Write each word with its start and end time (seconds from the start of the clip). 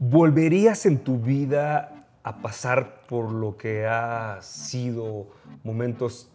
¿Volverías 0.00 0.86
en 0.86 0.98
tu 0.98 1.18
vida 1.18 2.04
a 2.22 2.36
pasar 2.36 3.00
por 3.08 3.32
lo 3.32 3.56
que 3.56 3.84
ha 3.84 4.38
sido 4.42 5.26
momentos 5.64 6.30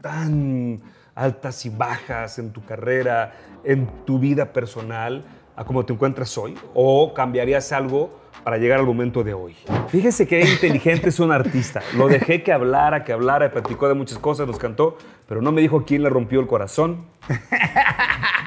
tan 0.00 0.80
altas 1.16 1.66
y 1.66 1.70
bajas 1.70 2.38
en 2.38 2.52
tu 2.52 2.64
carrera, 2.64 3.32
en 3.64 3.88
tu 4.06 4.20
vida 4.20 4.52
personal, 4.52 5.24
a 5.56 5.64
cómo 5.64 5.84
te 5.84 5.92
encuentras 5.92 6.38
hoy? 6.38 6.56
¿O 6.72 7.12
cambiarías 7.12 7.72
algo 7.72 8.16
para 8.44 8.58
llegar 8.58 8.78
al 8.78 8.86
momento 8.86 9.24
de 9.24 9.34
hoy? 9.34 9.56
Fíjese 9.88 10.28
que 10.28 10.42
inteligente 10.42 11.08
es 11.08 11.18
un 11.18 11.32
artista. 11.32 11.82
Lo 11.96 12.06
dejé 12.06 12.44
que 12.44 12.52
hablara, 12.52 13.02
que 13.02 13.12
hablara, 13.12 13.50
platicó 13.50 13.88
de 13.88 13.94
muchas 13.94 14.20
cosas, 14.20 14.46
nos 14.46 14.56
cantó, 14.56 14.96
pero 15.26 15.42
no 15.42 15.50
me 15.50 15.60
dijo 15.62 15.84
quién 15.84 16.04
le 16.04 16.10
rompió 16.10 16.38
el 16.38 16.46
corazón 16.46 17.06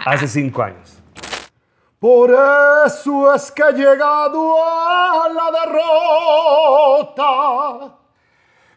hace 0.05 0.29
cinco 0.29 0.63
años. 0.63 1.02
Por 2.03 2.35
eso 2.85 3.33
es 3.33 3.49
que 3.49 3.63
he 3.63 3.71
llegado 3.71 4.57
a 4.61 5.29
la 5.29 5.49
derrota. 7.07 7.97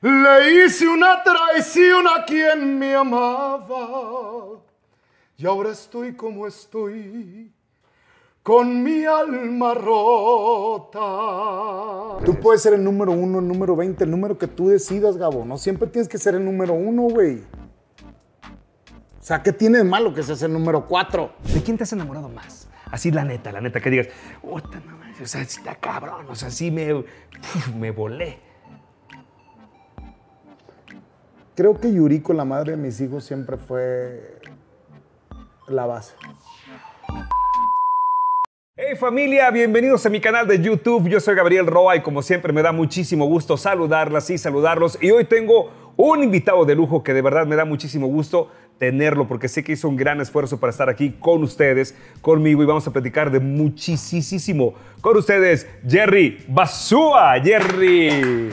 Le 0.00 0.64
hice 0.64 0.87
una 0.87 1.24
traición 1.24 2.06
a 2.06 2.24
quien 2.24 2.78
me 2.78 2.95
amaba. 2.95 4.60
Y 5.36 5.45
ahora 5.45 5.70
estoy 5.70 6.14
como 6.14 6.47
estoy, 6.47 7.52
con 8.45 8.84
mi 8.84 9.05
alma 9.05 9.74
rota. 9.74 11.00
Tú 12.24 12.36
puedes 12.36 12.62
ser 12.62 12.74
el 12.74 12.84
número 12.84 13.11
uno, 13.11 13.41
el 13.41 13.48
número 13.48 13.74
20, 13.74 14.05
el 14.05 14.11
número 14.12 14.38
que 14.38 14.47
tú 14.47 14.69
decidas, 14.69 15.16
Gabo. 15.16 15.45
No 15.45 15.58
siempre 15.58 15.88
tienes 15.88 16.08
que 16.08 16.19
ser 16.19 16.36
el 16.36 16.45
número 16.45 16.74
uno, 16.74 17.02
güey. 17.02 17.38
O 19.19 19.22
sea, 19.27 19.42
¿qué 19.42 19.52
tiene 19.52 19.78
de 19.78 19.84
malo 19.84 20.14
que 20.14 20.22
seas 20.22 20.42
el 20.42 20.52
número 20.52 20.86
cuatro? 20.86 21.33
¿De 21.52 21.61
quién 21.61 21.77
te 21.77 21.83
has 21.83 21.92
enamorado 21.92 22.28
más? 22.28 22.69
Así 22.90 23.10
la 23.10 23.24
neta, 23.24 23.52
la 23.52 23.60
neta, 23.60 23.80
que 23.80 23.90
digas, 23.90 24.08
"Puta, 24.40 24.80
no 24.86 24.96
mames", 24.96 25.20
o 25.20 25.27
sea, 25.27 25.42
está 25.42 25.74
cabrón, 25.74 26.27
o 26.28 26.34
sea, 26.34 26.50
sí 26.50 26.70
me, 26.70 27.04
me 27.77 27.90
volé. 27.90 28.38
Creo 31.55 31.80
que 31.80 31.92
Yuriko, 31.92 32.33
la 32.33 32.44
madre 32.44 32.72
de 32.72 32.77
mis 32.77 33.00
hijos, 33.00 33.24
siempre 33.24 33.56
fue 33.56 34.38
la 35.69 35.86
base. 35.86 36.14
Hey 38.78 38.94
familia, 38.94 39.50
bienvenidos 39.50 40.05
a 40.05 40.11
mi 40.11 40.20
canal 40.20 40.46
de 40.46 40.61
YouTube. 40.61 41.08
Yo 41.08 41.18
soy 41.18 41.34
Gabriel 41.34 41.66
Roa 41.66 41.96
y 41.96 42.02
como 42.02 42.20
siempre 42.20 42.52
me 42.52 42.61
da 42.61 42.72
muchísimo 42.72 43.24
gusto 43.24 43.56
saludarlas 43.56 44.28
y 44.28 44.36
saludarlos. 44.36 44.98
Y 45.00 45.11
hoy 45.12 45.24
tengo 45.24 45.70
un 45.96 46.22
invitado 46.22 46.66
de 46.66 46.74
lujo 46.74 47.02
que 47.02 47.14
de 47.14 47.22
verdad 47.22 47.46
me 47.46 47.56
da 47.56 47.64
muchísimo 47.64 48.06
gusto 48.06 48.50
tenerlo 48.78 49.27
porque 49.27 49.48
sé 49.48 49.64
que 49.64 49.72
hizo 49.72 49.88
un 49.88 49.96
gran 49.96 50.20
esfuerzo 50.20 50.60
para 50.60 50.70
estar 50.70 50.88
aquí 50.88 51.14
con 51.19 51.42
ustedes, 51.42 51.94
conmigo 52.20 52.62
y 52.62 52.66
vamos 52.66 52.86
a 52.86 52.92
platicar 52.92 53.30
de 53.30 53.41
muchísimo. 53.41 54.74
Con 55.00 55.16
ustedes, 55.16 55.66
Jerry 55.86 56.44
Basúa. 56.48 57.41
Jerry, 57.42 58.50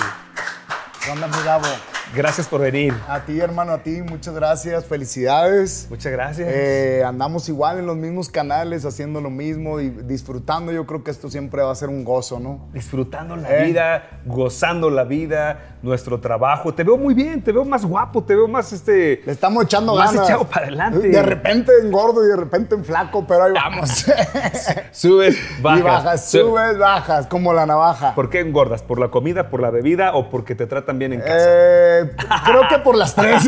¿Qué? 1.04 1.93
Gracias 2.16 2.48
por 2.48 2.62
venir. 2.62 2.94
A 3.08 3.22
ti, 3.22 3.40
hermano, 3.40 3.72
a 3.74 3.78
ti, 3.80 4.02
muchas 4.02 4.34
gracias, 4.34 4.86
felicidades. 4.86 5.88
Muchas 5.90 6.12
gracias. 6.12 6.48
Eh, 6.52 7.04
andamos 7.06 7.50
igual 7.50 7.80
en 7.80 7.86
los 7.86 7.96
mismos 7.98 8.30
canales, 8.30 8.86
haciendo 8.86 9.22
lo 9.22 9.30
mismo 9.30 9.80
y 9.80 9.90
disfrutando. 9.90 10.72
Yo 10.72 10.86
creo 10.86 11.04
que 11.04 11.12
esto 11.12 11.30
siempre 11.30 11.62
va 11.62 11.72
a 11.72 11.76
ser 11.76 11.90
un 11.90 12.04
gozo, 12.04 12.40
¿no? 12.40 12.68
Disfrutando 12.74 13.36
la 13.36 13.50
Eh. 13.60 13.66
vida, 13.66 14.04
gozando 14.26 14.90
la 14.90 15.04
vida, 15.04 15.78
nuestro 15.82 16.20
trabajo. 16.20 16.74
Te 16.74 16.84
veo 16.84 16.98
muy 16.98 17.14
bien, 17.14 17.42
te 17.44 17.52
veo 17.52 17.66
más 17.66 17.86
guapo, 17.86 18.24
te 18.24 18.36
veo 18.36 18.48
más 18.48 18.72
este... 18.74 19.22
Le 19.26 19.32
estamos 19.32 19.66
echando 19.66 19.96
Más 19.96 20.12
ganas. 20.14 20.28
echado 20.30 20.46
para 20.46 20.68
adelante. 20.68 21.08
De 21.10 21.22
repente 21.22 21.72
en 21.82 21.92
gordo 21.92 22.24
y 22.24 22.28
de 22.30 22.36
repente 22.38 22.76
en 22.76 22.86
flaco, 22.86 23.26
pero 23.28 23.44
ahí 23.44 23.52
vamos. 23.54 24.06
Subes, 24.92 25.38
bajas. 25.62 25.80
y 25.80 25.84
bajas, 25.84 26.26
Su- 26.30 26.40
subes, 26.40 26.78
bajas, 26.78 27.28
como 27.28 27.54
la 27.54 27.66
navaja. 27.66 28.16
¿Por 28.16 28.30
qué 28.30 28.40
engordas? 28.40 28.82
¿Por 28.84 29.00
la 29.00 29.10
comida, 29.10 29.50
por 29.50 29.60
la 29.62 29.70
bebida 29.72 30.14
o 30.16 30.30
porque 30.30 30.56
te 30.56 30.68
tratan 30.68 31.00
bien 31.00 31.14
en 31.14 31.22
casa? 31.22 31.36
Eh, 31.50 32.03
creo 32.46 32.68
que 32.70 32.80
por 32.80 32.96
las 32.96 33.16
tres. 33.16 33.44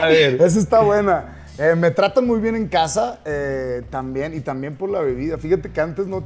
A 0.00 0.06
ver. 0.06 0.40
Esa 0.42 0.58
está 0.58 0.80
buena. 0.80 1.34
Eh, 1.58 1.74
me 1.76 1.90
tratan 1.90 2.26
muy 2.26 2.38
bien 2.40 2.54
en 2.54 2.68
casa 2.68 3.18
eh, 3.24 3.82
también 3.90 4.34
y 4.34 4.40
también 4.40 4.76
por 4.76 4.90
la 4.90 5.00
bebida. 5.00 5.38
Fíjate 5.38 5.70
que 5.70 5.80
antes 5.80 6.06
no. 6.06 6.22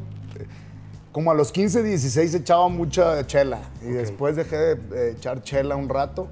Como 1.10 1.30
a 1.30 1.34
los 1.34 1.52
15, 1.52 1.82
16 1.82 2.34
echaba 2.34 2.68
mucha 2.68 3.26
chela 3.26 3.58
y 3.82 3.88
después 3.90 4.34
dejé 4.36 4.56
de 4.56 4.72
eh, 4.72 5.14
echar 5.18 5.42
chela 5.42 5.76
un 5.76 5.90
rato 5.90 6.28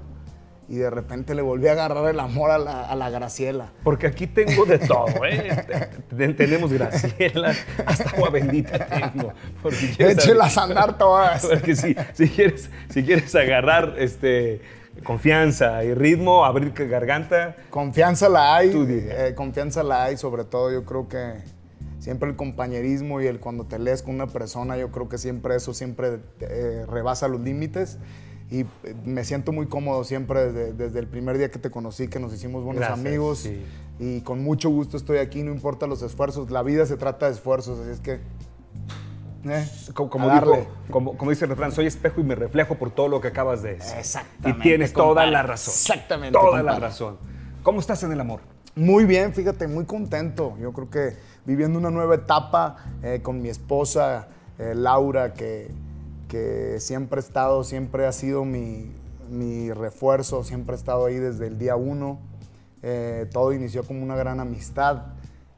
y 0.67 0.77
de 0.77 0.89
repente 0.89 1.35
le 1.35 1.41
volví 1.43 1.67
a 1.67 1.73
agarrar 1.73 2.09
el 2.09 2.19
amor 2.19 2.49
a 2.49 2.57
la, 2.57 2.85
a 2.85 2.95
la 2.95 3.09
Graciela. 3.11 3.71
Porque 3.83 4.07
aquí 4.07 4.25
tengo 4.25 4.65
de 4.65 4.79
todo, 4.79 5.05
¿eh? 5.25 5.65
Te- 6.09 6.15
te- 6.15 6.33
tenemos 6.33 6.71
Graciela, 6.73 7.53
hasta 7.85 8.09
agua 8.09 8.29
bendita 8.31 8.87
tengo. 8.87 9.33
Échelas 9.99 10.57
a 10.57 10.63
andar 10.63 10.97
todas. 10.97 11.45
Porque 11.45 11.75
si, 11.75 11.95
si, 12.13 12.29
quieres, 12.29 12.69
si 12.89 13.03
quieres 13.03 13.35
agarrar 13.35 13.95
este, 13.99 14.61
confianza 15.03 15.83
y 15.83 15.93
ritmo, 15.93 16.45
abrir 16.45 16.73
garganta, 16.73 17.55
Confianza 17.69 18.29
la 18.29 18.55
hay, 18.55 18.71
eh, 18.73 19.33
confianza 19.35 19.83
la 19.83 20.03
hay, 20.03 20.17
sobre 20.17 20.43
todo 20.43 20.71
yo 20.71 20.85
creo 20.85 21.07
que 21.07 21.35
siempre 21.99 22.29
el 22.29 22.35
compañerismo 22.35 23.21
y 23.21 23.27
el 23.27 23.39
cuando 23.39 23.65
te 23.65 23.79
lees 23.79 24.01
con 24.01 24.15
una 24.15 24.27
persona, 24.27 24.77
yo 24.77 24.91
creo 24.91 25.07
que 25.07 25.17
siempre 25.17 25.55
eso 25.55 25.73
siempre 25.73 26.19
eh, 26.39 26.85
rebasa 26.87 27.27
los 27.27 27.41
límites. 27.41 27.97
Y 28.49 28.61
eh, 28.61 28.67
me 29.05 29.23
siento 29.23 29.53
muy 29.53 29.67
cómodo 29.67 30.03
siempre 30.03 30.51
desde, 30.51 30.73
desde 30.73 30.99
el 30.99 31.07
primer 31.07 31.37
día 31.37 31.49
que 31.49 31.59
te 31.59 31.71
conocí, 31.71 32.09
que 32.09 32.19
nos 32.19 32.33
hicimos 32.33 32.63
buenos 32.65 32.81
Gracias, 32.81 32.99
amigos. 32.99 33.39
sí. 33.39 33.63
y 33.97 34.21
con 34.21 34.43
mucho 34.43 34.69
gusto 34.69 34.97
estoy 34.97 35.19
aquí, 35.19 35.41
no 35.41 35.53
importa 35.53 35.87
los 35.87 36.01
esfuerzos, 36.01 36.51
la 36.51 36.61
vida 36.61 36.85
se 36.85 36.97
trata 36.97 37.27
de 37.27 37.33
esfuerzos, 37.33 37.79
así 37.79 37.91
es 37.91 37.99
que... 38.01 38.19
eh, 39.45 39.67
co- 39.93 40.09
como, 40.09 40.29
dijo- 40.29 40.67
como, 40.89 41.17
como 41.17 41.31
dice 41.31 41.45
el 41.45 41.49
refrán, 41.51 41.71
soy 41.71 41.85
espejo 41.87 42.21
y 42.21 42.23
me 42.23 42.35
reflejo 42.35 42.75
por 42.75 42.91
todo 42.91 43.07
lo 43.07 43.21
que 43.21 43.29
acabas 43.29 43.61
de 43.63 43.75
decir. 43.75 43.97
Exactamente, 43.97 44.59
Y 44.59 44.61
tienes 44.61 44.93
toda 44.93 45.25
la 45.25 45.43
razón. 45.43 45.73
Exactamente, 45.73 46.37
Toda 46.39 46.61
la 46.63 46.79
razón. 46.79 47.17
¿Cómo 47.63 47.79
estás 47.79 48.03
en 48.03 48.11
el 48.11 48.19
amor? 48.19 48.41
Muy 48.75 49.05
bien, 49.05 49.33
fíjate, 49.33 49.67
muy 49.67 49.85
contento. 49.85 50.55
Yo 50.59 50.71
creo 50.73 50.89
que 50.89 51.17
viviendo 51.45 51.77
una 51.79 51.89
nueva 51.91 52.15
etapa 52.15 52.77
eh, 53.03 53.19
con 53.21 53.41
mi 53.41 53.49
esposa, 53.49 54.27
eh, 54.59 54.73
Laura, 54.75 55.33
que, 55.33 55.69
que 56.27 56.77
siempre 56.79 57.17
ha 57.19 57.23
estado, 57.23 57.63
siempre 57.63 58.05
ha 58.05 58.11
sido 58.11 58.45
mi, 58.45 58.91
mi 59.29 59.71
refuerzo, 59.71 60.43
siempre 60.43 60.75
ha 60.75 60.77
estado 60.77 61.05
ahí 61.05 61.15
desde 61.15 61.47
el 61.47 61.57
día 61.57 61.75
uno. 61.75 62.19
Todo 63.31 63.53
inició 63.53 63.83
como 63.83 64.01
una 64.01 64.15
gran 64.15 64.39
amistad 64.39 65.03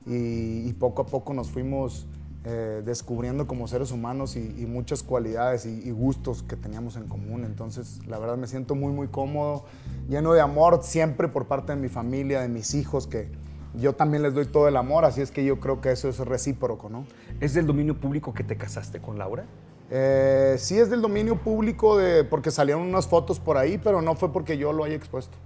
y, 0.06 0.68
y 0.68 0.74
poco 0.74 1.04
a 1.04 1.06
poco 1.06 1.34
nos 1.34 1.50
fuimos 1.50 2.06
eh, 2.46 2.82
descubriendo 2.86 3.48
como 3.48 3.68
seres 3.68 3.92
humanos 3.92 4.36
y, 4.36 4.56
y 4.58 4.66
muchas 4.66 5.04
cualidades 5.04 5.66
y, 5.66 5.82
y 5.88 5.92
gustos 5.92 6.44
que 6.44 6.56
teníamos 6.56 6.96
en 6.98 7.08
común. 7.08 7.46
Entonces, 7.46 8.00
la 8.08 8.20
verdad 8.20 8.38
me 8.38 8.48
siento 8.48 8.76
muy, 8.76 8.92
muy 8.92 9.08
cómodo, 9.08 9.66
lleno 10.10 10.34
de 10.34 10.42
amor 10.42 10.80
siempre 10.84 11.28
por 11.28 11.46
parte 11.46 11.74
de 11.74 11.80
mi 11.80 11.90
familia, 11.90 12.42
de 12.42 12.50
mis 12.50 12.74
hijos, 12.74 13.08
que 13.08 13.30
yo 13.76 13.94
también 13.94 14.24
les 14.24 14.34
doy 14.34 14.46
todo 14.46 14.68
el 14.68 14.78
amor, 14.78 15.06
así 15.06 15.22
es 15.22 15.32
que 15.32 15.44
yo 15.44 15.60
creo 15.60 15.82
que 15.82 15.92
eso 15.92 16.10
es 16.10 16.20
recíproco, 16.20 16.90
¿no? 16.90 17.06
¿Es 17.40 17.54
del 17.54 17.66
dominio 17.66 18.00
público 18.00 18.34
que 18.34 18.44
te 18.44 18.56
casaste 18.56 19.00
con 19.00 19.18
Laura? 19.18 19.46
Eh, 19.90 20.56
sí 20.60 20.78
es 20.78 20.90
del 20.90 21.02
dominio 21.02 21.38
público 21.38 21.98
de, 21.98 22.24
porque 22.24 22.52
salieron 22.52 22.84
unas 22.84 23.08
fotos 23.08 23.40
por 23.40 23.58
ahí, 23.58 23.78
pero 23.78 24.02
no 24.02 24.16
fue 24.16 24.32
porque 24.32 24.58
yo 24.58 24.74
lo 24.74 24.84
haya 24.84 24.96
expuesto. 24.96 25.38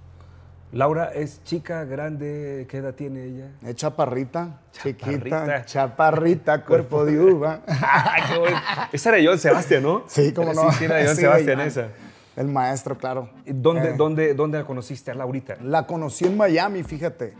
Laura 0.72 1.10
es 1.14 1.42
chica, 1.44 1.84
grande, 1.84 2.66
¿qué 2.68 2.78
edad 2.78 2.94
tiene 2.94 3.24
ella? 3.24 3.46
Es 3.62 3.74
chaparrita, 3.76 4.60
Chaparrita. 4.72 5.12
chiquita, 5.12 5.64
chaparrita, 5.64 6.64
cuerpo 6.66 7.04
de 7.06 7.18
uva. 7.18 7.60
Esa 8.92 9.08
era 9.16 9.24
Joan 9.24 9.38
Sebastián, 9.38 9.82
¿no? 9.82 10.04
Sí, 10.08 10.32
cómo 10.32 10.52
no. 10.52 10.70
Sí, 10.72 10.84
era 10.84 11.02
Joan 11.02 11.16
Sí, 11.16 11.22
Sebastián 11.22 11.60
esa. 11.60 11.88
El 12.36 12.48
maestro, 12.48 12.96
claro. 12.98 13.30
¿Y 13.46 13.52
¿Dónde, 13.52 13.90
Eh, 13.90 13.94
dónde, 13.96 14.34
¿Dónde 14.34 14.58
la 14.58 14.64
conociste 14.64 15.10
a 15.10 15.14
Laurita? 15.14 15.56
La 15.62 15.86
conocí 15.86 16.26
en 16.26 16.36
Miami, 16.36 16.82
fíjate. 16.82 17.32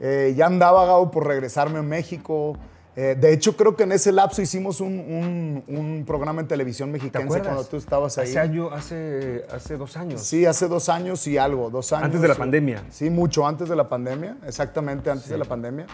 Eh, 0.00 0.34
ya 0.36 0.46
andaba 0.46 0.84
Gabo 0.84 1.10
por 1.10 1.26
regresarme 1.26 1.78
a 1.78 1.82
México. 1.82 2.58
Eh, 2.94 3.16
de 3.18 3.32
hecho, 3.32 3.56
creo 3.56 3.74
que 3.74 3.84
en 3.84 3.92
ese 3.92 4.12
lapso 4.12 4.42
hicimos 4.42 4.80
un, 4.82 4.92
un- 4.92 5.64
un 5.76 6.04
programa 6.06 6.42
en 6.42 6.48
televisión 6.48 6.90
¿Te 6.90 6.94
mexiquense 6.94 7.24
acuerdas? 7.24 7.46
cuando 7.48 7.64
tú 7.64 7.76
estabas 7.78 8.18
ahí. 8.18 8.28
Hace, 8.28 8.38
año, 8.38 8.70
hace, 8.70 9.46
hace 9.50 9.76
dos 9.78 9.96
años. 9.96 10.20
Sí, 10.20 10.44
hace 10.44 10.68
dos 10.68 10.88
años 10.90 11.26
y 11.26 11.38
algo, 11.38 11.70
dos 11.70 11.92
años. 11.94 12.04
Antes 12.06 12.20
de 12.20 12.28
la 12.28 12.34
pandemia. 12.34 12.82
Sí, 12.90 13.08
mucho 13.08 13.46
antes 13.46 13.70
de 13.70 13.76
la 13.76 13.88
pandemia, 13.88 14.36
exactamente 14.46 15.10
antes 15.10 15.28
de 15.30 15.38
la 15.38 15.46
pandemia. 15.46 15.86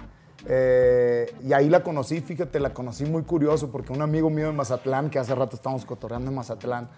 Eh, 0.47 1.33
y 1.45 1.53
ahí 1.53 1.69
la 1.69 1.83
conocí, 1.83 2.21
fíjate, 2.21 2.59
la 2.59 2.73
conocí 2.73 3.05
muy 3.05 3.23
curioso 3.23 3.71
porque 3.71 3.93
un 3.93 4.03
amigo 4.03 4.29
mío 4.31 4.49
en 4.49 4.57
Mazatlán, 4.57 5.11
que 5.11 5.19
hace 5.19 5.35
rato 5.35 5.57
estábamos 5.57 5.85
cotorreando 5.85 6.31
en 6.31 6.37
Mazatlán, 6.37 6.89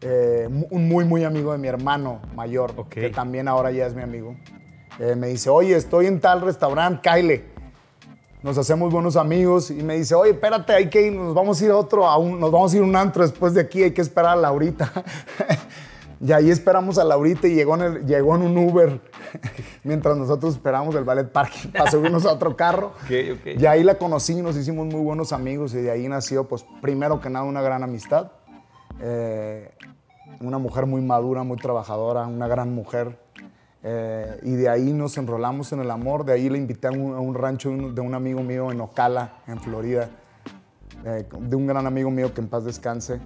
eh, 0.00 0.48
un 0.70 0.88
muy, 0.88 1.04
muy 1.04 1.24
amigo 1.24 1.52
de 1.52 1.58
mi 1.58 1.68
hermano 1.68 2.20
mayor, 2.34 2.88
que 2.88 3.10
también 3.10 3.48
ahora 3.48 3.70
ya 3.70 3.86
es 3.86 3.94
mi 3.94 4.02
amigo, 4.02 4.36
me 5.16 5.28
dice, 5.28 5.48
oye, 5.48 5.76
estoy 5.76 6.06
en 6.06 6.20
tal 6.20 6.42
restaurante, 6.42 7.00
Kyle. 7.08 7.42
Nos 8.42 8.56
hacemos 8.56 8.90
buenos 8.92 9.16
amigos 9.16 9.70
y 9.70 9.74
me 9.82 9.96
dice, 9.96 10.14
oye, 10.14 10.30
espérate, 10.30 10.72
hay 10.72 10.88
que 10.88 11.02
ir, 11.02 11.12
nos 11.12 11.34
vamos 11.34 11.60
a 11.60 11.64
ir 11.64 11.70
a 11.70 11.76
otro, 11.76 12.06
a 12.06 12.16
un- 12.16 12.40
nos 12.40 12.50
vamos 12.50 12.72
a 12.72 12.76
ir 12.76 12.82
a 12.82 12.86
un 12.86 12.96
antro 12.96 13.22
después 13.22 13.52
de 13.52 13.60
aquí, 13.60 13.82
hay 13.82 13.90
que 13.92 14.00
esperar 14.00 14.32
a 14.32 14.36
Laurita. 14.36 14.90
Y 16.22 16.32
ahí 16.32 16.50
esperamos 16.50 16.98
a 16.98 17.04
Laurita 17.04 17.48
y 17.48 17.54
llegó 17.54 17.76
en, 17.76 17.80
el- 17.80 18.04
llegó 18.06 18.36
en 18.36 18.42
un 18.42 18.58
Uber 18.58 19.00
mientras 19.84 20.18
nosotros 20.18 20.52
esperamos 20.54 20.94
el 20.94 21.02
ballet 21.04 21.32
parking 21.32 21.70
para 21.70 21.90
subirnos 21.90 22.26
a 22.26 22.32
otro 22.34 22.54
carro. 22.56 22.92
Y 23.58 23.64
ahí 23.64 23.82
la 23.82 23.94
conocí 23.94 24.34
y 24.34 24.42
nos 24.42 24.54
hicimos 24.54 24.84
muy 24.86 25.00
buenos 25.00 25.32
amigos 25.32 25.72
y 25.72 25.78
de 25.78 25.90
ahí 25.90 26.06
nació, 26.08 26.46
pues, 26.46 26.66
primero 26.82 27.22
que 27.22 27.30
nada, 27.30 27.46
una 27.46 27.62
gran 27.62 27.82
amistad. 27.82 28.32
Eh, 29.00 29.70
una 30.42 30.58
mujer 30.58 30.84
muy 30.84 31.00
madura, 31.00 31.42
muy 31.42 31.56
trabajadora, 31.56 32.26
una 32.26 32.46
gran 32.48 32.74
mujer. 32.74 33.18
Eh, 33.82 34.40
y 34.42 34.52
de 34.52 34.68
ahí 34.68 34.92
nos 34.92 35.16
enrolamos 35.16 35.72
en 35.72 35.80
el 35.80 35.90
amor. 35.90 36.24
De 36.24 36.32
ahí 36.32 36.48
le 36.48 36.58
invité 36.58 36.88
a 36.88 36.90
un, 36.90 37.14
a 37.14 37.20
un 37.20 37.34
rancho 37.34 37.70
de 37.70 38.00
un, 38.00 38.14
amigo 38.14 38.42
mío 38.42 38.70
en 38.70 38.80
Ocala, 38.80 39.38
en 39.46 39.58
Florida, 39.60 40.10
eh, 41.04 41.26
de 41.38 41.56
un 41.56 41.66
gran 41.66 41.86
amigo 41.86 42.10
mío 42.10 42.32
que 42.34 42.40
en 42.40 42.48
paz 42.48 42.64
descanse. 42.64 43.20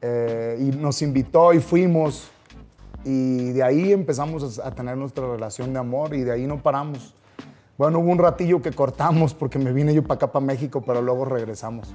Eh, 0.00 0.58
y 0.60 0.76
nos 0.76 1.02
invitó 1.02 1.52
y 1.52 1.60
fuimos. 1.60 2.30
Y 3.04 3.52
de 3.52 3.62
ahí 3.62 3.92
empezamos 3.92 4.58
a, 4.58 4.68
a 4.68 4.74
tener 4.74 4.96
nuestra 4.96 5.26
relación 5.30 5.72
de 5.72 5.78
amor 5.78 6.14
y 6.14 6.22
de 6.22 6.32
ahí 6.32 6.46
no 6.46 6.62
paramos. 6.62 7.14
Bueno, 7.78 7.98
hubo 7.98 8.10
un 8.10 8.18
ratillo 8.18 8.62
que 8.62 8.72
cortamos 8.72 9.34
porque 9.34 9.58
me 9.58 9.72
vine 9.72 9.92
yo 9.94 10.02
para 10.02 10.14
acá, 10.16 10.32
para 10.32 10.44
México, 10.44 10.82
pero 10.86 11.02
luego 11.02 11.24
regresamos. 11.24 11.94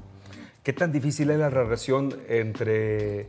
¿Qué 0.63 0.73
tan 0.73 0.91
difícil 0.91 1.29
es 1.31 1.39
la 1.39 1.49
relación 1.49 2.13
entre... 2.27 3.21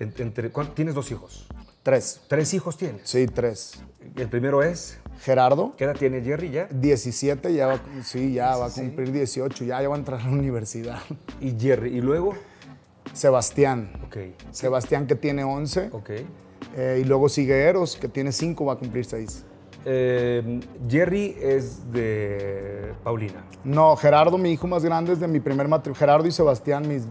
en- 0.00 0.14
entre 0.18 0.50
¿cuán- 0.50 0.74
¿Tienes 0.74 0.94
dos 0.94 1.10
hijos? 1.12 1.46
Tres. 1.82 2.20
¿Tres 2.28 2.52
hijos 2.54 2.76
tienes? 2.76 3.02
Sí, 3.04 3.26
tres. 3.26 3.80
El 4.16 4.28
primero 4.28 4.62
es... 4.62 4.98
Gerardo, 5.22 5.74
¿Qué 5.76 5.84
edad 5.84 5.96
tiene 5.96 6.22
Jerry 6.22 6.50
ya? 6.50 6.66
17, 6.70 7.52
ya 7.52 7.66
va, 7.66 7.82
sí, 8.02 8.32
ya 8.32 8.56
va 8.56 8.66
a 8.66 8.70
cumplir 8.70 9.12
18, 9.12 9.64
ya, 9.66 9.82
ya 9.82 9.88
va 9.88 9.94
a 9.94 9.98
entrar 9.98 10.18
a 10.18 10.24
la 10.24 10.30
universidad. 10.30 10.98
Y 11.42 11.54
Jerry. 11.60 11.94
¿Y 11.96 12.00
luego? 12.00 12.34
Sebastián. 13.12 13.90
Ok. 14.06 14.16
Sebastián 14.50 15.06
que 15.06 15.16
tiene 15.16 15.44
11. 15.44 15.90
Ok. 15.92 16.10
eh, 16.74 17.00
y 17.02 17.04
luego 17.04 17.28
sigue 17.28 17.64
Eros, 17.64 17.96
que 17.96 18.08
tiene 18.08 18.32
5, 18.32 18.64
va 18.64 18.74
a 18.74 18.76
cumplir 18.76 19.04
6. 19.04 19.44
Eh, 19.84 20.60
Jerry 20.88 21.36
es 21.40 21.90
de 21.92 22.92
Paulina. 23.02 23.44
No, 23.64 23.96
Gerardo, 23.96 24.38
mi 24.38 24.52
hijo 24.52 24.66
más 24.66 24.84
grande, 24.84 25.12
es 25.12 25.20
de 25.20 25.28
mi 25.28 25.40
primer 25.40 25.68
matrimonio. 25.68 25.98
Gerardo 25.98 26.26
y 26.26 26.32
Sebastián, 26.32 26.86
mis 26.86 27.04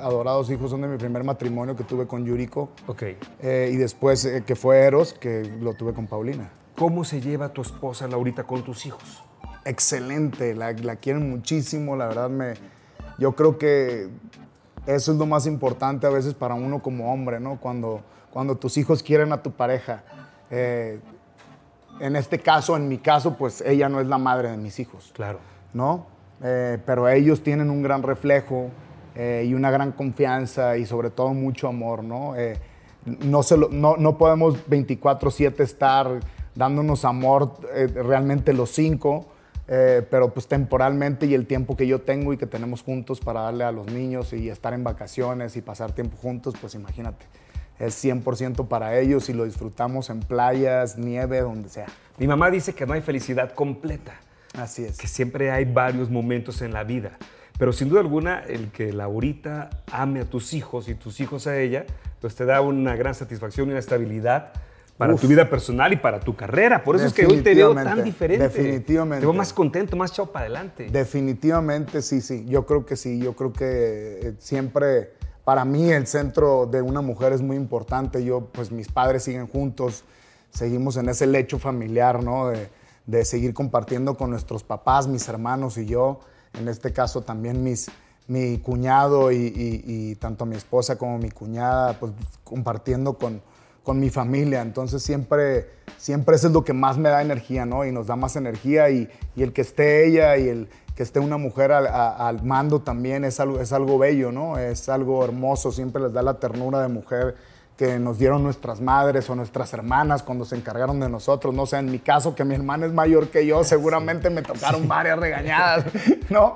adorados 0.00 0.50
hijos, 0.50 0.70
son 0.70 0.80
de 0.82 0.88
mi 0.88 0.96
primer 0.96 1.24
matrimonio 1.24 1.76
que 1.76 1.84
tuve 1.84 2.06
con 2.06 2.24
Yuriko. 2.24 2.70
Ok. 2.86 3.02
Eh, 3.40 3.70
y 3.72 3.76
después, 3.76 4.24
eh, 4.24 4.42
que 4.44 4.56
fue 4.56 4.78
Eros, 4.80 5.12
que 5.12 5.42
lo 5.60 5.74
tuve 5.74 5.92
con 5.94 6.06
Paulina. 6.06 6.50
¿Cómo 6.76 7.04
se 7.04 7.20
lleva 7.20 7.48
tu 7.48 7.62
esposa 7.62 8.06
Laurita 8.06 8.44
con 8.44 8.62
tus 8.62 8.86
hijos? 8.86 9.22
Excelente, 9.64 10.54
la, 10.54 10.72
la 10.72 10.96
quieren 10.96 11.28
muchísimo, 11.30 11.96
la 11.96 12.06
verdad 12.06 12.30
me... 12.30 12.54
Yo 13.18 13.34
creo 13.34 13.58
que 13.58 14.08
eso 14.86 15.12
es 15.12 15.18
lo 15.18 15.26
más 15.26 15.46
importante 15.46 16.06
a 16.06 16.10
veces 16.10 16.34
para 16.34 16.54
uno 16.54 16.80
como 16.80 17.12
hombre, 17.12 17.40
¿no? 17.40 17.58
Cuando, 17.60 18.00
cuando 18.32 18.56
tus 18.56 18.76
hijos 18.78 19.02
quieren 19.02 19.32
a 19.32 19.42
tu 19.42 19.50
pareja. 19.50 20.04
Eh, 20.50 21.00
en 22.00 22.16
este 22.16 22.38
caso, 22.38 22.76
en 22.76 22.88
mi 22.88 22.98
caso, 22.98 23.34
pues 23.36 23.60
ella 23.62 23.88
no 23.88 24.00
es 24.00 24.06
la 24.06 24.18
madre 24.18 24.50
de 24.50 24.56
mis 24.56 24.78
hijos. 24.80 25.10
Claro. 25.14 25.38
¿no? 25.74 26.06
Eh, 26.42 26.78
pero 26.86 27.08
ellos 27.08 27.42
tienen 27.42 27.68
un 27.70 27.82
gran 27.82 28.02
reflejo 28.02 28.70
eh, 29.16 29.44
y 29.48 29.54
una 29.54 29.70
gran 29.70 29.92
confianza 29.92 30.76
y 30.76 30.86
sobre 30.86 31.10
todo 31.10 31.34
mucho 31.34 31.68
amor, 31.68 32.04
¿no? 32.04 32.36
Eh, 32.36 32.56
no, 33.04 33.42
se 33.42 33.56
lo- 33.56 33.68
no, 33.68 33.96
no 33.96 34.16
podemos 34.18 34.54
24/7 34.68 35.60
estar 35.60 36.20
dándonos 36.54 37.04
amor 37.04 37.54
eh, 37.74 37.86
realmente 37.88 38.52
los 38.52 38.70
cinco, 38.70 39.26
pero 39.66 40.32
pues 40.32 40.46
temporalmente 40.48 41.26
y 41.26 41.34
el 41.34 41.46
tiempo 41.46 41.76
que 41.76 41.86
yo 41.86 42.00
tengo 42.00 42.32
y 42.32 42.38
que 42.38 42.46
tenemos 42.46 42.82
juntos 42.82 43.20
para 43.20 43.42
darle 43.42 43.64
a 43.64 43.70
los 43.72 43.86
niños 43.92 44.32
y 44.32 44.48
estar 44.48 44.72
en 44.72 44.82
vacaciones 44.82 45.56
y 45.56 45.60
pasar 45.60 45.92
tiempo 45.92 46.16
juntos, 46.16 46.54
pues 46.58 46.74
imagínate, 46.74 47.26
es 47.78 48.04
100% 48.04 48.68
para 48.68 48.98
ellos 48.98 49.28
y 49.28 49.32
lo 49.32 49.44
disfrutamos 49.44 50.10
en 50.10 50.20
playas, 50.20 50.98
nieve, 50.98 51.40
donde 51.40 51.68
sea. 51.68 51.86
Mi 52.18 52.26
mamá 52.26 52.50
dice 52.50 52.74
que 52.74 52.86
no 52.86 52.94
hay 52.94 53.00
felicidad 53.00 53.52
completa, 53.52 54.14
Así 54.54 54.84
es. 54.84 54.98
que 54.98 55.06
siempre 55.06 55.50
hay 55.50 55.64
varios 55.64 56.10
momentos 56.10 56.62
en 56.62 56.72
la 56.72 56.84
vida. 56.84 57.12
Pero 57.58 57.72
sin 57.72 57.88
duda 57.88 58.00
alguna, 58.00 58.40
el 58.40 58.70
que 58.70 58.92
Laurita 58.92 59.70
ame 59.90 60.20
a 60.20 60.24
tus 60.24 60.54
hijos 60.54 60.88
y 60.88 60.94
tus 60.94 61.20
hijos 61.20 61.46
a 61.46 61.58
ella, 61.58 61.86
pues 62.20 62.34
te 62.34 62.44
da 62.44 62.60
una 62.60 62.94
gran 62.96 63.14
satisfacción 63.14 63.68
y 63.68 63.70
una 63.70 63.80
estabilidad 63.80 64.52
para 64.96 65.14
Uf. 65.14 65.20
tu 65.20 65.28
vida 65.28 65.48
personal 65.48 65.92
y 65.92 65.96
para 65.96 66.20
tu 66.20 66.34
carrera. 66.34 66.82
Por 66.82 66.96
eso 66.96 67.06
es 67.06 67.12
que 67.12 67.24
hoy 67.26 67.40
te 67.40 67.54
veo 67.54 67.74
tan 67.74 68.02
diferente. 68.02 68.48
definitivamente. 68.48 69.20
Te 69.20 69.26
veo 69.26 69.32
más 69.32 69.52
contento, 69.52 69.96
más 69.96 70.10
echado 70.10 70.32
para 70.32 70.46
adelante. 70.46 70.88
Definitivamente 70.90 72.02
sí, 72.02 72.20
sí. 72.20 72.44
Yo 72.46 72.66
creo 72.66 72.84
que 72.84 72.96
sí. 72.96 73.20
Yo 73.20 73.34
creo 73.34 73.52
que 73.52 74.18
eh, 74.22 74.34
siempre, 74.38 75.12
para 75.48 75.64
mí, 75.64 75.90
el 75.90 76.06
centro 76.06 76.66
de 76.66 76.82
una 76.82 77.00
mujer 77.00 77.32
es 77.32 77.40
muy 77.40 77.56
importante. 77.56 78.22
Yo, 78.22 78.48
pues 78.52 78.70
mis 78.70 78.92
padres 78.92 79.22
siguen 79.22 79.46
juntos, 79.46 80.04
seguimos 80.50 80.98
en 80.98 81.08
ese 81.08 81.26
lecho 81.26 81.58
familiar, 81.58 82.22
¿no? 82.22 82.50
De, 83.06 83.24
seguir 83.24 83.54
compartiendo 83.54 84.14
con 84.14 84.28
nuestros 84.28 84.62
papás, 84.62 85.08
mis 85.08 85.26
hermanos 85.26 85.78
y 85.78 85.86
yo. 85.86 86.20
En 86.52 86.68
este 86.68 86.92
caso 86.92 87.22
también 87.22 87.64
mis, 87.64 87.90
mi 88.26 88.58
cuñado 88.58 89.32
y, 89.32 89.36
y- 89.36 89.84
y 89.86 90.14
tanto 90.16 90.44
mi 90.44 90.54
esposa 90.54 90.98
como 90.98 91.16
mi 91.16 91.30
cuñada, 91.30 91.98
pues 91.98 92.12
compartiendo 92.44 93.16
con, 93.16 93.40
con 93.82 93.98
mi 94.00 94.10
familia. 94.10 94.60
Entonces 94.62 95.02
siempre, 95.02 95.68
siempre 95.96 96.36
eso 96.36 96.48
es 96.48 96.52
lo 96.52 96.64
que 96.64 96.72
más 96.72 96.98
me 96.98 97.08
da 97.08 97.22
energía, 97.22 97.64
¿no? 97.66 97.84
Y 97.84 97.92
nos 97.92 98.06
da 98.06 98.16
más 98.16 98.36
energía 98.36 98.90
y, 98.90 99.08
y 99.36 99.42
el 99.42 99.52
que 99.52 99.62
esté 99.62 100.06
ella 100.06 100.36
y 100.36 100.48
el 100.48 100.68
que 100.94 101.02
esté 101.04 101.20
una 101.20 101.36
mujer 101.36 101.70
al, 101.72 101.86
a- 101.86 102.28
al 102.28 102.42
mando 102.42 102.80
también 102.80 103.24
es 103.24 103.38
algo, 103.40 103.60
es 103.60 103.72
algo 103.72 103.98
bello, 103.98 104.32
¿no? 104.32 104.58
Es 104.58 104.88
algo 104.88 105.24
hermoso, 105.24 105.70
siempre 105.72 106.02
les 106.02 106.12
da 106.12 106.22
la 106.22 106.34
ternura 106.40 106.82
de 106.82 106.88
mujer 106.88 107.36
que 107.76 108.00
nos 108.00 108.18
dieron 108.18 108.42
nuestras 108.42 108.80
madres 108.80 109.30
o 109.30 109.36
nuestras 109.36 109.72
hermanas 109.72 110.24
cuando 110.24 110.44
se 110.44 110.56
encargaron 110.56 110.98
de 110.98 111.08
nosotros. 111.08 111.54
No 111.54 111.64
sé, 111.64 111.76
en 111.78 111.92
mi 111.92 112.00
caso, 112.00 112.34
que 112.34 112.44
mi 112.44 112.56
hermana 112.56 112.86
es 112.86 112.92
mayor 112.92 113.28
que 113.28 113.46
yo, 113.46 113.62
seguramente 113.62 114.28
me 114.30 114.42
tocaron 114.42 114.88
varias 114.88 115.16
regañadas, 115.20 115.84
¿no? 116.30 116.54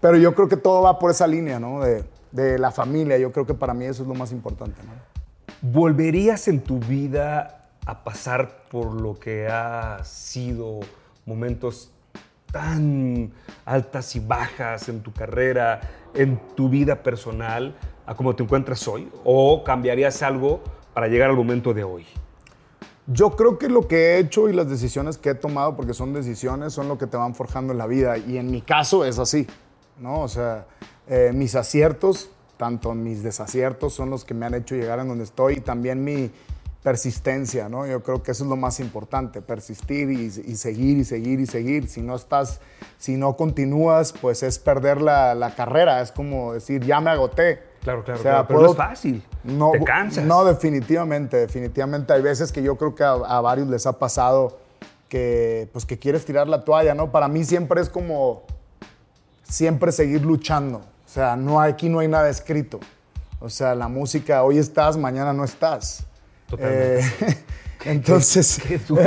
Pero 0.00 0.16
yo 0.16 0.34
creo 0.34 0.48
que 0.48 0.56
todo 0.56 0.80
va 0.80 0.98
por 0.98 1.10
esa 1.10 1.26
línea, 1.26 1.60
¿no? 1.60 1.80
De, 1.82 2.02
de 2.32 2.58
la 2.58 2.70
familia. 2.70 3.18
Yo 3.18 3.30
creo 3.30 3.44
que 3.46 3.52
para 3.52 3.74
mí 3.74 3.84
eso 3.84 4.00
es 4.02 4.08
lo 4.08 4.14
más 4.14 4.32
importante, 4.32 4.80
¿no? 4.82 4.92
¿Volverías 5.64 6.48
en 6.48 6.60
tu 6.60 6.80
vida 6.80 7.68
a 7.86 8.02
pasar 8.02 8.64
por 8.68 9.00
lo 9.00 9.14
que 9.14 9.46
ha 9.46 10.02
sido 10.02 10.80
momentos 11.24 11.92
tan 12.50 13.32
altas 13.64 14.16
y 14.16 14.18
bajas 14.18 14.88
en 14.88 15.04
tu 15.04 15.12
carrera, 15.12 15.80
en 16.14 16.40
tu 16.56 16.68
vida 16.68 17.04
personal, 17.04 17.76
a 18.06 18.16
como 18.16 18.34
te 18.34 18.42
encuentras 18.42 18.88
hoy? 18.88 19.08
¿O 19.22 19.62
cambiarías 19.62 20.20
algo 20.24 20.64
para 20.94 21.06
llegar 21.06 21.30
al 21.30 21.36
momento 21.36 21.72
de 21.72 21.84
hoy? 21.84 22.06
Yo 23.06 23.36
creo 23.36 23.56
que 23.56 23.68
lo 23.68 23.86
que 23.86 23.96
he 23.96 24.18
hecho 24.18 24.48
y 24.48 24.52
las 24.52 24.68
decisiones 24.68 25.16
que 25.16 25.30
he 25.30 25.34
tomado, 25.36 25.76
porque 25.76 25.94
son 25.94 26.12
decisiones, 26.12 26.72
son 26.72 26.88
lo 26.88 26.98
que 26.98 27.06
te 27.06 27.16
van 27.16 27.36
forjando 27.36 27.72
en 27.72 27.78
la 27.78 27.86
vida. 27.86 28.18
Y 28.18 28.36
en 28.36 28.50
mi 28.50 28.62
caso 28.62 29.04
es 29.04 29.20
así, 29.20 29.46
¿no? 30.00 30.22
O 30.22 30.28
sea, 30.28 30.66
eh, 31.06 31.30
mis 31.32 31.54
aciertos, 31.54 32.30
tanto 32.62 32.94
mis 32.94 33.24
desaciertos, 33.24 33.92
son 33.92 34.08
los 34.08 34.24
que 34.24 34.34
me 34.34 34.46
han 34.46 34.54
hecho 34.54 34.76
llegar 34.76 35.00
en 35.00 35.08
donde 35.08 35.24
estoy 35.24 35.54
y 35.54 35.60
también 35.60 36.04
mi 36.04 36.30
persistencia, 36.80 37.68
¿no? 37.68 37.88
Yo 37.88 38.04
creo 38.04 38.22
que 38.22 38.30
eso 38.30 38.44
es 38.44 38.50
lo 38.50 38.54
más 38.54 38.78
importante, 38.78 39.42
persistir 39.42 40.12
y, 40.12 40.26
y 40.26 40.54
seguir 40.54 40.98
y 40.98 41.04
seguir 41.04 41.40
y 41.40 41.46
seguir. 41.46 41.88
Si 41.88 42.02
no 42.02 42.14
estás, 42.14 42.60
si 42.98 43.16
no 43.16 43.36
continúas, 43.36 44.12
pues 44.12 44.44
es 44.44 44.60
perder 44.60 45.02
la, 45.02 45.34
la 45.34 45.56
carrera. 45.56 46.02
Es 46.02 46.12
como 46.12 46.52
decir, 46.52 46.84
ya 46.84 47.00
me 47.00 47.10
agoté. 47.10 47.64
Claro, 47.82 48.04
claro, 48.04 48.20
O 48.20 48.22
sea, 48.22 48.30
claro, 48.30 48.46
pero 48.46 48.60
no 48.60 48.70
es 48.70 48.76
fácil. 48.76 49.24
No, 49.42 49.72
Te 49.72 49.82
cansas. 49.82 50.24
No, 50.24 50.44
definitivamente, 50.44 51.38
definitivamente. 51.38 52.12
Hay 52.12 52.22
veces 52.22 52.52
que 52.52 52.62
yo 52.62 52.76
creo 52.76 52.94
que 52.94 53.02
a, 53.02 53.14
a 53.14 53.40
varios 53.40 53.66
les 53.66 53.88
ha 53.88 53.98
pasado 53.98 54.56
que, 55.08 55.68
pues, 55.72 55.84
que 55.84 55.98
quieres 55.98 56.24
tirar 56.24 56.46
la 56.46 56.64
toalla, 56.64 56.94
¿no? 56.94 57.10
Para 57.10 57.26
mí 57.26 57.42
siempre 57.42 57.80
es 57.80 57.88
como, 57.88 58.44
siempre 59.42 59.90
seguir 59.90 60.24
luchando. 60.24 60.91
O 61.12 61.14
sea, 61.14 61.36
no, 61.36 61.60
aquí 61.60 61.90
no 61.90 61.98
hay 61.98 62.08
nada 62.08 62.30
escrito. 62.30 62.80
O 63.38 63.50
sea, 63.50 63.74
la 63.74 63.86
música, 63.86 64.42
hoy 64.44 64.56
estás, 64.56 64.96
mañana 64.96 65.34
no 65.34 65.44
estás. 65.44 66.06
Totalmente. 66.48 67.00
Eh, 67.00 67.36
entonces... 67.84 68.58
Qué 68.66 68.78
duro, 68.78 69.04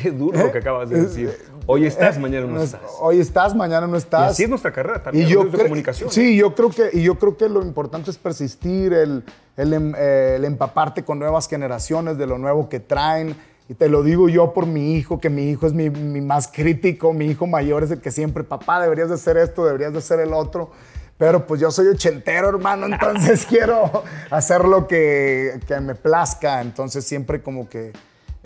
qué 0.00 0.12
duro 0.12 0.38
lo 0.38 0.52
que 0.52 0.58
acabas 0.58 0.88
de 0.88 1.02
decir. 1.02 1.36
Hoy 1.66 1.84
estás, 1.84 2.16
mañana 2.16 2.46
no 2.46 2.62
estás. 2.62 2.80
Hoy 3.00 3.18
estás, 3.18 3.56
mañana 3.56 3.88
no 3.88 3.96
Y 3.96 3.98
estás. 3.98 4.30
así 4.30 4.44
es 4.44 4.48
nuestra 4.48 4.70
carrera 4.70 5.02
también, 5.02 5.26
Y 5.26 5.30
yo 5.32 5.42
de 5.46 5.58
comunicación. 5.58 6.12
Sí, 6.12 6.36
yo 6.36 6.54
creo 6.54 6.70
que 6.70 6.90
y 6.92 7.02
yo 7.02 7.16
creo 7.16 7.36
que 7.36 7.48
lo 7.48 7.60
importante 7.62 8.12
es 8.12 8.18
persistir, 8.18 8.92
el, 8.92 9.24
el, 9.56 9.72
em- 9.72 9.94
eh, 9.98 10.34
el 10.36 10.44
empaparte 10.44 11.02
con 11.04 11.18
nuevas 11.18 11.48
generaciones 11.48 12.18
de 12.18 12.26
lo 12.28 12.38
nuevo 12.38 12.68
que 12.68 12.78
traen. 12.78 13.34
Y 13.68 13.74
te 13.74 13.88
lo 13.88 14.04
digo 14.04 14.28
yo 14.28 14.54
por 14.54 14.66
mi 14.66 14.94
hijo, 14.94 15.18
que 15.18 15.28
mi 15.28 15.50
hijo 15.50 15.66
es 15.66 15.72
mi, 15.72 15.90
mi 15.90 16.20
más 16.20 16.46
crítico, 16.46 17.12
mi 17.12 17.24
hijo 17.26 17.48
mayor 17.48 17.82
es 17.82 17.90
el 17.90 18.00
que 18.00 18.12
siempre, 18.12 18.44
papá, 18.44 18.80
deberías 18.80 19.08
de 19.08 19.16
hacer 19.16 19.36
esto, 19.38 19.66
deberías 19.66 19.92
de 19.92 19.98
hacer 19.98 20.20
el 20.20 20.32
otro. 20.34 20.70
Pero 21.18 21.46
pues 21.46 21.60
yo 21.60 21.70
soy 21.72 21.88
ochentero, 21.88 22.48
hermano, 22.48 22.86
entonces 22.86 23.44
quiero 23.48 24.04
hacer 24.30 24.64
lo 24.64 24.86
que, 24.86 25.60
que 25.66 25.80
me 25.80 25.96
plazca. 25.96 26.60
Entonces 26.60 27.04
siempre 27.04 27.42
como 27.42 27.68
que 27.68 27.92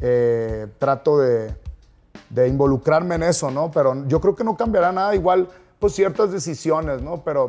eh, 0.01 0.67
trato 0.79 1.19
de, 1.19 1.55
de 2.31 2.49
involucrarme 2.49 3.17
en 3.17 3.25
eso, 3.25 3.51
¿no? 3.51 3.71
Pero 3.71 4.07
yo 4.09 4.21
creo 4.21 4.35
que 4.35 4.43
no 4.43 4.57
cambiará 4.57 4.91
nada, 4.91 5.15
igual, 5.15 5.49
pues 5.79 5.93
ciertas 5.93 6.33
decisiones, 6.33 7.03
¿no? 7.03 7.23
Pero 7.23 7.49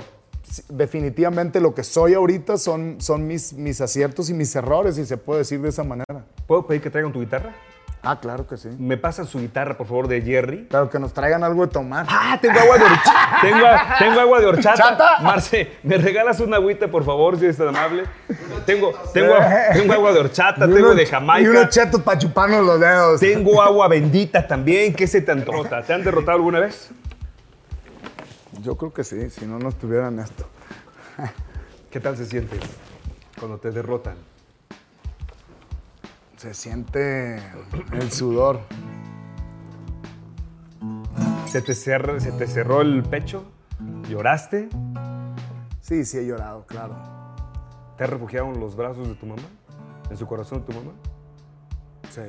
definitivamente 0.67 1.61
lo 1.61 1.73
que 1.73 1.83
soy 1.83 2.13
ahorita 2.13 2.57
son, 2.57 2.97
son 2.99 3.25
mis, 3.25 3.53
mis 3.53 3.79
aciertos 3.79 4.29
y 4.29 4.33
mis 4.33 4.53
errores, 4.55 4.95
si 4.95 5.05
se 5.05 5.17
puede 5.17 5.39
decir 5.39 5.61
de 5.61 5.69
esa 5.69 5.83
manera. 5.83 6.25
¿Puedo 6.47 6.67
pedir 6.67 6.81
que 6.81 6.89
traigan 6.89 7.13
tu 7.13 7.21
guitarra? 7.21 7.55
Ah, 8.05 8.19
claro 8.19 8.45
que 8.45 8.57
sí. 8.57 8.67
¿Me 8.79 8.97
pasan 8.97 9.25
su 9.25 9.39
guitarra, 9.39 9.77
por 9.77 9.87
favor, 9.87 10.09
de 10.09 10.21
Jerry? 10.21 10.67
Pero 10.69 10.89
que 10.89 10.99
nos 10.99 11.13
traigan 11.13 11.41
algo 11.41 11.65
de 11.65 11.71
tomar. 11.71 12.05
Ah, 12.09 12.37
tengo 12.41 12.59
agua 12.59 12.77
de 12.77 12.83
horchata. 12.83 13.37
tengo, 13.41 13.65
tengo 13.97 14.19
agua 14.19 14.39
de 14.41 14.45
horchata. 14.47 14.75
¿Chata? 14.75 15.19
Marce, 15.21 15.77
¿me 15.83 15.97
regalas 15.97 16.41
una 16.41 16.57
agüita, 16.57 16.89
por 16.89 17.05
favor, 17.05 17.39
si 17.39 17.45
es 17.45 17.55
tan 17.57 17.69
amable? 17.69 18.03
Tengo, 18.65 18.91
tengo, 19.13 19.35
tengo 19.73 19.93
agua 19.93 20.11
de 20.11 20.19
horchata, 20.19 20.65
Y 20.65 20.73
tengo 20.73 20.93
de 20.93 21.03
Y 21.03 21.05
Jamaica. 21.05 21.49
unos 21.49 21.69
chetos 21.69 22.01
para 22.01 22.19
chuparnos 22.19 22.65
los 22.65 22.77
dedos. 22.79 23.19
Tengo 23.21 23.61
agua 23.61 23.87
bendita 23.87 24.45
también. 24.45 24.93
¿Qué 24.93 25.07
se 25.07 25.21
te 25.21 25.31
antoja? 25.31 25.81
¿Te 25.83 25.93
han 25.93 26.03
derrotado 26.03 26.35
alguna 26.35 26.59
vez? 26.59 26.89
Yo 28.61 28.75
creo 28.75 28.93
que 28.93 29.05
sí, 29.05 29.29
si 29.29 29.45
no, 29.45 29.59
no 29.59 29.69
estuvieran 29.69 30.19
esto. 30.19 30.45
¿Qué 31.89 32.01
tal 32.01 32.17
se 32.17 32.25
siente 32.25 32.57
cuando 33.39 33.57
te 33.59 33.71
derrotan? 33.71 34.15
Se 36.43 36.53
siente 36.53 37.37
el 37.93 38.11
sudor. 38.11 38.59
¿Se 41.45 41.61
te, 41.61 41.73
cerra- 41.73 42.19
¿Se 42.19 42.33
te 42.33 42.47
cerró 42.47 42.81
el 42.81 43.01
pecho? 43.03 43.45
¿Lloraste? 44.09 44.67
Sí, 45.79 46.03
sí 46.03 46.17
he 46.17 46.25
llorado, 46.25 46.65
claro. 46.65 46.97
¿Te 47.97 48.03
has 48.03 48.09
refugiado 48.09 48.47
en 48.47 48.59
los 48.59 48.75
brazos 48.75 49.07
de 49.07 49.15
tu 49.15 49.25
mamá? 49.25 49.41
¿En 50.09 50.17
su 50.17 50.27
corazón 50.27 50.59
de 50.59 50.65
tu 50.65 50.73
mamá? 50.73 50.91
Sí. 52.09 52.23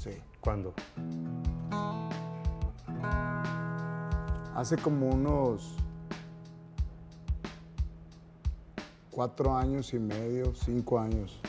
Sí. 0.00 0.10
¿Cuándo? 0.40 0.74
Hace 4.56 4.76
como 4.76 5.06
unos 5.08 5.76
cuatro 9.08 9.56
años 9.56 9.94
y 9.94 10.00
medio, 10.00 10.52
cinco 10.56 10.98
años. 10.98 11.40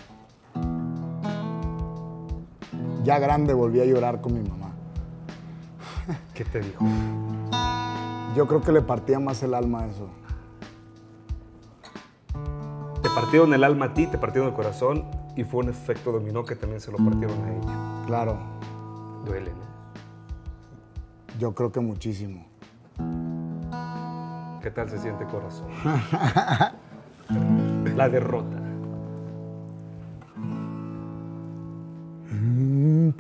Ya 3.04 3.20
grande 3.20 3.54
volví 3.54 3.82
a 3.82 3.86
llorar 3.86 4.22
con 4.22 4.34
mi 4.34 4.48
mamá. 4.48 4.72
¿Qué 6.34 6.46
te 6.46 6.60
dijo? 6.60 6.86
Yo 8.36 8.48
creo 8.48 8.62
que 8.62 8.72
le 8.72 8.82
partía 8.82 9.20
más 9.20 9.44
el 9.44 9.54
alma 9.54 9.82
a 9.82 9.88
eso. 9.88 10.10
Te 13.02 13.10
partieron 13.10 13.54
el 13.54 13.64
alma 13.64 13.86
a 13.86 13.94
ti, 13.94 14.08
te 14.08 14.18
partieron 14.18 14.50
el 14.50 14.56
corazón 14.56 15.06
y 15.36 15.44
fue 15.44 15.64
un 15.64 15.70
efecto 15.70 16.12
dominó 16.12 16.46
que 16.46 16.56
también 16.56 16.80
se 16.82 16.92
lo 16.92 16.98
partieron 16.98 17.38
a 17.44 17.52
ella. 17.52 18.06
Claro, 18.06 18.38
Duele, 19.26 19.52
¿no? 19.52 19.72
yo 21.40 21.54
creo 21.54 21.72
que 21.72 21.80
muchísimo. 21.80 22.46
¿Qué 24.62 24.70
tal 24.70 24.90
se 24.90 25.00
siente 25.00 25.26
corazón? 25.26 25.68
La 27.96 28.08
derrota. 28.10 28.61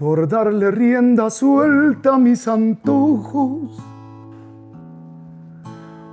Por 0.01 0.27
darle 0.27 0.71
rienda 0.71 1.29
suelta 1.29 2.15
a 2.15 2.17
mis 2.17 2.47
antojos, 2.47 3.77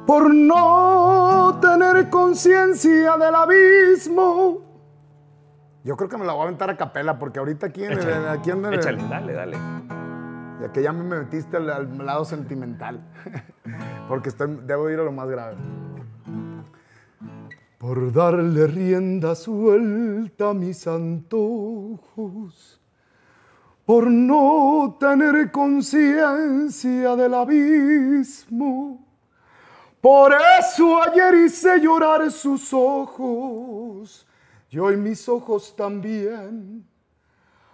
por 0.06 0.34
no 0.34 1.58
tener 1.62 2.10
conciencia 2.10 3.16
del 3.16 3.34
abismo. 3.34 4.58
Yo 5.84 5.96
creo 5.96 6.10
que 6.10 6.18
me 6.18 6.26
la 6.26 6.34
voy 6.34 6.40
a 6.42 6.44
aventar 6.44 6.68
a 6.68 6.76
capela 6.76 7.18
porque 7.18 7.38
ahorita 7.38 7.68
aquí 7.68 7.84
en 7.84 7.92
el, 7.92 8.28
aquí 8.28 8.50
en 8.50 8.62
el- 8.66 8.74
échale, 8.74 9.02
dale, 9.08 9.32
dale. 9.32 9.56
ya 10.60 10.70
que 10.70 10.82
ya 10.82 10.92
me 10.92 11.02
metiste 11.04 11.56
al, 11.56 11.70
al 11.70 12.04
lado 12.04 12.26
sentimental, 12.26 13.00
porque 14.08 14.28
estoy, 14.28 14.58
debo 14.66 14.90
ir 14.90 15.00
a 15.00 15.04
lo 15.04 15.12
más 15.12 15.28
grave. 15.30 15.56
Por 17.78 18.12
darle 18.12 18.66
rienda 18.66 19.34
suelta 19.34 20.50
a 20.50 20.54
mis 20.54 20.86
antojos, 20.86 22.77
por 23.88 24.10
no 24.10 24.98
tener 25.00 25.50
conciencia 25.50 27.16
del 27.16 27.32
abismo, 27.32 29.02
por 29.98 30.34
eso 30.60 31.00
ayer 31.00 31.46
hice 31.46 31.80
llorar 31.80 32.30
sus 32.30 32.70
ojos, 32.74 34.26
y 34.68 34.78
hoy 34.78 34.98
mis 34.98 35.26
ojos 35.26 35.74
también 35.74 36.86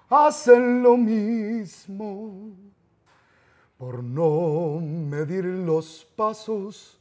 hacen 0.08 0.84
lo 0.84 0.96
mismo 0.96 2.52
por 3.76 4.04
no 4.04 4.78
medir 4.80 5.44
los 5.46 6.06
pasos 6.14 6.96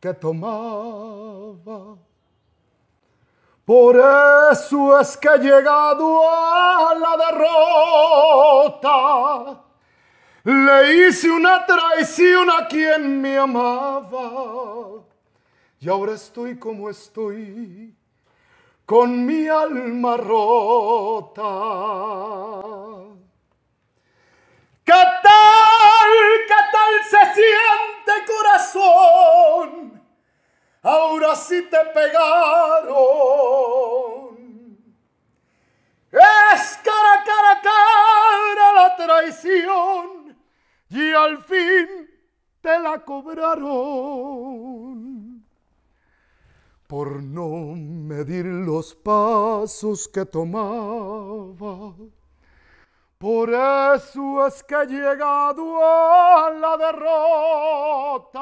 que 0.00 0.12
tomaba. 0.12 1.98
Por 3.64 3.96
eso 4.52 4.98
es 4.98 5.16
que 5.16 5.28
he 5.28 5.38
llegado 5.38 6.28
a 6.28 6.94
la 6.94 7.16
derrota. 8.76 9.62
Le 10.44 11.08
hice 11.08 11.30
una 11.30 11.64
traición 11.66 12.50
a 12.50 12.66
quien 12.66 13.20
me 13.20 13.36
amaba. 13.38 15.02
Y 15.78 15.88
ahora 15.88 16.14
estoy 16.14 16.58
como 16.58 16.90
estoy, 16.90 17.94
con 18.84 19.24
mi 19.24 19.46
alma 19.48 20.16
rota. 20.16 21.42
¿Qué 24.84 24.92
tal? 25.22 26.10
¿Qué 26.48 26.60
tal 26.72 26.94
se 27.08 27.22
siente 27.34 28.12
corazón? 28.26 29.99
Ahora 30.82 31.36
sí 31.36 31.62
te 31.70 31.84
pegaron. 31.92 32.90
Es 36.10 36.80
cara, 36.82 37.22
cara, 37.24 37.60
cara 37.62 38.72
la 38.74 38.96
traición 38.96 40.36
y 40.88 41.12
al 41.12 41.38
fin 41.44 42.10
te 42.60 42.78
la 42.78 43.04
cobraron. 43.04 44.20
Por 46.86 47.22
no 47.22 47.74
medir 47.76 48.46
los 48.46 48.94
pasos 48.94 50.08
que 50.08 50.24
tomaba. 50.24 51.94
Por 53.18 53.50
eso 53.50 54.46
es 54.46 54.62
que 54.64 54.74
he 54.74 54.86
llegado 54.86 55.78
a 55.84 56.50
la 56.50 56.76
derrota. 56.78 58.40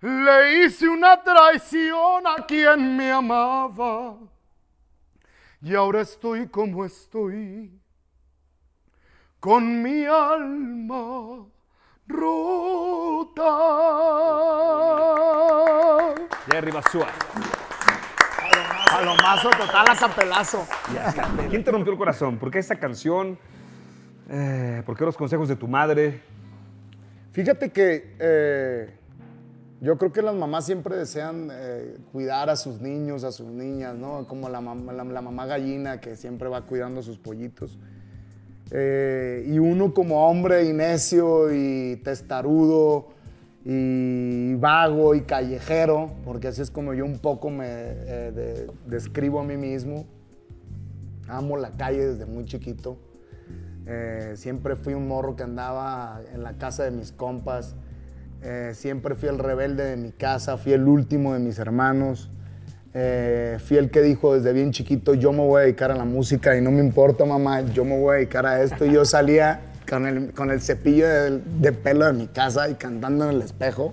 Le 0.00 0.64
hice 0.64 0.88
una 0.88 1.22
traición 1.22 2.26
a 2.26 2.44
quien 2.46 2.96
me 2.96 3.10
amaba. 3.10 4.18
Y 5.62 5.74
ahora 5.74 6.02
estoy 6.02 6.48
como 6.48 6.84
estoy, 6.84 7.80
con 9.40 9.82
mi 9.82 10.04
alma 10.04 11.46
rota. 12.06 13.44
Jerry 16.50 16.70
Basúa. 16.70 17.08
Palomazo 18.90 19.50
total 19.50 19.86
a 19.90 19.96
capelazo. 19.96 20.66
¿Quién 21.48 21.64
te 21.64 21.70
rompió 21.70 21.92
el 21.92 21.98
corazón? 21.98 22.38
¿Por 22.38 22.50
qué 22.50 22.58
esta 22.58 22.76
canción? 22.76 23.38
Eh, 24.28 24.82
¿Por 24.84 24.96
qué 24.96 25.04
los 25.04 25.16
consejos 25.16 25.48
de 25.48 25.56
tu 25.56 25.66
madre? 25.66 26.22
Fíjate 27.32 27.72
que 27.72 28.14
eh, 28.18 28.98
yo 29.80 29.98
creo 29.98 30.12
que 30.12 30.22
las 30.22 30.34
mamás 30.34 30.64
siempre 30.64 30.96
desean 30.96 31.50
eh, 31.52 31.96
cuidar 32.12 32.48
a 32.50 32.56
sus 32.56 32.80
niños, 32.80 33.24
a 33.24 33.32
sus 33.32 33.48
niñas, 33.48 33.96
¿no? 33.96 34.26
Como 34.26 34.48
la, 34.48 34.60
mam- 34.60 34.90
la- 34.92 35.04
la 35.04 35.20
mamá 35.22 35.46
gallina 35.46 36.00
que 36.00 36.16
siempre 36.16 36.48
va 36.48 36.62
cuidando 36.66 37.00
a 37.00 37.02
sus 37.02 37.18
pollitos. 37.18 37.78
Eh, 38.70 39.44
y 39.48 39.58
uno 39.58 39.94
como 39.94 40.26
hombre 40.28 40.64
y 40.64 40.72
necio 40.72 41.52
y 41.54 41.96
testarudo 42.02 43.08
y 43.64 44.54
vago 44.54 45.14
y 45.14 45.22
callejero, 45.22 46.12
porque 46.24 46.48
así 46.48 46.62
es 46.62 46.70
como 46.70 46.94
yo 46.94 47.04
un 47.04 47.18
poco 47.18 47.50
me 47.50 47.66
eh, 47.68 48.32
de- 48.34 48.70
describo 48.86 49.40
a 49.40 49.44
mí 49.44 49.56
mismo. 49.56 50.06
Amo 51.28 51.56
la 51.56 51.70
calle 51.72 52.06
desde 52.06 52.24
muy 52.26 52.44
chiquito. 52.44 52.98
Siempre 54.34 54.74
fui 54.74 54.94
un 54.94 55.06
morro 55.06 55.36
que 55.36 55.44
andaba 55.44 56.20
en 56.34 56.42
la 56.42 56.54
casa 56.58 56.82
de 56.82 56.90
mis 56.90 57.12
compas. 57.12 57.76
Eh, 58.42 58.72
siempre 58.74 59.14
fui 59.14 59.28
el 59.28 59.38
rebelde 59.38 59.84
de 59.84 59.96
mi 59.96 60.12
casa, 60.12 60.56
fui 60.56 60.72
el 60.72 60.86
último 60.86 61.32
de 61.32 61.40
mis 61.40 61.58
hermanos. 61.58 62.30
Eh, 62.94 63.58
fui 63.62 63.76
el 63.76 63.90
que 63.90 64.00
dijo 64.00 64.34
desde 64.34 64.52
bien 64.52 64.72
chiquito, 64.72 65.14
yo 65.14 65.30
me 65.30 65.40
voy 65.40 65.60
a 65.60 65.64
dedicar 65.64 65.90
a 65.90 65.94
la 65.94 66.04
música 66.04 66.56
y 66.56 66.62
no 66.62 66.70
me 66.70 66.80
importa 66.80 67.26
mamá, 67.26 67.60
yo 67.60 67.84
me 67.84 67.98
voy 67.98 68.14
a 68.14 68.16
dedicar 68.16 68.46
a 68.46 68.62
esto. 68.62 68.86
Y 68.86 68.92
yo 68.92 69.04
salía 69.04 69.60
con 69.88 70.06
el, 70.06 70.32
con 70.32 70.50
el 70.50 70.60
cepillo 70.60 71.06
de, 71.06 71.72
pelo 71.72 72.06
de 72.06 72.12
mi 72.12 72.26
casa 72.26 72.68
y 72.68 72.74
cantando 72.74 73.28
en 73.28 73.36
el 73.36 73.42
espejo. 73.42 73.92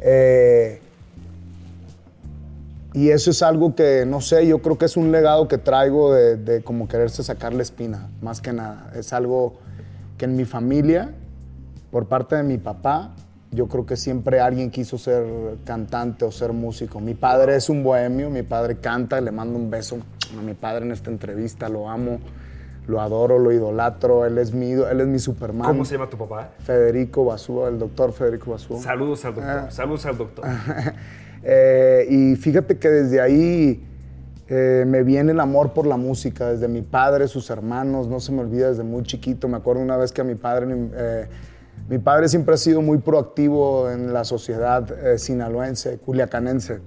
Eh, 0.00 0.80
y 2.92 3.08
eso 3.08 3.30
es 3.30 3.42
algo 3.42 3.74
que, 3.74 4.04
no 4.06 4.20
sé, 4.20 4.46
yo 4.46 4.60
creo 4.60 4.78
que 4.78 4.84
es 4.84 4.96
un 4.96 5.10
legado 5.10 5.48
que 5.48 5.58
traigo 5.58 6.12
de, 6.12 6.36
de 6.36 6.62
como 6.62 6.86
quererse 6.86 7.24
sacar 7.24 7.54
la 7.54 7.62
espina, 7.62 8.08
más 8.20 8.40
que 8.40 8.52
nada. 8.52 8.92
Es 8.94 9.12
algo 9.12 9.58
que 10.18 10.26
en 10.26 10.36
mi 10.36 10.44
familia, 10.44 11.10
por 11.90 12.06
parte 12.06 12.36
de 12.36 12.42
mi 12.42 12.58
papá, 12.58 13.14
yo 13.54 13.68
creo 13.68 13.86
que 13.86 13.96
siempre 13.96 14.40
alguien 14.40 14.70
quiso 14.70 14.98
ser 14.98 15.24
cantante 15.64 16.24
o 16.24 16.32
ser 16.32 16.52
músico. 16.52 17.00
Mi 17.00 17.14
padre 17.14 17.56
es 17.56 17.68
un 17.68 17.82
bohemio, 17.82 18.30
mi 18.30 18.42
padre 18.42 18.76
canta, 18.76 19.20
le 19.20 19.30
mando 19.30 19.58
un 19.58 19.70
beso 19.70 19.98
a 20.38 20.42
mi 20.42 20.54
padre 20.54 20.84
en 20.84 20.92
esta 20.92 21.10
entrevista, 21.10 21.68
lo 21.68 21.88
amo, 21.88 22.18
lo 22.86 23.00
adoro, 23.00 23.38
lo 23.38 23.52
idolatro, 23.52 24.26
él 24.26 24.38
es 24.38 24.52
mi, 24.52 24.72
él 24.72 25.00
es 25.00 25.06
mi 25.06 25.18
Superman. 25.18 25.68
¿Cómo 25.68 25.84
se 25.84 25.94
llama 25.94 26.10
tu 26.10 26.18
papá? 26.18 26.50
Federico 26.58 27.24
Basúa, 27.24 27.68
el 27.68 27.78
doctor 27.78 28.12
Federico 28.12 28.50
Basúa. 28.50 28.80
Saludos 28.80 29.24
al 29.24 29.34
doctor. 29.34 29.56
Ah. 29.56 29.70
Saludos 29.70 30.06
al 30.06 30.18
doctor. 30.18 30.44
Eh, 31.46 32.06
y 32.08 32.36
fíjate 32.36 32.78
que 32.78 32.88
desde 32.88 33.20
ahí 33.20 33.84
eh, 34.48 34.84
me 34.86 35.02
viene 35.02 35.32
el 35.32 35.40
amor 35.40 35.72
por 35.72 35.86
la 35.86 35.96
música, 35.96 36.50
desde 36.50 36.68
mi 36.68 36.82
padre, 36.82 37.28
sus 37.28 37.48
hermanos, 37.48 38.08
no 38.08 38.20
se 38.20 38.32
me 38.32 38.40
olvida 38.40 38.68
desde 38.68 38.82
muy 38.82 39.02
chiquito. 39.02 39.48
Me 39.48 39.56
acuerdo 39.56 39.82
una 39.82 39.96
vez 39.96 40.12
que 40.12 40.20
a 40.20 40.24
mi 40.24 40.34
padre, 40.34 40.66
eh, 40.94 41.26
mi 41.88 41.98
padre 41.98 42.28
siempre 42.28 42.54
ha 42.54 42.58
sido 42.58 42.80
muy 42.82 42.98
proactivo 42.98 43.90
en 43.90 44.12
la 44.12 44.24
sociedad 44.24 44.90
eh, 45.06 45.18
sinaloense, 45.18 45.98
culiacanense. 45.98 46.80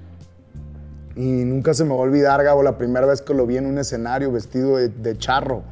Y 1.15 1.43
nunca 1.45 1.73
se 1.73 1.83
me 1.83 1.91
va 1.91 1.95
a 1.97 1.99
olvidar, 1.99 2.43
Gabo, 2.43 2.61
la 2.63 2.77
primera 2.77 3.05
vez 3.07 3.21
que 3.21 3.33
lo 3.33 3.45
vi 3.47 3.57
en 3.57 3.65
un 3.65 3.77
escenario 3.77 4.31
vestido 4.31 4.77
de, 4.77 4.89
de 4.89 5.17
charro, 5.17 5.63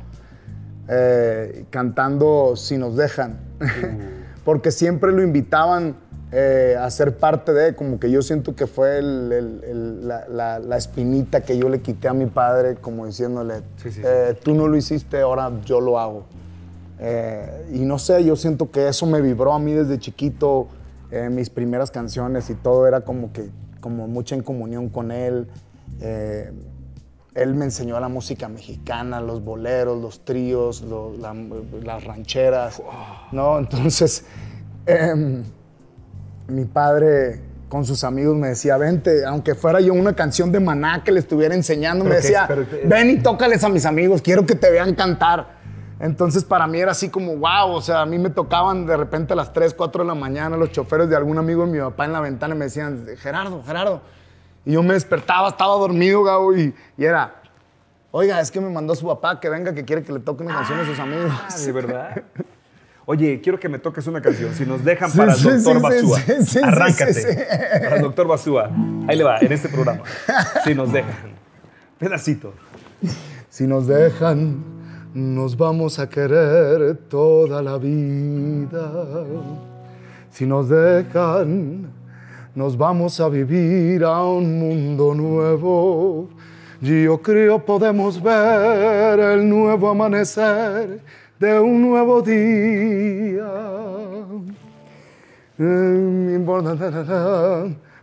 eh, 0.88 1.66
cantando 1.70 2.54
Si 2.56 2.78
nos 2.78 2.96
dejan. 2.96 3.38
Porque 4.46 4.70
siempre 4.72 5.12
lo 5.12 5.24
invitaban 5.24 5.96
eh, 6.32 6.76
a 6.80 6.90
ser 6.92 7.18
parte 7.18 7.52
de, 7.54 7.76
como 7.76 8.00
que 8.00 8.12
yo 8.12 8.22
siento 8.22 8.56
que 8.56 8.68
fue 8.68 8.98
el- 9.00 9.32
el- 9.32 9.64
el- 9.64 10.08
la, 10.08 10.28
la- 10.28 10.60
la 10.60 10.78
espinita 10.78 11.42
que 11.42 11.58
yo 11.58 11.70
le 11.70 11.80
quité 11.82 12.08
a 12.10 12.14
mi 12.14 12.26
padre, 12.28 12.76
como 12.76 13.06
diciéndole, 13.08 13.60
Sí, 13.78 13.90
sí, 13.90 13.92
sí. 13.94 14.02
eh, 14.04 14.38
tú 14.44 14.54
no 14.54 14.68
lo 14.68 14.76
hiciste, 14.78 15.22
ahora 15.22 15.52
yo 15.66 15.80
lo 15.82 15.98
hago. 16.00 16.26
Eh, 17.00 17.68
y 17.74 17.80
no 17.80 18.00
sé, 18.00 18.24
yo 18.24 18.36
siento 18.36 18.72
que 18.72 18.88
eso 18.88 19.06
me 19.06 19.22
vibró 19.22 19.54
a 19.54 19.60
mí 19.60 19.74
desde 19.74 20.00
chiquito, 20.00 20.68
eh, 21.12 21.30
mis 21.30 21.50
primeras 21.50 21.92
canciones 21.92 22.50
y 22.50 22.56
todo 22.56 22.88
era 22.88 23.02
como 23.02 23.32
que, 23.34 23.50
como 23.82 24.08
mucha 24.08 24.36
en 24.36 24.42
comunión 24.42 24.90
con 24.90 25.12
él. 25.12 25.48
Eh, 26.02 26.52
él 27.36 27.54
me 27.54 27.66
enseñó 27.66 28.00
la 28.00 28.08
música 28.08 28.48
mexicana, 28.48 29.20
los 29.20 29.44
boleros, 29.44 30.02
los 30.02 30.24
tríos, 30.24 30.84
la- 31.20 31.36
las 31.84 32.04
rancheras, 32.06 32.82
¿no? 33.34 33.60
Entonces, 33.60 34.24
em, 34.86 35.44
mi 36.48 36.64
padre 36.66 37.42
con 37.68 37.84
sus 37.84 38.04
amigos 38.06 38.38
me 38.38 38.50
decía, 38.50 38.78
vente, 38.78 39.26
aunque 39.26 39.54
fuera 39.54 39.82
yo 39.82 39.94
una 39.94 40.16
canción 40.16 40.52
de 40.52 40.60
Maná 40.62 41.04
que 41.04 41.12
le 41.12 41.20
estuviera 41.20 41.54
enseñando, 41.56 42.06
me 42.06 42.12
Pero 42.12 42.22
decía, 42.22 42.46
pero 42.48 42.66
ven 42.86 43.10
y 43.10 43.18
tócales 43.18 43.64
a 43.66 43.70
mis 43.70 43.86
amigos, 43.86 44.22
quiero 44.22 44.46
que 44.46 44.56
te 44.56 44.70
vean 44.72 44.96
cantar. 44.96 45.55
Entonces 46.00 46.44
para 46.44 46.68
mí 46.68 46.80
era 46.80 46.92
así 46.92 47.10
como, 47.10 47.38
wow, 47.38 47.72
o 47.72 47.82
sea, 47.82 48.02
a 48.02 48.06
mí 48.06 48.18
me 48.18 48.30
tocaban 48.30 48.86
de 48.86 48.98
repente 48.98 49.34
a 49.34 49.36
las 49.36 49.54
3, 49.54 49.74
4 49.74 50.04
de 50.04 50.08
la 50.08 50.16
mañana 50.16 50.58
los 50.58 50.72
choferes 50.72 51.10
de 51.10 51.16
algún 51.16 51.38
amigo 51.38 51.66
de 51.66 51.72
mi 51.72 51.80
papá 51.80 52.06
en 52.06 52.12
la 52.14 52.20
ventana 52.20 52.54
y 52.54 52.58
me 52.58 52.66
decían, 52.66 53.06
Gerardo, 53.18 53.64
Gerardo. 53.66 54.02
Y 54.66 54.74
yo 54.74 54.84
me 54.84 54.94
despertaba, 54.94 55.48
estaba 55.50 55.76
dormido, 55.76 56.24
Gabo, 56.24 56.56
y, 56.56 56.74
y 56.98 57.06
era, 57.06 57.36
oiga, 58.12 58.42
es 58.42 58.52
que 58.52 58.60
me 58.60 58.70
mandó 58.70 58.94
su 58.96 59.08
papá 59.08 59.40
que 59.40 59.48
venga, 59.50 59.74
que 59.74 59.86
quiere 59.86 60.04
que 60.04 60.12
le 60.12 60.20
toque 60.20 60.44
una 60.44 60.56
canción 60.56 60.80
a 60.80 60.86
sus 60.86 61.00
amigos. 61.00 61.32
Ah, 61.50 61.56
¿De 61.66 61.72
verdad? 61.72 62.24
Oye, 63.08 63.40
quiero 63.40 63.60
que 63.60 63.70
me 63.70 63.78
toques 63.78 64.08
una 64.08 64.20
canción. 64.20 64.54
Si 64.56 64.66
nos 64.66 64.84
dejan 64.84 65.12
Sí, 65.12 65.18
para 65.20 65.32
el 65.34 65.38
sí, 65.38 65.48
doctor 65.48 65.76
sí, 65.76 65.82
Basúa. 65.82 66.20
sí, 66.20 66.34
sí, 66.40 66.46
sí, 66.46 66.60
Arráncate. 66.64 67.14
sí, 67.14 67.22
sí. 67.22 67.38
Para 67.84 67.96
el 67.98 68.02
doctor 68.02 68.28
Basúa. 68.28 68.70
Ahí 69.08 69.16
le 69.16 69.24
va, 69.24 69.38
en 69.38 69.52
este 69.52 69.70
programa. 69.70 70.02
Si 70.64 70.74
nos 70.74 70.92
dejan. 70.92 71.14
Pedacito. 72.00 72.52
Si 73.50 73.68
nos 73.68 73.86
dejan, 73.86 74.64
nos 75.16 75.56
vamos 75.56 75.98
a 75.98 76.10
querer 76.10 76.98
toda 77.08 77.62
la 77.62 77.78
vida. 77.78 78.92
Si 80.30 80.46
nos 80.46 80.68
dejan, 80.68 81.88
nos 82.54 82.78
vamos 82.78 83.22
a 83.22 83.30
vivir 83.30 84.04
a 84.04 84.22
un 84.26 84.60
mundo 84.60 85.16
nuevo. 85.16 86.28
Yo 86.82 87.22
creo 87.22 87.64
podemos 87.64 88.22
ver 88.22 89.18
el 89.18 89.48
nuevo 89.48 89.90
amanecer 89.90 91.00
de 91.40 91.60
un 91.62 91.82
nuevo 91.82 92.22
día. 92.22 93.48
Eh, 95.58 96.46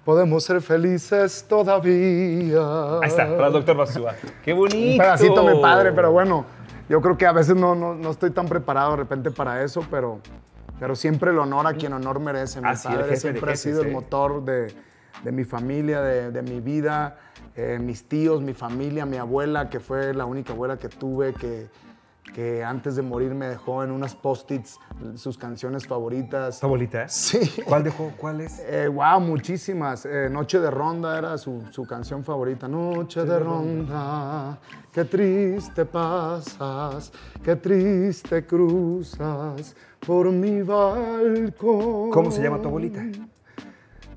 Podemos 0.05 0.43
ser 0.43 0.61
felices 0.61 1.45
todavía. 1.49 2.99
Ahí 3.01 3.09
está, 3.09 3.25
para 3.37 3.47
el 3.47 3.53
doctor 3.53 3.77
Basúa. 3.77 4.15
¡Qué 4.45 4.53
bonito! 4.53 4.93
Un 4.93 4.99
pedacito 4.99 5.45
mi 5.45 5.63
padre, 5.63 5.93
pero 5.93 6.11
bueno, 6.11 6.45
yo 6.93 7.01
creo 7.01 7.17
que 7.17 7.25
a 7.25 7.33
veces 7.33 7.57
no, 7.57 7.75
no, 7.75 7.95
no 7.95 8.11
estoy 8.11 8.33
tan 8.33 8.47
preparado 8.47 8.91
de 8.91 8.97
repente 8.99 9.31
para 9.31 9.65
eso, 9.65 9.83
pero, 9.91 10.21
pero 10.79 10.95
siempre 10.95 11.31
el 11.31 11.39
honor 11.39 11.67
a 11.67 11.73
quien 11.73 11.95
honor 11.95 12.21
merece. 12.21 12.61
Mi 12.61 12.69
Ah, 12.69 12.77
sí, 12.77 12.87
el 12.89 12.99
padre 12.99 13.17
siempre 13.17 13.51
ha 13.51 13.57
sido 13.57 13.81
el 13.81 13.91
motor 13.91 14.45
de, 14.45 14.75
de 15.25 15.33
mi 15.33 15.45
familia, 15.45 16.03
de, 16.03 16.31
de 16.31 16.43
mi 16.43 16.61
vida, 16.61 17.17
eh, 17.57 17.79
mis 17.81 18.07
tíos, 18.07 18.43
mi 18.43 18.53
familia, 18.53 19.07
mi 19.07 19.17
abuela, 19.17 19.71
que 19.71 19.81
fue 19.81 20.13
la 20.13 20.27
única 20.27 20.53
abuela 20.53 20.77
que 20.77 20.91
tuve, 20.91 21.33
que, 21.33 21.69
que 22.35 22.65
antes 22.65 22.97
de 22.97 23.03
morir 23.03 23.35
me 23.35 23.47
dejó 23.47 23.85
en 23.85 23.91
unas 23.91 24.15
post-its 24.15 24.79
sus 25.17 25.37
canciones 25.37 25.87
favoritas. 25.87 26.57
¿Está 26.57 26.67
bolita? 26.67 27.09
Sí. 27.09 27.63
¿Cuál 27.65 27.85
dejó? 27.85 28.13
¿Cuál 28.17 28.41
es? 28.43 28.61
Eh, 28.61 28.89
wow, 28.89 29.21
muchísimas. 29.21 30.07
Eh, 30.07 30.29
Noche 30.31 30.59
de 30.61 30.71
Ronda 30.71 31.19
era 31.19 31.37
su, 31.37 31.63
su 31.71 31.85
canción 31.85 32.25
favorita. 32.25 32.69
Noche 32.69 33.25
de 33.25 33.39
Ronda, 33.39 34.59
qué 34.93 35.05
triste 35.05 35.85
pasas, 35.85 37.13
qué 37.43 37.57
triste 37.57 38.47
cruzas 38.47 39.75
por 40.07 40.31
mi 40.31 40.63
balcón. 40.63 42.11
¿Cómo 42.11 42.31
se 42.31 42.43
llama 42.43 42.61
tu 42.61 42.69
abuelita? 42.69 43.03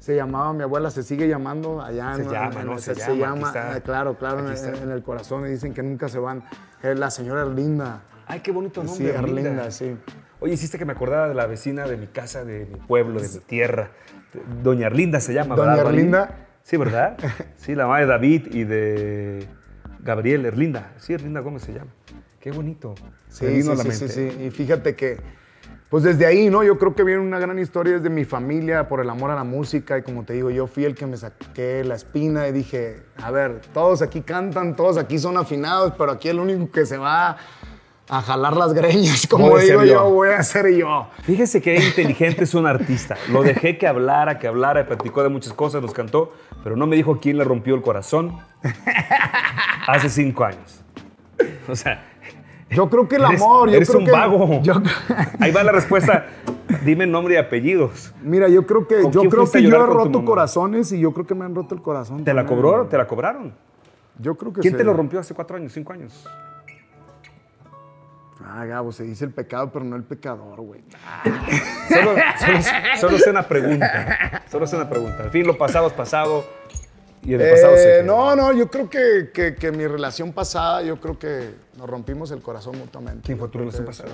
Se 0.05 0.15
llamaba, 0.15 0.53
mi 0.53 0.61
abuela 0.61 0.91
se 0.91 1.01
sigue 1.01 1.27
llamando 1.27 1.81
allá. 1.81 2.13
Se 2.13 2.21
en- 2.21 2.29
llama, 2.29 2.61
en- 2.61 2.67
¿no? 2.67 2.77
Se, 2.77 2.93
Se 2.93 3.01
se 3.01 3.17
llama, 3.17 3.35
llama, 3.37 3.47
está. 3.47 3.75
eh, 3.77 3.81
claro, 3.81 4.15
claro, 4.19 4.47
en, 4.51 4.91
el 4.91 5.01
corazón 5.01 5.47
y 5.47 5.49
dicen 5.49 5.73
que 5.73 5.81
nunca 5.81 6.09
se 6.09 6.19
van. 6.19 6.43
Es 6.83 6.99
la 6.99 7.09
señora 7.09 7.41
Erlinda. 7.41 8.03
Ay, 8.27 8.41
qué 8.41 8.51
bonito 8.51 8.81
Sí, 8.81 8.87
nombre. 9.03 9.15
Erlinda, 9.15 9.71
sí. 9.71 9.97
Oye, 10.41 10.53
hiciste 10.53 10.77
que 10.77 10.85
me 10.85 10.91
acordara 10.93 11.27
de 11.27 11.33
la 11.33 11.47
vecina 11.47 11.87
de 11.87 11.97
mi 11.97 12.05
casa, 12.05 12.45
de 12.45 12.67
mi 12.71 12.75
pueblo, 12.81 13.19
de 13.19 13.27
mi 13.29 13.39
tierra. 13.39 13.89
Doña 14.61 14.85
Erlinda 14.85 15.19
se 15.19 15.33
llama, 15.33 15.55
Doña 15.55 15.69
¿verdad? 15.71 15.85
Marín? 15.85 15.99
Erlinda. 16.01 16.35
Sí, 16.61 16.77
¿verdad? 16.77 17.17
Sí, 17.55 17.73
la 17.73 17.87
madre 17.87 18.05
de 18.05 18.11
David 18.11 18.47
y 18.53 18.63
de 18.63 19.47
Gabriel 20.01 20.45
Erlinda. 20.45 20.93
Sí, 20.97 21.13
Erlinda 21.13 21.39
Gómez 21.39 21.63
se 21.63 21.73
llama. 21.73 21.89
Qué 22.39 22.51
bonito. 22.51 22.93
Sí, 23.27 23.63
sí, 23.63 23.75
sí, 23.75 23.91
sí, 23.91 24.07
sí. 24.07 24.37
Y 24.45 24.51
fíjate 24.51 24.95
que, 24.95 25.17
pues 25.95 26.03
desde 26.03 26.25
ahí, 26.25 26.49
¿no? 26.49 26.61
Yo 26.61 26.77
creo 26.77 26.93
que 26.93 27.05
viene 27.05 27.21
una 27.21 27.39
gran 27.39 27.57
historia 27.57 27.93
desde 27.93 28.09
mi 28.09 28.25
familia 28.25 28.89
por 28.89 28.99
el 28.99 29.09
amor 29.09 29.31
a 29.31 29.35
la 29.35 29.45
música. 29.45 29.97
Y 29.97 30.01
como 30.01 30.25
te 30.25 30.33
digo, 30.33 30.49
yo 30.49 30.67
fui 30.67 30.83
el 30.83 30.93
que 30.93 31.05
me 31.05 31.15
saqué 31.15 31.85
la 31.85 31.95
espina 31.95 32.49
y 32.49 32.51
dije, 32.51 33.03
a 33.15 33.31
ver, 33.31 33.61
todos 33.73 34.01
aquí 34.01 34.19
cantan, 34.19 34.75
todos 34.75 34.97
aquí 34.97 35.17
son 35.17 35.37
afinados, 35.37 35.93
pero 35.97 36.11
aquí 36.11 36.27
el 36.27 36.41
único 36.41 36.69
que 36.69 36.85
se 36.85 36.97
va 36.97 37.37
a 38.09 38.21
jalar 38.21 38.57
las 38.57 38.73
greñas, 38.73 39.25
como 39.29 39.57
digo 39.57 39.85
yo, 39.85 39.93
yo. 39.93 40.09
voy 40.09 40.31
a 40.31 40.43
ser 40.43 40.67
yo. 40.75 41.07
Fíjese 41.23 41.61
que 41.61 41.75
inteligente 41.75 42.43
es 42.43 42.53
un 42.55 42.67
artista. 42.67 43.15
Lo 43.31 43.41
dejé 43.41 43.77
que 43.77 43.87
hablara, 43.87 44.37
que 44.37 44.47
hablara, 44.47 44.85
platicó 44.85 45.23
de 45.23 45.29
muchas 45.29 45.53
cosas, 45.53 45.81
nos 45.81 45.93
cantó, 45.93 46.33
pero 46.61 46.75
no 46.75 46.87
me 46.87 46.97
dijo 46.97 47.21
quién 47.21 47.37
le 47.37 47.45
rompió 47.45 47.73
el 47.73 47.81
corazón 47.81 48.37
hace 49.87 50.09
cinco 50.09 50.43
años. 50.43 50.81
O 51.69 51.75
sea, 51.75 52.14
Yo 52.69 52.89
creo 52.89 53.07
que 53.07 53.15
el 53.17 53.23
eres, 53.25 53.41
amor, 53.41 53.69
yo 53.69 53.75
eres 53.75 53.87
creo 53.89 53.99
un 53.99 54.05
que- 54.05 54.11
vago. 54.11 54.61
yo- 54.61 54.81
Ahí 55.39 55.51
va 55.51 55.63
la 55.63 55.71
respuesta. 55.79 56.25
Dime 56.83 57.05
nombre 57.07 57.35
y 57.35 57.37
apellidos. 57.37 58.13
mira, 58.21 58.47
yo 58.47 58.65
creo 58.65 58.87
que 58.87 59.01
¿Con 59.01 59.11
yo 59.11 59.21
creo 59.29 59.49
que 59.49 59.61
yo 59.63 59.75
he 59.75 59.85
roto 59.85 60.25
corazones 60.25 60.91
y 60.91 60.99
yo 60.99 61.13
creo 61.13 61.25
que 61.25 61.35
me 61.35 61.45
han 61.45 61.55
roto 61.55 61.73
el 61.75 61.81
corazón. 61.81 62.23
¿Te 62.23 62.33
la 62.33 62.45
cobró? 62.45 62.85
¿Te 62.87 62.97
la 62.97 63.07
cobraron? 63.07 63.53
Yo 64.19 64.35
creo 64.35 64.53
que 64.53 64.61
¿Quién 64.61 64.77
te 64.77 64.83
lo 64.83 64.93
rompió 64.93 65.19
hace 65.19 65.33
cuatro 65.33 65.57
años, 65.57 65.73
cinco 65.73 65.93
años? 65.93 66.25
Ah, 68.47 68.65
Gabo, 68.65 68.91
se 68.91 69.03
dice 69.03 69.25
el 69.25 69.31
pecado, 69.31 69.71
pero 69.71 69.83
no 69.85 69.95
el 69.95 70.03
pecador, 70.03 70.61
güey. 70.61 70.81
Solo, 71.89 72.11
solo, 72.39 72.59
solo 72.99 73.17
es 73.17 73.27
una 73.27 73.43
pregunta. 73.43 74.43
Solo 74.51 74.65
es 74.65 74.73
una 74.73 74.87
pregunta. 74.89 75.23
Al 75.23 75.31
fin, 75.31 75.47
lo 75.47 75.57
pasado 75.57 75.87
es 75.87 75.93
pasado. 75.93 76.45
Y 77.25 77.33
en 77.33 77.41
el 77.41 77.51
pasado 77.51 77.75
Eh, 77.75 78.03
no, 78.05 78.35
no, 78.35 78.53
yo 78.53 78.69
creo 78.69 78.89
que, 78.89 79.31
que- 79.33 79.55
que 79.55 79.71
mi 79.71 79.87
relación 79.87 80.31
pasada, 80.31 80.81
yo 80.83 80.99
creo 81.01 81.17
que 81.17 81.55
nos 81.77 81.89
rompimos 81.89 82.31
el 82.31 82.41
corazón 82.41 82.77
mutuamente. 82.77 83.21
¿Quién 83.25 83.37
fue 83.39 83.49
tu 83.49 83.57
relación 83.59 83.85
pasada? 83.85 84.11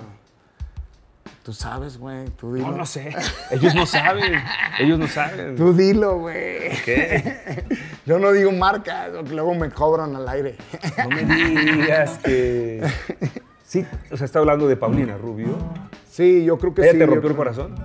Tú 1.43 1.54
sabes, 1.54 1.97
güey, 1.97 2.26
tú 2.38 2.54
dilo. 2.54 2.67
No, 2.69 2.78
no 2.78 2.86
sé. 2.86 3.15
Ellos 3.50 3.74
no 3.74 3.86
saben. 3.88 4.36
Ellos 4.80 5.00
no 5.00 5.08
saben. 5.08 5.56
Tú 5.56 5.74
dilo, 5.74 6.19
güey. 6.19 6.69
¿Qué? 6.86 7.63
Yo 8.06 8.19
no 8.19 8.32
digo 8.32 8.52
marcas, 8.52 9.10
luego 9.30 9.56
me 9.56 9.71
cobran 9.71 10.15
al 10.15 10.30
aire. 10.30 10.56
No 11.00 11.10
me 11.10 11.24
digas 11.24 12.19
que. 12.24 12.84
Sí, 13.63 13.86
o 14.12 14.17
sea, 14.17 14.26
está 14.26 14.39
hablando 14.39 14.67
de 14.67 14.76
Paulina 14.76 15.15
Rubio. 15.17 15.47
Sí, 16.10 16.43
yo 16.43 16.58
creo 16.58 16.74
que 16.74 16.82
¿Ella 16.82 16.91
sí. 16.91 16.97
te 16.97 17.06
yo 17.06 17.10
rompió 17.10 17.30
el 17.30 17.36
creo- 17.36 17.38
corazón? 17.38 17.76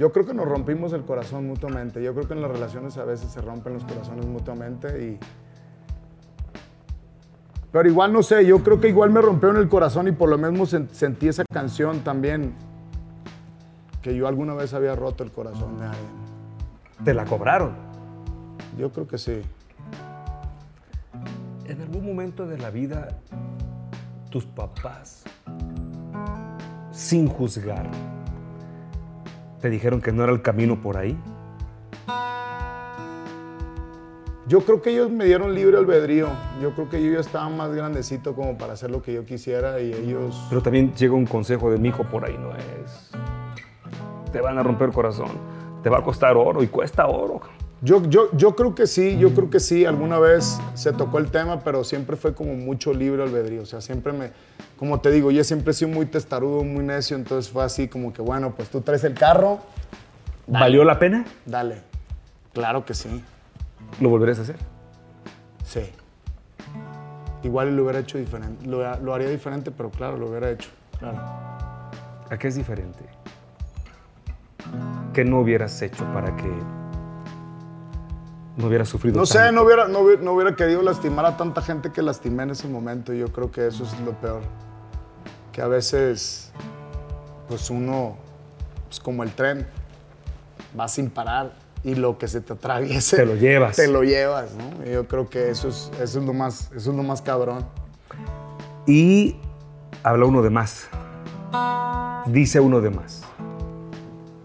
Yo 0.00 0.10
creo 0.12 0.24
que 0.24 0.32
nos 0.32 0.48
rompimos 0.48 0.94
el 0.94 1.02
corazón 1.04 1.46
mutuamente. 1.46 2.02
Yo 2.02 2.14
creo 2.14 2.26
que 2.26 2.32
en 2.32 2.40
las 2.40 2.50
relaciones 2.50 2.96
a 2.96 3.04
veces 3.04 3.30
se 3.30 3.42
rompen 3.42 3.74
los 3.74 3.84
corazones 3.84 4.24
mutuamente 4.24 5.04
y... 5.04 5.18
Pero 7.70 7.86
igual 7.86 8.10
no 8.10 8.22
sé, 8.22 8.46
yo 8.46 8.64
creo 8.64 8.80
que 8.80 8.88
igual 8.88 9.10
me 9.10 9.20
rompió 9.20 9.50
en 9.50 9.56
el 9.56 9.68
corazón 9.68 10.08
y 10.08 10.12
por 10.12 10.30
lo 10.30 10.38
mismo 10.38 10.64
sen- 10.64 10.88
sentí 10.88 11.28
esa 11.28 11.44
canción 11.52 12.00
también. 12.00 12.54
Que 14.00 14.16
yo 14.16 14.26
alguna 14.26 14.54
vez 14.54 14.72
había 14.72 14.96
roto 14.96 15.22
el 15.22 15.32
corazón 15.32 15.76
de 15.78 15.84
alguien. 15.84 16.10
Te 17.04 17.12
la 17.12 17.26
cobraron. 17.26 17.72
Yo 18.78 18.90
creo 18.92 19.06
que 19.06 19.18
sí. 19.18 19.42
en 21.66 21.82
algún 21.82 22.06
momento 22.06 22.46
de 22.46 22.56
la 22.56 22.70
vida 22.70 23.08
tus 24.30 24.46
papás, 24.46 25.24
sin 26.90 27.28
juzgar, 27.28 27.86
te 29.60 29.70
dijeron 29.70 30.00
que 30.00 30.12
no 30.12 30.24
era 30.24 30.32
el 30.32 30.42
camino 30.42 30.80
por 30.80 30.96
ahí? 30.96 31.16
Yo 34.46 34.62
creo 34.62 34.82
que 34.82 34.90
ellos 34.90 35.10
me 35.10 35.26
dieron 35.26 35.54
libre 35.54 35.76
albedrío. 35.76 36.26
Yo 36.60 36.74
creo 36.74 36.88
que 36.88 37.00
yo 37.04 37.12
ya 37.12 37.20
estaba 37.20 37.48
más 37.48 37.72
grandecito 37.72 38.34
como 38.34 38.58
para 38.58 38.72
hacer 38.72 38.90
lo 38.90 39.00
que 39.00 39.12
yo 39.12 39.24
quisiera 39.24 39.80
y 39.80 39.92
ellos... 39.92 40.44
Pero 40.48 40.60
también 40.60 40.92
llega 40.94 41.14
un 41.14 41.26
consejo 41.26 41.70
de 41.70 41.78
mi 41.78 41.90
hijo 41.90 42.02
por 42.04 42.24
ahí, 42.24 42.36
no 42.36 42.50
es. 42.56 43.12
Te 44.32 44.40
van 44.40 44.58
a 44.58 44.64
romper 44.64 44.88
el 44.88 44.94
corazón, 44.94 45.30
te 45.84 45.88
va 45.88 45.98
a 45.98 46.02
costar 46.02 46.36
oro 46.36 46.64
y 46.64 46.66
cuesta 46.66 47.06
oro. 47.06 47.40
Yo, 47.82 48.02
yo, 48.08 48.28
yo 48.32 48.56
creo 48.56 48.74
que 48.74 48.86
sí, 48.86 49.16
yo 49.18 49.32
creo 49.34 49.50
que 49.50 49.60
sí. 49.60 49.84
Alguna 49.84 50.18
vez 50.18 50.60
se 50.74 50.92
tocó 50.92 51.18
el 51.18 51.30
tema, 51.30 51.60
pero 51.60 51.84
siempre 51.84 52.16
fue 52.16 52.34
como 52.34 52.54
mucho 52.54 52.92
libre 52.92 53.22
albedrío. 53.22 53.62
O 53.62 53.66
sea, 53.66 53.80
siempre 53.80 54.12
me, 54.12 54.32
como 54.80 54.98
te 55.00 55.10
digo, 55.10 55.30
yo 55.30 55.44
siempre 55.44 55.72
he 55.72 55.74
sido 55.74 55.90
muy 55.90 56.06
testarudo, 56.06 56.64
muy 56.64 56.82
necio, 56.82 57.14
entonces 57.14 57.52
fue 57.52 57.62
así 57.62 57.86
como 57.86 58.14
que, 58.14 58.22
bueno, 58.22 58.54
pues 58.56 58.70
tú 58.70 58.80
traes 58.80 59.04
el 59.04 59.12
carro, 59.12 59.60
¿Valió 60.46 60.82
la 60.84 60.98
pena? 60.98 61.26
dale. 61.44 61.82
Claro 62.54 62.84
que 62.86 62.94
sí, 62.94 63.22
¿Lo 64.00 64.08
volverías 64.08 64.38
a 64.38 64.42
hacer? 64.42 64.56
sí. 65.62 65.82
Igual 67.42 67.74
lo 67.76 67.82
hubiera 67.84 67.98
hecho 68.00 68.16
diferente, 68.18 68.66
lo, 68.66 68.96
lo 69.00 69.14
haría 69.14 69.28
diferente, 69.28 69.70
pero 69.70 69.90
claro, 69.90 70.16
lo 70.16 70.28
hubiera 70.30 70.50
hecho, 70.50 70.70
claro. 70.98 71.18
¿A 72.30 72.38
qué 72.38 72.48
es 72.48 72.54
diferente? 72.54 73.04
¿Qué 75.12 75.24
no 75.26 75.40
hubieras 75.40 75.80
hecho 75.82 76.04
para 76.14 76.34
que 76.36 76.48
no 78.56 78.66
hubieras 78.66 78.88
sufrido 78.88 79.18
No 79.18 79.26
sé, 79.26 79.52
no 79.52 79.62
hubiera, 79.62 79.88
no, 79.88 80.00
hubiera, 80.00 80.22
no 80.22 80.32
hubiera 80.32 80.56
querido 80.56 80.80
lastimar 80.82 81.26
a 81.26 81.36
tanta 81.36 81.60
gente 81.62 81.92
que 81.92 82.00
lastimé 82.02 82.44
en 82.44 82.50
ese 82.50 82.66
momento. 82.68 83.12
Yo 83.12 83.28
creo 83.28 83.50
que 83.50 83.66
eso 83.66 83.84
es 83.84 83.98
lo 84.00 84.12
peor. 84.12 84.40
Que 85.52 85.62
a 85.62 85.66
veces, 85.66 86.52
pues 87.48 87.70
uno, 87.70 88.16
pues 88.88 89.00
como 89.00 89.22
el 89.22 89.32
tren, 89.32 89.66
va 90.78 90.88
sin 90.88 91.10
parar 91.10 91.52
y 91.82 91.94
lo 91.94 92.18
que 92.18 92.28
se 92.28 92.40
te 92.40 92.52
atraviese. 92.52 93.16
Te 93.16 93.26
lo 93.26 93.36
llevas. 93.36 93.76
Te 93.76 93.88
lo 93.88 94.02
llevas, 94.02 94.50
¿no? 94.54 94.86
Y 94.86 94.92
yo 94.92 95.06
creo 95.06 95.28
que 95.28 95.50
eso 95.50 95.68
es, 95.68 95.90
eso 96.00 96.20
es, 96.20 96.24
lo, 96.24 96.32
más, 96.32 96.70
eso 96.76 96.90
es 96.90 96.96
lo 96.96 97.02
más 97.02 97.22
cabrón. 97.22 97.64
Y 98.86 99.36
habla 100.02 100.26
uno 100.26 100.42
de 100.42 100.50
más. 100.50 100.88
Dice 102.26 102.60
uno 102.60 102.80
de 102.80 102.90
más. 102.90 103.22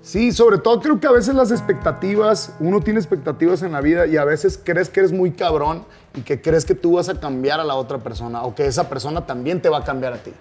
Sí, 0.01 0.31
sobre 0.31 0.59
todo 0.59 0.79
creo 0.81 0.99
que 0.99 1.07
a 1.07 1.11
veces 1.11 1.33
las 1.33 1.51
expectativas, 1.51 2.53
uno 2.59 2.79
tiene 2.79 2.99
expectativas 2.99 3.63
en 3.63 3.71
la 3.71 3.81
vida 3.81 4.05
y 4.05 4.17
a 4.17 4.23
veces 4.23 4.59
crees 4.63 4.87
que 4.87 4.99
eres 4.99 5.11
muy 5.11 5.31
cabrón 5.31 5.83
y 6.13 6.21
que 6.21 6.41
crees 6.41 6.63
que 6.63 6.75
tú 6.75 6.93
vas 6.93 7.09
a 7.09 7.19
cambiar 7.19 7.59
a 7.59 7.63
la 7.63 7.75
otra 7.75 7.97
persona 7.97 8.43
o 8.43 8.53
que 8.53 8.67
esa 8.67 8.87
persona 8.87 9.25
también 9.25 9.61
te 9.61 9.67
va 9.67 9.79
a 9.79 9.83
cambiar 9.83 10.13
a 10.13 10.17
ti. 10.17 10.31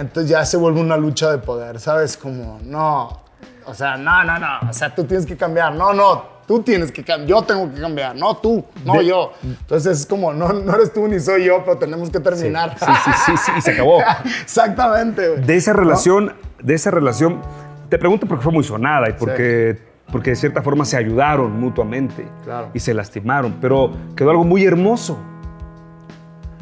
Entonces 0.00 0.30
ya 0.30 0.44
se 0.44 0.56
vuelve 0.56 0.80
una 0.80 0.96
lucha 0.96 1.30
de 1.30 1.38
poder, 1.38 1.78
¿sabes? 1.78 2.16
Como, 2.16 2.58
no, 2.64 3.20
o 3.66 3.74
sea, 3.74 3.96
no, 3.96 4.24
no, 4.24 4.38
no, 4.38 4.68
o 4.68 4.72
sea, 4.72 4.94
tú 4.94 5.04
tienes 5.04 5.26
que 5.26 5.36
cambiar, 5.36 5.74
no, 5.74 5.92
no, 5.92 6.24
tú 6.46 6.62
tienes 6.62 6.90
que 6.90 7.04
cambiar, 7.04 7.28
yo 7.28 7.42
tengo 7.42 7.72
que 7.72 7.80
cambiar, 7.80 8.16
no 8.16 8.36
tú, 8.38 8.64
no 8.84 8.94
De- 8.94 9.06
yo. 9.06 9.32
Entonces 9.42 10.00
es 10.00 10.06
como, 10.06 10.32
no, 10.32 10.52
no 10.52 10.74
eres 10.74 10.92
tú 10.92 11.06
ni 11.06 11.20
soy 11.20 11.44
yo, 11.44 11.62
pero 11.64 11.76
tenemos 11.78 12.10
que 12.10 12.18
terminar. 12.20 12.76
Sí, 12.78 12.86
sí, 13.04 13.10
sí, 13.26 13.32
sí, 13.36 13.52
y 13.58 13.60
se 13.60 13.70
acabó. 13.72 14.00
Exactamente, 14.42 15.28
güey. 15.28 15.42
De 15.44 15.56
esa 15.56 15.72
relación, 15.72 16.34
de 16.62 16.74
esa 16.74 16.90
relación, 16.90 17.40
te 17.88 17.98
pregunto 17.98 18.26
porque 18.26 18.42
fue 18.42 18.52
muy 18.52 18.64
sonada 18.64 19.08
y 19.10 19.12
porque, 19.14 19.78
porque 20.10 20.30
de 20.30 20.36
cierta 20.36 20.62
forma 20.62 20.84
se 20.84 20.96
ayudaron 20.96 21.58
mutuamente 21.60 22.26
Claro. 22.44 22.70
y 22.74 22.80
se 22.80 22.94
lastimaron, 22.94 23.58
pero 23.60 23.92
quedó 24.16 24.30
algo 24.30 24.44
muy 24.44 24.64
hermoso. 24.64 25.18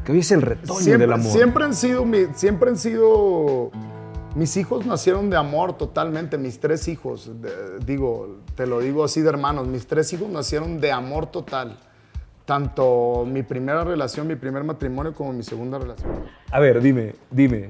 Que 0.09 0.13
hoy 0.13 0.21
es 0.21 0.33
el 0.33 0.41
retoño 0.41 0.81
siempre, 0.81 1.07
del 1.07 1.13
amor. 1.13 1.31
Siempre 1.31 1.65
han 1.67 1.75
sido, 1.75 2.07
mi- 2.07 2.29
siempre 2.35 2.71
han 2.71 2.79
sido, 2.79 3.71
mis 4.35 4.57
hijos 4.57 4.87
nacieron 4.87 5.29
de 5.29 5.37
amor 5.37 5.77
totalmente, 5.77 6.39
mis 6.39 6.59
tres 6.61 6.89
hijos, 6.89 7.31
de- 7.43 7.79
digo, 7.85 8.39
te 8.55 8.67
lo 8.67 8.81
digo 8.81 9.05
así 9.05 9.21
de 9.21 9.29
hermanos, 9.29 9.69
mis 9.69 9.87
tres 9.87 10.11
hijos 10.15 10.31
nacieron 10.31 10.81
de 10.81 10.93
amor 10.93 11.27
total. 11.27 11.79
Tanto 12.47 13.27
mi 13.31 13.43
primera 13.43 13.85
relación, 13.85 14.27
mi 14.27 14.35
primer 14.35 14.65
matrimonio, 14.65 15.13
como 15.13 15.35
mi 15.35 15.43
segunda 15.43 15.79
relación. 15.79 16.11
A 16.51 16.59
ver, 16.59 16.81
dime, 16.81 17.15
dime. 17.31 17.69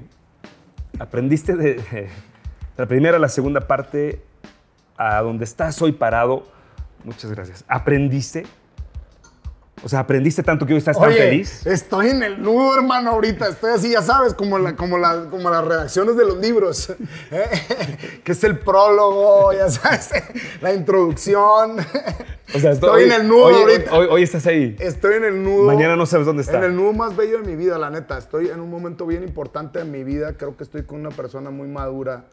¿Aprendiste 1.00 1.56
de, 1.56 1.74
de 1.74 2.08
la 2.76 2.86
primera 2.86 3.16
a 3.16 3.20
la 3.20 3.28
segunda 3.28 3.66
parte 3.66 4.22
a 4.96 5.20
donde 5.22 5.42
estás 5.42 5.82
hoy 5.82 5.90
parado? 5.90 6.44
Muchas 7.02 7.32
gracias. 7.32 7.64
¿Aprendiste? 7.66 8.46
O 9.82 9.88
sea, 9.88 10.00
¿aprendiste 10.00 10.42
tanto 10.42 10.66
que 10.66 10.72
hoy 10.72 10.78
estás 10.78 10.98
tan 10.98 11.12
feliz? 11.12 11.66
estoy 11.66 12.08
en 12.08 12.22
el 12.22 12.42
nudo, 12.42 12.76
hermano, 12.76 13.10
ahorita. 13.10 13.48
Estoy 13.48 13.72
así, 13.72 13.90
ya 13.92 14.02
sabes, 14.02 14.34
como, 14.34 14.58
la, 14.58 14.74
como, 14.76 14.98
la, 14.98 15.26
como 15.30 15.50
las 15.50 15.64
redacciones 15.64 16.16
de 16.16 16.24
los 16.24 16.38
libros. 16.38 16.90
¿eh? 17.30 18.20
que 18.24 18.32
es 18.32 18.44
el 18.44 18.58
prólogo, 18.58 19.52
ya 19.52 19.70
sabes, 19.70 20.10
la 20.60 20.72
introducción. 20.74 21.76
O 22.54 22.58
sea, 22.58 22.72
estoy 22.72 23.04
en 23.04 23.12
el 23.12 23.28
nudo 23.28 23.44
hoy, 23.44 23.54
ahorita. 23.54 23.94
Hoy, 23.94 24.06
hoy 24.10 24.22
estás 24.22 24.46
ahí. 24.46 24.76
Estoy 24.78 25.14
en 25.14 25.24
el 25.24 25.42
nudo. 25.42 25.64
Mañana 25.64 25.96
no 25.96 26.06
sabes 26.06 26.26
dónde 26.26 26.42
está. 26.42 26.58
En 26.58 26.64
el 26.64 26.76
nudo 26.76 26.92
más 26.92 27.16
bello 27.16 27.40
de 27.40 27.46
mi 27.46 27.56
vida, 27.56 27.78
la 27.78 27.90
neta. 27.90 28.18
Estoy 28.18 28.48
en 28.48 28.60
un 28.60 28.70
momento 28.70 29.06
bien 29.06 29.22
importante 29.22 29.78
de 29.78 29.84
mi 29.84 30.02
vida. 30.02 30.32
Creo 30.34 30.56
que 30.56 30.64
estoy 30.64 30.82
con 30.82 31.00
una 31.00 31.10
persona 31.10 31.50
muy 31.50 31.68
madura. 31.68 32.24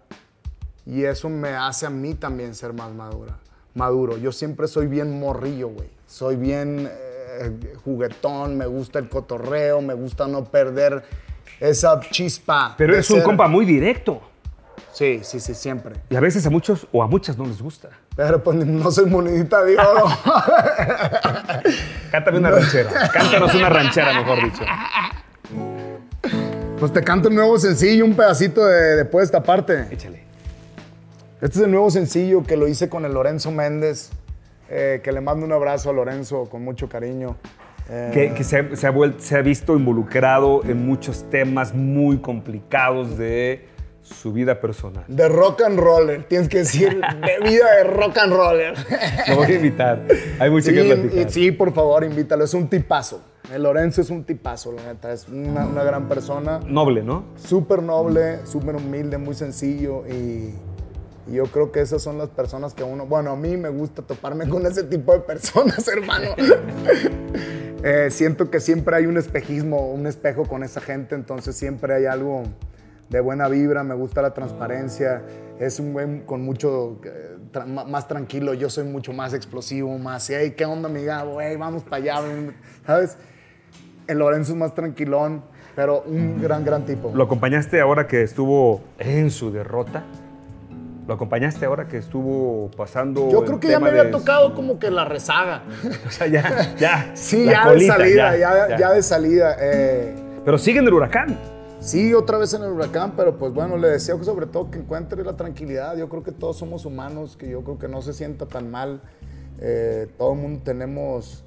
Y 0.85 1.03
eso 1.03 1.29
me 1.29 1.49
hace 1.49 1.85
a 1.85 1.89
mí 1.89 2.13
también 2.13 2.55
ser 2.55 2.73
más 2.73 2.93
madura. 2.93 3.37
Maduro. 3.73 4.17
Yo 4.17 4.31
siempre 4.31 4.67
soy 4.67 4.87
bien 4.87 5.19
morrillo, 5.19 5.69
güey. 5.69 5.89
Soy 6.07 6.35
bien 6.35 6.89
eh, 6.89 7.14
juguetón, 7.83 8.57
me 8.57 8.65
gusta 8.65 8.99
el 8.99 9.09
cotorreo, 9.09 9.81
me 9.81 9.93
gusta 9.93 10.27
no 10.27 10.45
perder 10.45 11.03
esa 11.59 11.99
chispa. 11.99 12.75
Pero 12.77 12.95
es 12.95 13.09
un 13.09 13.21
compa 13.21 13.47
muy 13.47 13.65
directo. 13.65 14.21
Sí, 14.91 15.19
sí, 15.23 15.41
sí, 15.41 15.53
siempre. 15.53 15.95
Y 16.09 16.15
a 16.15 16.21
veces 16.21 16.45
a 16.45 16.49
muchos 16.49 16.87
o 16.91 17.03
a 17.03 17.07
muchas 17.07 17.37
no 17.37 17.45
les 17.45 17.61
gusta. 17.61 17.89
Pero 18.15 18.41
pues 18.41 18.55
no 18.65 18.91
soy 18.91 19.07
monedita 19.07 19.61
de 19.63 19.77
oro. 19.77 20.05
Cántame 22.11 22.37
una 22.37 22.51
ranchera. 22.51 23.09
Cántanos 23.11 23.53
una 23.53 23.69
ranchera, 23.69 24.13
mejor 24.13 24.43
dicho. 24.43 24.63
pues 26.79 26.93
te 26.93 27.03
canto 27.03 27.27
el 27.27 27.35
nuevo 27.35 27.59
sencillo, 27.59 28.05
un 28.05 28.15
pedacito 28.15 28.65
de 28.65 28.95
después 28.95 29.23
de 29.23 29.25
esta 29.25 29.43
parte. 29.43 29.87
Échale. 29.91 30.23
Este 31.41 31.59
es 31.59 31.65
el 31.65 31.71
nuevo 31.71 31.91
sencillo 31.91 32.43
que 32.43 32.55
lo 32.55 32.67
hice 32.67 32.87
con 32.87 33.03
el 33.03 33.13
Lorenzo 33.13 33.51
Méndez, 33.51 34.11
eh, 34.69 35.01
que 35.03 35.11
le 35.11 35.21
mando 35.21 35.45
un 35.45 35.51
abrazo 35.51 35.89
a 35.89 35.93
Lorenzo 35.93 36.45
con 36.49 36.63
mucho 36.63 36.87
cariño. 36.89 37.35
Eh, 37.89 38.09
Que, 38.13 38.33
que 38.33 38.43
se, 38.43 38.57
ha, 38.59 38.75
se 38.75 38.87
ha 38.87 38.91
vuel- 38.91 39.19
se 39.19 39.35
ha 39.37 39.41
visto 39.41 39.75
involucrado 39.77 40.63
en 40.65 40.85
muchos 40.85 41.29
temas 41.29 41.73
muy 41.75 42.17
complicados 42.17 43.17
de 43.17 43.67
su 44.01 44.33
vida 44.33 44.59
personal. 44.59 45.03
De 45.07 45.27
rock 45.29 45.61
and 45.63 45.79
roller, 45.79 46.23
tienes 46.23 46.47
que 46.49 46.59
decir 46.59 46.99
de 47.25 47.49
vida 47.49 47.75
de 47.77 47.83
rock 47.85 48.17
and 48.17 48.33
roller. 48.33 48.73
Lo 49.27 49.35
voy 49.35 49.51
a 49.51 49.55
invitar. 49.55 50.01
Hay 50.39 50.49
mucho 50.49 50.69
Sí, 50.69 50.75
que 50.75 50.83
platicar. 50.83 51.27
y- 51.27 51.31
sí, 51.31 51.51
por 51.51 51.73
favor, 51.73 52.03
invítalo. 52.03 52.43
Es 52.43 52.53
un 52.53 52.67
tipazo. 52.67 53.21
El 53.53 53.61
Lorenzo 53.63 54.01
es 54.01 54.09
un 54.09 54.23
tipazo, 54.23 54.71
la 54.71 54.81
neta. 54.83 55.11
Es 55.11 55.27
una, 55.27 55.67
una 55.67 55.83
gran 55.83 56.07
persona. 56.07 56.59
Noble, 56.67 57.03
¿no? 57.03 57.25
Súper 57.35 57.83
noble, 57.83 58.43
súper 58.47 58.75
humilde, 58.75 59.19
muy 59.19 59.35
sencillo. 59.35 60.03
Y, 60.07 60.53
y 61.27 61.33
yo 61.33 61.45
creo 61.45 61.71
que 61.71 61.81
esas 61.81 62.01
son 62.01 62.17
las 62.17 62.29
personas 62.29 62.73
que 62.73 62.83
uno. 62.83 63.05
Bueno, 63.05 63.31
a 63.31 63.35
mí 63.35 63.57
me 63.57 63.69
gusta 63.69 64.01
toparme 64.01 64.47
con 64.47 64.65
ese 64.65 64.83
tipo 64.83 65.13
de 65.13 65.19
personas, 65.19 65.87
hermano. 65.95 66.29
Eh, 67.87 68.09
siento 68.09 68.49
que 68.49 68.59
siempre 68.59 68.95
hay 68.95 69.05
un 69.05 69.15
espejismo, 69.15 69.91
un 69.91 70.07
espejo 70.07 70.45
con 70.45 70.63
esa 70.63 70.81
gente, 70.81 71.13
entonces 71.13 71.55
siempre 71.55 71.93
hay 71.93 72.05
algo 72.07 72.41
de 73.09 73.19
buena 73.19 73.47
vibra. 73.47 73.83
Me 73.83 73.93
gusta 73.93 74.23
la 74.23 74.33
transparencia. 74.33 75.21
Es 75.59 75.79
un 75.79 75.93
güey 75.93 76.25
con 76.25 76.41
mucho. 76.41 76.99
eh, 77.05 77.37
tra- 77.53 77.67
más 77.67 78.07
tranquilo. 78.07 78.55
Yo 78.55 78.71
soy 78.71 78.85
mucho 78.85 79.13
más 79.13 79.35
explosivo, 79.35 79.95
más. 79.99 80.27
Hey, 80.31 80.55
¿qué 80.57 80.65
onda, 80.65 80.89
amiga? 80.89 81.21
Güey, 81.25 81.57
vamos 81.57 81.83
para 81.83 81.97
allá. 81.97 82.21
ven", 82.21 82.55
¿Sabes? 82.87 83.17
El 84.07 84.17
Lorenzo 84.17 84.53
es 84.53 84.57
más 84.57 84.73
tranquilón, 84.73 85.43
pero 85.75 86.01
un 86.07 86.41
gran, 86.41 86.65
gran 86.65 86.85
tipo. 86.87 87.11
¿Lo 87.13 87.25
acompañaste 87.25 87.79
ahora 87.81 88.07
que 88.07 88.23
estuvo 88.23 88.81
en 88.97 89.29
su 89.29 89.51
derrota? 89.51 90.03
¿Lo 91.07 91.13
acompañaste 91.13 91.65
ahora 91.65 91.87
que 91.87 91.97
estuvo 91.97 92.71
pasando? 92.75 93.29
Yo 93.29 93.45
creo 93.45 93.59
que 93.59 93.67
ya 93.67 93.79
me 93.79 93.89
había 93.89 94.05
de- 94.05 94.11
tocado 94.11 94.55
como 94.55 94.79
que 94.79 94.89
la 94.89 95.05
rezaga. 95.05 95.61
O 96.07 96.09
sea, 96.11 96.27
ya, 96.27 96.75
ya. 96.77 97.11
Sí, 97.15 97.45
ya 97.45 97.63
colita, 97.63 97.97
de 97.97 98.03
salida, 98.03 98.37
ya, 98.37 98.67
ya. 98.69 98.77
ya 98.77 98.91
de 98.91 99.03
salida. 99.03 99.55
eh, 99.59 100.15
Pero 100.43 100.57
sigue 100.57 100.79
en 100.79 100.87
el 100.87 100.93
huracán. 100.93 101.37
Sí, 101.79 102.13
otra 102.15 102.39
vez 102.39 102.51
en 102.55 102.63
el 102.63 102.71
huracán, 102.71 103.13
pero 103.15 103.37
pues 103.37 103.53
bueno, 103.53 103.77
le 103.77 103.89
deseo 103.89 104.17
que 104.17 104.25
sobre 104.25 104.47
todo 104.47 104.71
que 104.71 104.79
encuentre 104.79 105.23
la 105.23 105.33
tranquilidad. 105.37 105.95
Yo 105.95 106.09
creo 106.09 106.23
que 106.23 106.31
todos 106.31 106.57
somos 106.57 106.85
humanos, 106.85 107.37
que 107.37 107.47
yo 107.49 107.61
creo 107.63 107.77
que 107.77 107.87
no 107.87 108.01
se 108.01 108.11
sienta 108.13 108.47
tan 108.47 108.71
mal. 108.71 109.01
Eh, 109.61 110.07
todo 110.17 110.33
el 110.33 110.39
mundo 110.39 110.61
tenemos 110.63 111.43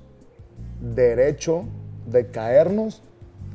derecho 0.81 1.65
de 2.07 2.29
caernos 2.29 3.03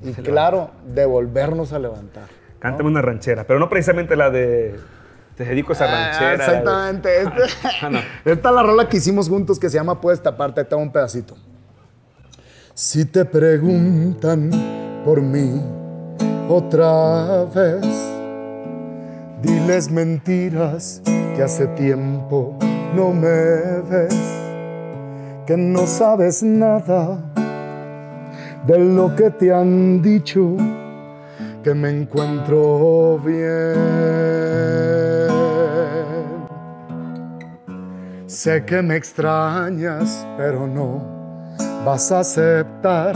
y 0.04 0.12
claro, 0.12 0.72
de 0.86 1.06
volvernos 1.06 1.72
a 1.72 1.80
levantar. 1.80 2.26
Cántame 2.60 2.90
una 2.90 3.02
ranchera, 3.02 3.46
pero 3.46 3.60
no 3.60 3.70
precisamente 3.70 4.16
la 4.18 4.30
de. 4.30 4.76
Te 5.36 5.46
dedico 5.46 5.72
a 5.72 5.76
esa 5.76 5.86
Ah, 5.86 6.12
ranchera. 6.12 6.34
exactamente. 6.36 7.22
Este- 7.24 7.68
Ah, 7.82 7.90
no. 7.90 8.00
Esta 8.26 8.50
es 8.50 8.56
la 8.56 8.64
rola 8.64 8.88
que 8.88 8.98
hicimos 8.98 9.28
juntos 9.30 9.60
que 9.60 9.70
se 9.70 9.78
llama 9.78 10.00
Puedes 10.00 10.22
taparte, 10.22 10.64
te 10.64 10.76
hago 10.76 10.84
un 10.84 10.92
pedacito. 10.92 11.36
Si 12.76 13.06
te 13.06 13.26
preguntan 13.26 14.50
por 15.06 15.22
mí 15.22 15.62
otra 16.50 17.46
vez, 17.46 17.86
diles 19.42 19.90
mentiras 19.92 21.02
que 21.36 21.44
hace 21.44 21.68
tiempo 21.68 22.58
no 22.96 23.12
me 23.12 23.82
ves, 23.90 24.16
que 25.48 25.56
no 25.58 25.86
sabes 25.88 26.42
nada 26.44 27.20
de 28.66 28.80
lo 28.80 29.16
que 29.16 29.30
te 29.30 29.54
han 29.54 30.02
dicho, 30.02 30.56
que 31.64 31.74
me 31.74 31.90
encuentro 31.90 33.20
bien. 33.20 33.74
Sé 38.44 38.66
que 38.66 38.82
me 38.82 38.98
extrañas, 38.98 40.28
pero 40.36 40.68
no 40.68 41.02
vas 41.86 42.12
a 42.12 42.20
aceptar. 42.20 43.16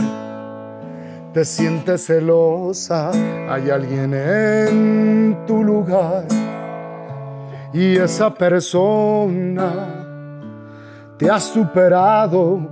Te 1.34 1.44
sientes 1.44 2.06
celosa, 2.06 3.10
hay 3.46 3.68
alguien 3.68 4.14
en 4.14 5.44
tu 5.46 5.62
lugar 5.62 6.24
y 7.74 7.98
esa 7.98 8.32
persona 8.32 9.70
te 11.18 11.30
ha 11.30 11.38
superado 11.38 12.66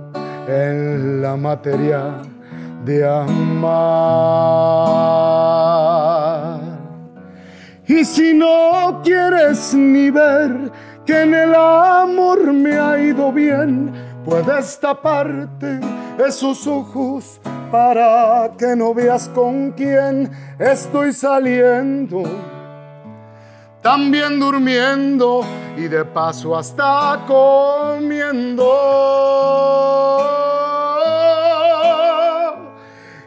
en 0.47 1.21
la 1.21 1.35
materia 1.35 2.23
de 2.83 3.07
amar. 3.07 3.67
Y 7.85 8.03
si 8.03 8.33
no 8.33 8.99
quieres 9.03 9.75
ni 9.75 10.09
ver 10.09 10.71
que 11.07 11.21
en 11.21 11.33
el 11.33 11.55
amor 11.55 12.51
me 12.51 12.77
ha 12.77 12.99
ido 12.99 13.31
bien, 13.31 13.93
puedes 14.25 14.77
taparte 14.77 15.79
esos 16.19 16.67
ojos 16.67 17.39
para 17.71 18.51
que 18.57 18.75
no 18.75 18.93
veas 18.93 19.29
con 19.29 19.71
quién 19.71 20.29
estoy 20.59 21.13
saliendo. 21.13 22.23
También 23.81 24.37
durmiendo 24.37 25.45
y 25.77 25.87
de 25.87 26.03
paso 26.03 26.57
hasta 26.57 27.23
comiendo. 27.25 28.67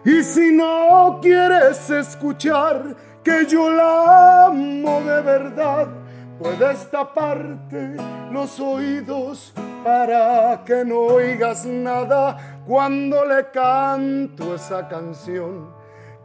Y 0.04 0.22
si 0.22 0.52
no 0.52 1.18
quieres 1.22 1.88
escuchar 1.88 2.94
que 3.24 3.46
yo 3.46 3.70
la 3.70 4.46
amo 4.46 5.00
de 5.00 5.22
verdad, 5.22 5.99
puedes 6.40 6.90
taparte 6.90 7.96
los 8.32 8.58
oídos 8.58 9.52
para 9.84 10.62
que 10.64 10.84
no 10.84 11.00
oigas 11.00 11.66
nada 11.66 12.62
cuando 12.66 13.24
le 13.26 13.50
canto 13.50 14.54
esa 14.54 14.88
canción 14.88 15.68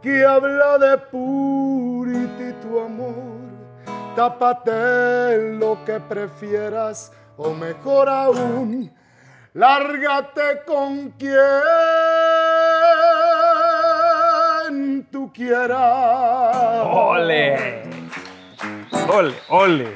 que 0.00 0.24
habla 0.24 0.78
de 0.78 0.98
purity 0.98 2.54
tu 2.62 2.80
amor. 2.80 3.44
Tápate 4.14 5.52
lo 5.58 5.84
que 5.84 6.00
prefieras 6.00 7.12
o 7.36 7.52
mejor 7.52 8.08
aún, 8.08 8.90
lárgate 9.52 10.62
con 10.66 11.10
quien 11.10 11.36
tú 15.10 15.30
quieras. 15.34 16.86
¡Ole! 16.86 17.85
¡Ole, 19.08 19.34
ole! 19.48 19.88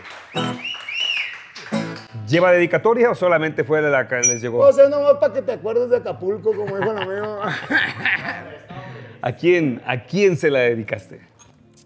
¿Lleva 2.28 2.52
dedicatoria 2.52 3.10
o 3.10 3.14
solamente 3.14 3.64
fue 3.64 3.82
de 3.82 3.90
la 3.90 4.06
que 4.06 4.16
les 4.16 4.40
llegó? 4.40 4.58
O 4.60 4.72
sea, 4.72 4.88
nomás 4.88 5.14
para 5.14 5.32
que 5.32 5.42
te 5.42 5.52
acuerdes 5.52 5.90
de 5.90 5.96
Acapulco, 5.96 6.54
como 6.54 6.76
dijo 6.76 6.90
el 6.92 6.98
amigo. 6.98 7.40
¿A 9.22 9.32
quién, 9.32 9.82
¿A 9.86 10.04
quién 10.04 10.36
se 10.36 10.50
la 10.50 10.60
dedicaste? 10.60 11.20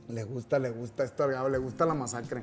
Le 0.08 0.22
gusta, 0.24 0.58
le 0.58 0.70
gusta 0.70 1.04
esto, 1.04 1.26
le 1.48 1.58
gusta 1.58 1.86
la 1.86 1.94
masacre. 1.94 2.42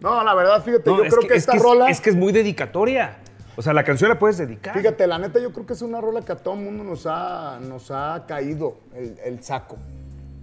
No, 0.00 0.22
la 0.24 0.34
verdad, 0.34 0.62
fíjate, 0.64 0.90
No, 0.90 1.04
yo 1.04 1.10
creo 1.10 1.20
que, 1.28 1.34
es 1.34 1.40
esta 1.40 1.56
es- 1.56 1.62
rola. 1.62 1.90
Es 1.90 2.00
que 2.00 2.10
es 2.10 2.16
muy 2.16 2.32
dedicatoria. 2.32 3.18
O 3.58 3.62
sea, 3.62 3.72
la 3.72 3.84
canción 3.84 4.10
la 4.10 4.18
puedes 4.18 4.36
dedicar. 4.38 4.74
Fíjate, 4.76 5.06
la 5.06 5.18
neta, 5.18 5.38
yo 5.38 5.52
creo 5.52 5.64
que 5.66 5.72
es 5.72 5.82
una 5.82 6.00
rola 6.00 6.22
que 6.22 6.32
a 6.32 6.36
todo 6.36 6.54
el 6.54 6.60
mundo 6.60 6.84
nos 6.84 7.06
ha, 7.06 7.58
nos 7.60 7.90
ha 7.90 8.24
caído 8.28 8.78
el, 8.94 9.18
el 9.24 9.42
saco. 9.42 9.76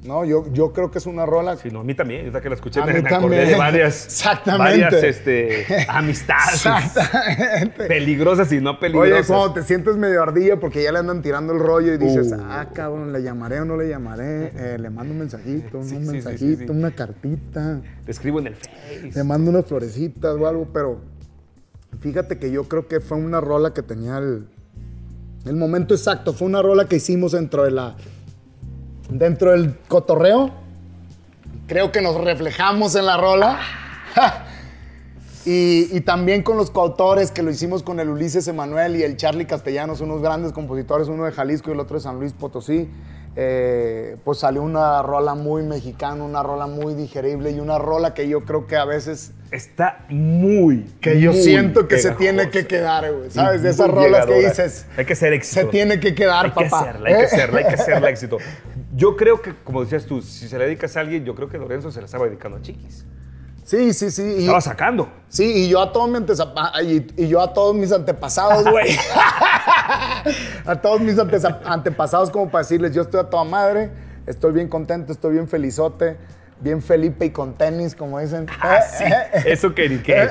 No, 0.05 0.25
yo, 0.25 0.45
yo 0.51 0.73
creo 0.73 0.91
que 0.91 0.97
es 0.97 1.05
una 1.05 1.25
rola. 1.25 1.55
Sí, 1.55 1.69
no, 1.71 1.79
a 1.79 1.83
mí 1.85 1.93
también. 1.95 2.21
Ahorita 2.21 2.41
que 2.41 2.49
la 2.49 2.55
escuché 2.55 2.81
A 2.81 2.85
me, 2.85 2.93
mí 2.95 3.01
me 3.01 3.09
acordé 3.09 3.45
de 3.45 3.55
varias, 3.55 4.05
Exactamente. 4.05 4.81
varias 4.81 4.93
este, 5.03 5.65
amistades 5.87 6.65
Exactamente. 6.65 7.85
peligrosas 7.85 8.51
y 8.51 8.59
no 8.59 8.71
Oye, 8.71 8.79
peligrosas. 8.81 9.27
cuando 9.27 9.53
te 9.53 9.63
sientes 9.63 9.95
medio 9.95 10.21
ardilla 10.21 10.59
porque 10.59 10.83
ya 10.83 10.91
le 10.91 10.99
andan 10.99 11.21
tirando 11.21 11.53
el 11.53 11.59
rollo 11.59 11.93
y 11.93 11.97
dices, 11.97 12.33
Uh. 12.33 12.41
ah, 12.41 12.67
cabrón, 12.73 13.13
¿le 13.13 13.23
llamaré 13.23 13.61
o 13.61 13.65
no 13.65 13.77
le 13.77 13.87
llamaré? 13.87 14.51
Eh, 14.55 14.77
le 14.77 14.89
mando 14.89 15.13
un 15.13 15.19
mensajito, 15.19 15.81
Sí, 15.83 15.95
un 15.95 16.05
sí, 16.05 16.11
mensajito, 16.11 16.73
sí, 16.73 16.77
una 16.79 16.91
cartita. 16.91 17.79
Te 18.05 18.11
escribo 18.11 18.39
en 18.39 18.47
el 18.47 18.55
Face. 18.55 19.11
Le 19.15 19.23
mando 19.23 19.51
unas 19.51 19.65
florecitas 19.65 20.35
o 20.35 20.47
algo, 20.47 20.67
pero 20.73 20.99
fíjate 22.01 22.37
que 22.39 22.51
yo 22.51 22.65
creo 22.67 22.89
que 22.89 22.99
fue 22.99 23.17
una 23.17 23.39
rola 23.39 23.73
que 23.73 23.83
tenía 23.83 24.17
el, 24.17 24.47
el 25.45 25.55
momento 25.55 25.93
exacto. 25.93 26.33
Fue 26.33 26.45
una 26.47 26.61
rola 26.61 26.89
que 26.89 26.97
hicimos 26.97 27.31
dentro 27.31 27.63
de 27.63 27.71
la. 27.71 27.95
Dentro 29.09 29.51
del 29.51 29.77
cotorreo. 29.87 30.51
Creo 31.67 31.91
que 31.91 32.01
nos 32.01 32.15
reflejamos 32.21 32.95
en 32.95 33.05
la 33.05 33.17
rola. 33.17 33.59
y, 35.45 35.87
y 35.95 36.01
también 36.01 36.43
con 36.43 36.57
los 36.57 36.71
coautores 36.71 37.31
que 37.31 37.43
lo 37.43 37.51
hicimos 37.51 37.83
con 37.83 37.99
el 37.99 38.09
Ulises 38.09 38.47
Emanuel 38.47 38.95
y 38.95 39.03
el 39.03 39.17
Charlie 39.17 39.45
Castellanos, 39.45 40.01
unos 40.01 40.21
grandes 40.21 40.51
compositores, 40.51 41.07
uno 41.07 41.25
de 41.25 41.31
Jalisco 41.31 41.69
y 41.69 41.73
el 41.73 41.79
otro 41.79 41.97
de 41.97 42.01
San 42.03 42.19
Luis 42.19 42.33
Potosí. 42.33 42.89
Eh, 43.35 44.15
pues 44.23 44.37
salió 44.37 44.61
una 44.61 45.01
rola 45.01 45.33
muy 45.33 45.63
mexicana, 45.63 46.23
una 46.23 46.43
rola 46.43 46.67
muy 46.67 46.93
digerible 46.93 47.49
y 47.49 47.59
una 47.59 47.79
rola 47.79 48.13
que 48.13 48.27
yo 48.29 48.41
creo 48.41 48.67
que 48.67 48.75
a 48.75 48.85
veces 48.85 49.31
Está 49.49 50.05
muy. 50.09 50.85
que 51.01 51.19
yo 51.19 51.31
muy 51.33 51.41
siento 51.41 51.87
que 51.87 51.97
se 51.97 52.11
tiene 52.11 52.51
que 52.51 52.67
quedar, 52.67 53.11
güey. 53.11 53.31
¿Sabes? 53.31 53.63
De 53.63 53.71
esas 53.71 53.89
rolas 53.89 54.27
que 54.27 54.35
dices. 54.35 54.85
Hay 54.97 55.05
que 55.05 55.15
ser 55.15 55.33
éxito. 55.33 55.61
Se 55.61 55.65
tiene 55.67 55.99
que 55.99 56.13
quedar, 56.13 56.45
Hay 56.45 56.51
que 56.51 56.63
papá. 56.65 56.81
hacerla, 56.81 57.09
hay 57.09 57.15
que 57.15 57.21
¿Eh? 57.21 57.25
hacerla, 57.25 57.57
hay 57.59 57.65
que 57.65 57.73
hacerla 57.73 58.09
éxito. 58.11 58.37
Yo 58.95 59.15
creo 59.15 59.41
que, 59.41 59.55
como 59.63 59.81
decías 59.83 60.05
tú, 60.05 60.21
si 60.21 60.47
se 60.47 60.57
la 60.57 60.65
dedicas 60.65 60.95
a 60.97 61.01
alguien, 61.01 61.25
yo 61.25 61.35
creo 61.35 61.49
que 61.49 61.57
Lorenzo 61.57 61.91
se 61.91 61.99
la 61.99 62.05
estaba 62.05 62.25
dedicando 62.25 62.57
a 62.57 62.61
Chiquis. 62.61 63.05
Sí, 63.63 63.93
sí, 63.93 64.11
sí. 64.11 64.21
Y, 64.21 64.39
Estaba 64.41 64.61
sacando. 64.61 65.09
sí, 65.29 65.65
y 65.65 65.69
yo 65.69 65.81
a 65.81 65.91
todos 65.91 66.09
mis 66.09 66.21
y, 66.83 67.23
y 67.23 67.27
yo 67.27 67.41
a 67.41 67.53
todos 67.53 67.75
mis 67.75 67.91
antepasados, 67.91 68.69
güey. 68.69 68.89
a 70.65 70.81
todos 70.81 71.01
mis 71.01 71.17
antepasados, 71.17 72.29
como 72.29 72.49
para 72.49 72.63
decirles, 72.63 72.93
yo 72.93 73.01
estoy 73.01 73.19
a 73.19 73.23
toda 73.23 73.43
madre, 73.43 73.91
estoy 74.27 74.53
bien 74.53 74.67
contento, 74.67 75.11
estoy 75.11 75.33
bien 75.33 75.47
felizote, 75.47 76.17
bien 76.59 76.81
Felipe 76.81 77.25
y 77.25 77.29
con 77.31 77.57
tenis, 77.57 77.95
como 77.95 78.19
dicen. 78.19 78.47
Ah, 78.61 78.81
sí. 78.81 79.05
Eso 79.45 79.73
que 79.73 79.89
ni 79.89 79.97
qué. 79.97 80.29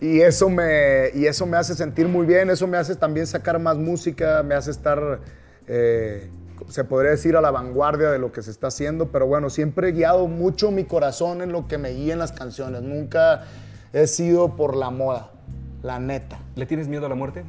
Y 0.00 0.20
eso, 0.20 0.50
me, 0.50 1.10
y 1.14 1.26
eso 1.26 1.46
me 1.46 1.56
hace 1.56 1.74
sentir 1.74 2.08
muy 2.08 2.26
bien, 2.26 2.50
eso 2.50 2.66
me 2.66 2.76
hace 2.76 2.96
también 2.96 3.26
sacar 3.26 3.58
más 3.60 3.76
música, 3.76 4.42
me 4.42 4.54
hace 4.54 4.72
estar, 4.72 5.20
eh, 5.68 6.28
se 6.68 6.84
podría 6.84 7.10
decir, 7.10 7.36
a 7.36 7.40
la 7.40 7.50
vanguardia 7.50 8.10
de 8.10 8.18
lo 8.18 8.32
que 8.32 8.42
se 8.42 8.50
está 8.50 8.68
haciendo, 8.68 9.08
pero 9.08 9.26
bueno, 9.26 9.50
siempre 9.50 9.88
he 9.88 9.92
guiado 9.92 10.26
mucho 10.28 10.70
mi 10.70 10.84
corazón 10.84 11.42
en 11.42 11.52
lo 11.52 11.68
que 11.68 11.78
me 11.78 11.90
guía 11.90 12.12
en 12.12 12.18
las 12.18 12.32
canciones, 12.32 12.82
nunca 12.82 13.44
he 13.92 14.06
sido 14.06 14.56
por 14.56 14.76
la 14.76 14.90
moda, 14.90 15.30
la 15.82 15.98
neta. 15.98 16.38
¿Le 16.56 16.66
tienes 16.66 16.88
miedo 16.88 17.06
a 17.06 17.08
la 17.08 17.14
muerte? 17.14 17.44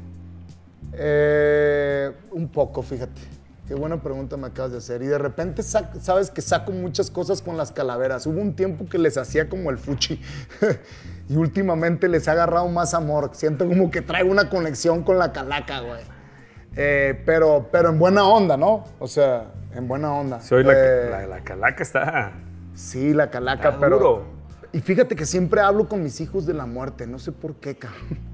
Eh, 0.94 2.12
un 2.32 2.50
poco, 2.50 2.82
fíjate. 2.82 3.22
Qué 3.68 3.76
buena 3.76 4.02
pregunta 4.04 4.36
me 4.36 4.48
acabas 4.48 4.74
de 4.74 4.78
hacer. 4.80 5.02
Y 5.02 5.08
de 5.08 5.18
repente 5.18 5.64
sabes 5.64 6.32
que 6.32 6.42
saco 6.42 6.74
muchas 6.74 7.10
cosas 7.10 7.42
con 7.42 7.56
las 7.56 7.72
calaveras. 7.72 8.28
Hubo 8.28 8.42
un 8.42 8.56
tiempo 8.56 8.86
que 8.90 8.98
les 8.98 9.18
hacía 9.18 9.48
como 9.48 9.70
el 9.70 9.78
fuchi. 9.78 10.22
y 11.30 11.36
últimamente 11.36 12.10
les 12.10 12.28
he 12.28 12.32
agarrado 12.32 12.68
más 12.68 12.94
amor. 12.94 13.32
Siento 13.34 13.66
como 13.66 13.90
que 13.90 14.02
traigo 14.02 14.30
una 14.30 14.50
conexión 14.50 15.04
con 15.04 15.18
la 15.18 15.32
calaca, 15.32 15.80
güey. 15.80 16.02
Eh, 16.76 17.22
pero, 17.26 17.68
pero 17.72 17.90
en 17.90 18.00
buena 18.00 18.28
onda, 18.28 18.58
¿no? 18.58 18.84
O 19.00 19.08
sea, 19.08 19.52
en 19.76 19.88
buena 19.88 20.14
onda. 20.14 20.40
Soy 20.42 20.64
la, 20.64 20.74
Eh, 20.76 21.10
la, 21.12 21.28
la 21.28 21.44
calaca 21.44 21.84
está. 21.84 22.34
Sí, 22.74 23.14
la 23.14 23.30
calaca, 23.30 23.70
Está 23.70 23.80
pero. 23.80 23.98
duro. 24.00 24.24
Y 24.72 24.80
fíjate 24.82 25.16
que 25.16 25.26
siempre 25.26 25.62
hablo 25.62 25.88
con 25.88 26.02
mis 26.02 26.20
hijos 26.20 26.46
de 26.48 26.54
la 26.56 26.66
muerte. 26.66 27.06
No 27.06 27.20
sé 27.20 27.32
por 27.32 27.56
qué, 27.56 27.76
cabrón. 27.76 28.02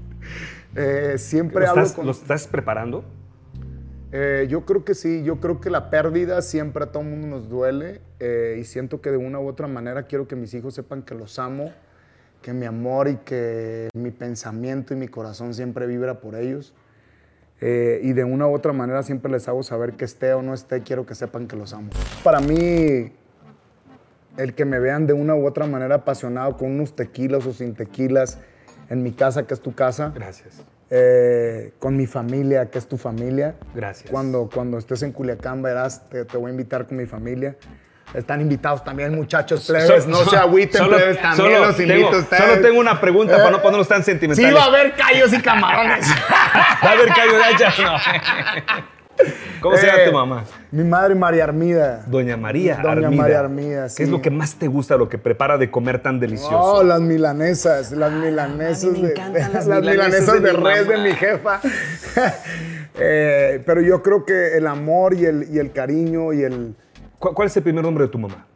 Eh, 0.76 1.08
¿Lo 1.12 1.18
siempre 1.18 1.66
hablo 1.66 1.82
estás, 1.82 1.96
con. 1.96 2.06
lo 2.06 2.12
estás 2.12 2.46
preparando? 2.46 3.04
Eh, 4.12 4.46
yo 4.48 4.64
creo 4.64 4.84
que 4.84 4.94
sí, 4.94 5.24
yo 5.24 5.40
creo 5.40 5.60
que 5.60 5.68
la 5.70 5.90
pérdida 5.90 6.42
siempre 6.42 6.84
a 6.84 6.92
todo 6.92 7.02
mundo 7.02 7.26
nos 7.26 7.48
duele 7.48 8.00
eh, 8.20 8.56
y 8.60 8.64
siento 8.64 9.00
que 9.00 9.10
de 9.10 9.16
una 9.16 9.40
u 9.40 9.48
otra 9.48 9.66
manera 9.66 10.04
quiero 10.04 10.28
que 10.28 10.36
mis 10.36 10.54
hijos 10.54 10.74
sepan 10.74 11.02
que 11.02 11.16
los 11.16 11.40
amo, 11.40 11.72
que 12.42 12.52
mi 12.52 12.66
amor 12.66 13.08
y 13.08 13.16
que 13.16 13.88
mi 13.94 14.12
pensamiento 14.12 14.94
y 14.94 14.96
mi 14.96 15.08
corazón 15.08 15.54
siempre 15.54 15.86
vibra 15.88 16.20
por 16.20 16.36
ellos. 16.36 16.72
Eh, 17.60 18.00
y 18.02 18.12
de 18.14 18.24
una 18.24 18.46
u 18.46 18.54
otra 18.54 18.72
manera 18.72 19.02
siempre 19.02 19.30
les 19.30 19.46
hago 19.48 19.62
saber 19.62 19.92
que 19.92 20.04
esté 20.06 20.32
o 20.32 20.42
no 20.42 20.54
esté, 20.54 20.82
quiero 20.82 21.04
que 21.04 21.14
sepan 21.14 21.46
que 21.46 21.56
los 21.56 21.72
amo. 21.74 21.90
Para 22.24 22.40
mí, 22.40 23.12
el 24.36 24.54
que 24.54 24.64
me 24.64 24.78
vean 24.78 25.06
de 25.06 25.12
una 25.12 25.34
u 25.34 25.46
otra 25.46 25.66
manera 25.66 25.96
apasionado 25.96 26.56
con 26.56 26.70
unos 26.70 26.96
tequilas 26.96 27.44
o 27.46 27.52
sin 27.52 27.74
tequilas 27.74 28.38
en 28.88 29.02
mi 29.02 29.12
casa, 29.12 29.46
que 29.46 29.54
es 29.54 29.60
tu 29.60 29.74
casa, 29.74 30.12
Gracias. 30.14 30.62
eh, 30.88 31.72
con 31.78 31.96
mi 31.96 32.06
familia, 32.06 32.70
que 32.70 32.78
es 32.78 32.86
tu 32.86 32.96
familia. 32.96 33.56
Gracias. 33.74 34.10
Cuando, 34.10 34.48
cuando 34.52 34.78
estés 34.78 35.02
en 35.02 35.12
Culiacán, 35.12 35.60
verás, 35.62 36.08
te, 36.08 36.24
te 36.24 36.36
voy 36.38 36.48
a 36.48 36.52
invitar 36.52 36.86
con 36.86 36.96
mi 36.96 37.06
familia. 37.06 37.56
Están 38.14 38.40
invitados 38.40 38.82
también, 38.82 39.14
muchachos 39.14 39.66
plebes. 39.66 40.06
no 40.06 40.24
se 40.24 40.36
agüiten, 40.36 40.78
Solo- 40.80 40.96
plebes, 40.96 41.20
también 41.22 41.36
solo 41.36 41.66
los 41.66 41.78
invito 41.80 41.94
tengo- 41.94 42.16
a 42.16 42.18
ustedes. 42.18 42.42
Solo 42.44 42.60
tengo 42.62 42.80
una 42.80 43.00
pregunta 43.00 43.36
para 43.36 43.50
no 43.50 43.62
ponernos 43.62 43.86
tan 43.88 44.02
Sí, 44.02 44.10
sentimentales. 44.10 44.54
va 44.58 44.62
a 44.64 44.66
haber 44.66 44.92
callos 44.94 45.32
y 45.32 45.40
camarones. 45.40 46.08
Va 46.84 46.88
a 46.88 46.92
haber 46.92 47.08
callo 47.08 47.36
de 47.36 47.44
hacha. 47.44 47.72
No. 47.82 47.96
¿Cómo 49.60 49.76
se 49.76 49.86
llama 49.86 49.98
Eh, 50.00 50.06
tu 50.08 50.12
mamá? 50.14 50.44
Mi 50.70 50.82
madre, 50.82 51.14
María 51.14 51.44
Armida. 51.44 52.02
Doña 52.06 52.38
María 52.38 52.76
Doña 52.82 52.92
Armida. 53.06 53.22
María 53.22 53.40
Armida, 53.40 53.82
¿Qué 53.84 53.88
sí. 53.90 54.02
es 54.04 54.08
lo 54.08 54.22
que 54.22 54.30
más 54.30 54.54
te 54.54 54.66
gusta, 54.66 54.96
lo 54.96 55.08
que 55.10 55.18
prepara 55.18 55.58
de 55.58 55.70
comer 55.70 56.00
tan 56.02 56.18
delicioso? 56.18 56.58
Oh, 56.58 56.82
las 56.82 57.00
milanesas, 57.02 57.92
las 57.92 58.10
milanesas, 58.12 58.84
a 58.84 58.86
mí 58.92 59.02
me 59.02 59.08
de, 59.08 59.12
encantan 59.12 59.52
las 59.52 59.66
las 59.68 59.80
milanesas 59.82 60.34
milanesas 60.34 60.34
de 60.34 60.40
de, 60.40 60.52
res 60.54 60.88
de 60.88 60.96
mi 60.98 61.12
jefa. 61.14 61.60
Eh, 63.02 63.62
pero 63.64 63.80
yo 63.80 64.02
creo 64.02 64.24
que 64.26 64.56
el 64.56 64.66
amor 64.66 65.14
y 65.14 65.24
el, 65.24 65.46
y 65.50 65.58
el 65.58 65.72
cariño 65.72 66.32
y 66.32 66.42
el 66.42 66.74
¿Cu- 66.74 66.89
¿Cuál 67.20 67.46
es 67.46 67.56
el 67.56 67.62
primer 67.62 67.84
nombre 67.84 68.04
de 68.06 68.10
tu 68.10 68.18
mamá? 68.18 68.46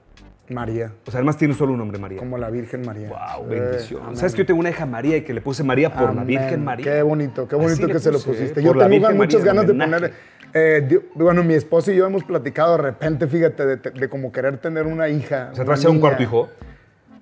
María, 0.48 0.92
O 1.06 1.10
sea, 1.10 1.18
además 1.20 1.38
tiene 1.38 1.54
solo 1.54 1.72
un 1.72 1.78
nombre, 1.78 1.98
María. 1.98 2.18
como 2.18 2.36
la 2.36 2.50
Virgen 2.50 2.82
María. 2.82 3.08
Wow, 3.08 3.50
Eh, 3.50 3.60
bendición. 3.60 4.14
¿Sabes 4.16 4.32
que 4.34 4.38
yo 4.40 4.46
tengo 4.46 4.60
una 4.60 4.70
hija 4.70 4.84
María 4.84 5.16
y 5.16 5.22
que 5.22 5.32
le 5.32 5.40
puse 5.40 5.62
María 5.64 5.90
por 5.94 6.14
la. 6.14 6.22
Virgen 6.24 6.62
María? 6.64 6.84
Qué 6.84 7.02
bonito, 7.02 7.46
qué 7.48 7.56
bonito 7.56 7.86
que 7.86 7.98
se 7.98 8.10
lo 8.12 8.18
puse, 8.18 8.28
pusiste. 8.30 8.60
¿eh? 8.60 8.62
Yo 8.64 8.72
tengo 8.72 8.88
Virgen 8.88 9.16
muchas 9.16 9.40
María, 9.40 9.52
ganas 9.52 9.66
de 9.66 9.72
poner. 9.74 10.12
eh, 10.52 11.00
bueno, 11.14 11.42
mi 11.44 11.54
esposa 11.54 11.92
y 11.92 11.96
yo 11.96 12.06
hemos 12.06 12.24
platicado 12.24 12.72
de 12.76 12.82
repente, 12.82 13.26
fíjate, 13.26 13.64
de, 13.64 13.76
de 13.76 14.08
como 14.08 14.32
querer 14.32 14.58
tener 14.58 14.86
una 14.86 15.08
hija. 15.08 15.48
O 15.52 15.54
sea, 15.56 15.56
¿te 15.56 15.60
una 15.62 15.70
vas 15.70 15.78
a 15.78 15.80
hacer 15.80 15.90
un 15.90 16.00
cuarto 16.00 16.22
hijo? 16.22 16.48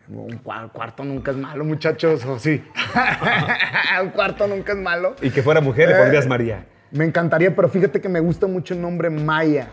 Un 0.09 0.43
cua- 0.43 0.71
cuarto 0.73 1.05
nunca 1.05 1.31
es 1.31 1.37
malo, 1.37 1.65
muchachos, 1.65 2.25
o 2.25 2.39
sí. 2.41 2.63
un 4.03 4.11
cuarto 4.11 4.47
nunca 4.49 4.73
es 4.73 4.79
malo. 4.79 5.15
Y 5.23 5.31
que 5.31 5.43
fuera 5.45 5.61
mujer, 5.61 5.89
le 5.89 5.95
Eh. 5.95 5.99
pondrías 5.99 6.27
María. 6.27 6.67
Me 6.91 7.05
encantaría, 7.05 7.55
pero 7.55 7.69
fíjate 7.69 8.01
que 8.01 8.09
me 8.09 8.19
gusta 8.21 8.47
mucho 8.49 8.75
el 8.75 8.81
nombre 8.83 9.09
Maya. 9.11 9.69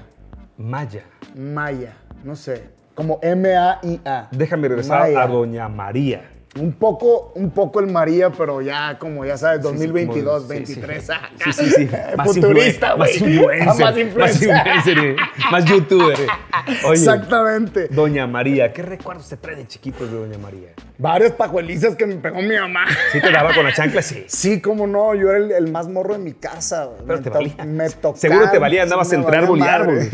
Maya. 0.60 1.06
Maya, 1.38 1.96
no 2.22 2.36
sé, 2.36 2.64
como 2.94 3.18
M-A-I-A. 3.22 4.28
Déjame 4.32 4.68
regresar 4.68 5.00
Maya. 5.04 5.24
a 5.24 5.28
Doña 5.28 5.70
María. 5.70 6.30
Un 6.60 6.74
poco, 6.74 7.32
un 7.36 7.52
poco 7.52 7.80
el 7.80 7.88
María, 7.88 8.30
pero 8.32 8.62
ya 8.62 8.98
como 9.00 9.24
ya 9.26 9.38
sabes, 9.38 9.62
Sí, 9.62 9.68
sí, 9.68 9.74
2022, 9.88 10.44
como- 10.44 10.54
sí, 10.60 10.66
sí. 10.66 10.74
23. 10.76 11.10
ah, 11.12 11.30
Sí, 11.46 11.54
sí, 11.54 11.70
sí. 11.72 11.90
Futurista, 12.24 12.94
güey. 12.94 13.12
Más 13.20 13.22
influencer. 13.22 13.66
Más 13.66 13.80
Más 13.80 13.98
influencer. 13.98 14.98
eh. 15.00 15.16
Más 15.52 15.66
youtuber. 15.66 16.18
Oye, 16.86 16.94
Exactamente. 17.00 17.88
Doña 17.90 18.28
María. 18.28 18.74
¿Qué 18.74 18.82
recuerdos 18.82 19.30
te 19.30 19.38
trae 19.38 19.56
de 19.56 19.68
chiquitos 19.68 20.12
de 20.12 20.18
Doña 20.18 20.38
María? 20.38 20.70
Varias 20.98 21.32
pajuelizas 21.32 21.96
que 21.96 22.06
me 22.06 22.16
pegó 22.16 22.42
mi 22.42 22.56
mamá. 22.58 22.86
¿Sí 23.12 23.22
te 23.22 23.32
daba 23.32 23.54
con 23.54 23.64
la 23.64 23.74
chancla? 23.74 24.02
Sí. 24.02 24.26
Sí, 24.28 24.62
cómo 24.62 24.88
no, 24.88 25.14
yo 25.16 25.30
era 25.30 25.38
el, 25.38 25.52
el 25.52 25.72
más 25.72 25.88
morro 25.88 26.14
de 26.14 26.20
mi 26.20 26.34
casa. 26.34 26.90
Pero 27.06 27.18
me 27.20 27.24
te 27.24 27.30
to- 27.30 27.36
valía. 27.38 27.66
Me 27.66 27.90
tocaba. 27.90 28.18
Seguro 28.18 28.50
te 28.52 28.60
valía, 28.60 28.84
andabas 28.84 29.12
entre 29.14 29.38
árbol 29.38 29.60
y 29.60 29.62
árbol. 29.64 30.10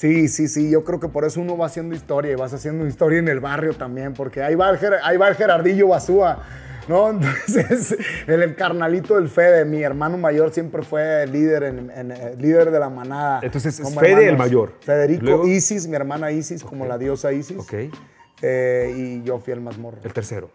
Sí, 0.00 0.28
sí, 0.28 0.48
sí, 0.48 0.70
yo 0.70 0.82
creo 0.82 0.98
que 0.98 1.08
por 1.08 1.26
eso 1.26 1.42
uno 1.42 1.58
va 1.58 1.66
haciendo 1.66 1.94
historia 1.94 2.32
y 2.32 2.34
vas 2.34 2.54
haciendo 2.54 2.86
historia 2.86 3.18
en 3.18 3.28
el 3.28 3.38
barrio 3.38 3.74
también, 3.74 4.14
porque 4.14 4.42
ahí 4.42 4.54
va 4.54 4.70
el, 4.70 4.78
Ger- 4.78 4.98
ahí 5.02 5.18
va 5.18 5.28
el 5.28 5.34
Gerardillo 5.34 5.88
Basúa, 5.88 6.42
¿no? 6.88 7.10
Entonces, 7.46 7.98
el, 8.26 8.42
el 8.42 8.54
carnalito 8.54 9.16
del 9.16 9.28
Fede, 9.28 9.66
mi 9.66 9.82
hermano 9.82 10.16
mayor 10.16 10.54
siempre 10.54 10.80
fue 10.84 11.26
líder, 11.26 11.64
en, 11.64 11.90
en- 11.90 12.12
eh, 12.12 12.34
líder 12.38 12.70
de 12.70 12.78
la 12.80 12.88
manada. 12.88 13.40
Entonces, 13.42 13.78
es 13.78 13.94
Fede 13.94 14.26
el 14.26 14.38
mayor. 14.38 14.72
Federico 14.80 15.22
Luego- 15.22 15.46
Isis, 15.46 15.86
mi 15.86 15.96
hermana 15.96 16.30
Isis, 16.32 16.64
como 16.64 16.86
la 16.86 16.96
diosa 16.96 17.30
Isis. 17.34 17.58
Ok. 17.58 17.74
Eh, 18.40 18.94
y 18.96 19.22
yo 19.22 19.38
fui 19.38 19.52
el 19.52 19.60
más 19.60 19.76
morro. 19.76 19.98
El 20.02 20.14
tercero. 20.14 20.50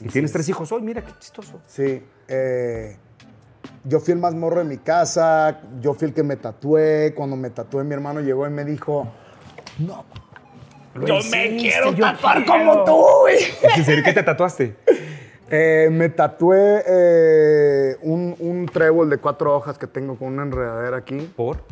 Y 0.00 0.08
tienes 0.08 0.32
tres 0.32 0.46
hijos 0.50 0.70
hoy, 0.70 0.82
mira 0.82 1.02
qué 1.02 1.12
chistoso. 1.18 1.62
Sí. 1.66 2.02
eh, 2.28 2.98
yo 3.84 4.00
fui 4.00 4.12
el 4.12 4.20
más 4.20 4.34
morro 4.34 4.58
de 4.58 4.64
mi 4.64 4.78
casa, 4.78 5.60
yo 5.80 5.94
fui 5.94 6.08
el 6.08 6.14
que 6.14 6.22
me 6.22 6.36
tatué. 6.36 7.14
Cuando 7.14 7.36
me 7.36 7.50
tatué, 7.50 7.84
mi 7.84 7.94
hermano 7.94 8.20
llegó 8.20 8.46
y 8.46 8.50
me 8.50 8.64
dijo, 8.64 9.08
no, 9.78 10.04
Lo 10.94 11.06
yo 11.06 11.18
hiciste, 11.18 11.50
me 11.50 11.56
quiero 11.56 11.92
yo 11.92 12.04
tatuar 12.04 12.44
quiero. 12.44 12.64
como 12.64 12.84
tú, 12.84 13.04
güey. 13.22 13.38
¿En 13.76 13.84
serio 13.84 14.04
qué 14.04 14.12
te 14.12 14.22
tatuaste? 14.22 14.76
Eh, 15.52 15.88
me 15.90 16.08
tatué 16.10 16.84
eh, 16.86 17.96
un, 18.02 18.36
un 18.38 18.66
trébol 18.66 19.10
de 19.10 19.18
cuatro 19.18 19.56
hojas 19.56 19.78
que 19.78 19.88
tengo 19.88 20.16
con 20.16 20.28
una 20.28 20.44
enredadera 20.44 20.98
aquí. 20.98 21.28
¿Por? 21.34 21.64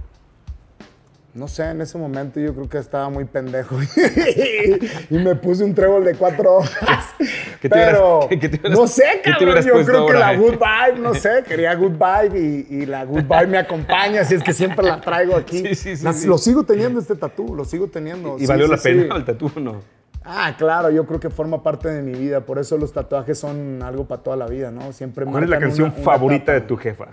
No 1.32 1.46
sé, 1.46 1.70
en 1.70 1.80
ese 1.80 1.96
momento 1.96 2.40
yo 2.40 2.52
creo 2.54 2.68
que 2.68 2.78
estaba 2.78 3.08
muy 3.08 3.24
pendejo. 3.24 3.76
y 5.10 5.18
me 5.18 5.36
puse 5.36 5.62
un 5.62 5.72
trébol 5.76 6.04
de 6.04 6.16
cuatro 6.16 6.56
hojas. 6.56 7.04
¿Qué 7.60 7.68
hubieras- 7.68 7.92
Pero, 7.92 8.26
qué- 8.28 8.38
qué 8.38 8.48
te 8.48 8.56
hubieras- 8.58 8.78
no 8.78 8.86
sé, 8.86 9.02
cabrón. 9.24 9.62
Yo 9.62 9.72
puesto 9.72 9.90
creo 9.92 10.06
que 10.06 10.12
ahora, 10.14 10.32
la 10.32 10.38
good 10.38 10.54
vibe, 10.54 10.98
no 11.00 11.14
sé, 11.14 11.42
quería 11.46 11.74
good 11.74 11.92
vibe 11.92 12.38
y, 12.38 12.66
y 12.82 12.86
la 12.86 13.04
good 13.04 13.22
vibe 13.22 13.46
me 13.48 13.58
acompaña, 13.58 14.20
así 14.22 14.34
es 14.34 14.42
que 14.42 14.52
siempre 14.52 14.84
la 14.86 15.00
traigo 15.00 15.36
aquí. 15.36 15.58
Sí, 15.60 15.74
sí, 15.74 15.96
sí, 15.96 16.04
La-. 16.04 16.12
Lo 16.26 16.38
sigo 16.38 16.64
teniendo 16.64 17.00
este 17.00 17.16
tatú, 17.16 17.54
lo 17.54 17.64
sigo 17.64 17.88
teniendo. 17.88 18.36
¿Y 18.38 18.46
valió 18.46 18.66
la 18.68 18.76
pena 18.76 19.16
el 19.16 19.24
tatú 19.24 19.50
o 19.56 19.60
no? 19.60 19.82
Ah, 20.30 20.54
claro, 20.58 20.90
yo 20.90 21.06
creo 21.06 21.18
que 21.20 21.30
forma 21.30 21.62
parte 21.62 21.88
de 21.88 22.02
mi 22.02 22.12
vida, 22.12 22.40
por 22.42 22.58
eso 22.58 22.76
los 22.76 22.92
tatuajes 22.92 23.38
son 23.38 23.82
algo 23.82 24.06
para 24.06 24.22
toda 24.22 24.36
la 24.36 24.46
vida, 24.46 24.70
¿no? 24.70 24.92
Siempre 24.92 25.24
¿Cuál 25.24 25.44
es 25.44 25.48
la 25.48 25.58
canción 25.58 25.88
una- 25.88 25.96
una 25.96 26.04
favorita 26.04 26.52
de 26.52 26.60
tu 26.60 26.76
jefa? 26.76 27.06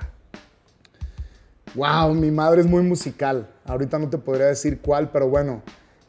Wow, 1.76 2.14
mi 2.14 2.32
madre 2.32 2.62
es 2.62 2.68
muy 2.68 2.84
musical. 2.84 3.48
Ahorita 3.66 4.00
no 4.00 4.10
te 4.10 4.18
podría 4.18 4.48
decir 4.48 4.80
cuál, 4.82 5.10
pero 5.10 5.28
bueno. 5.28 5.62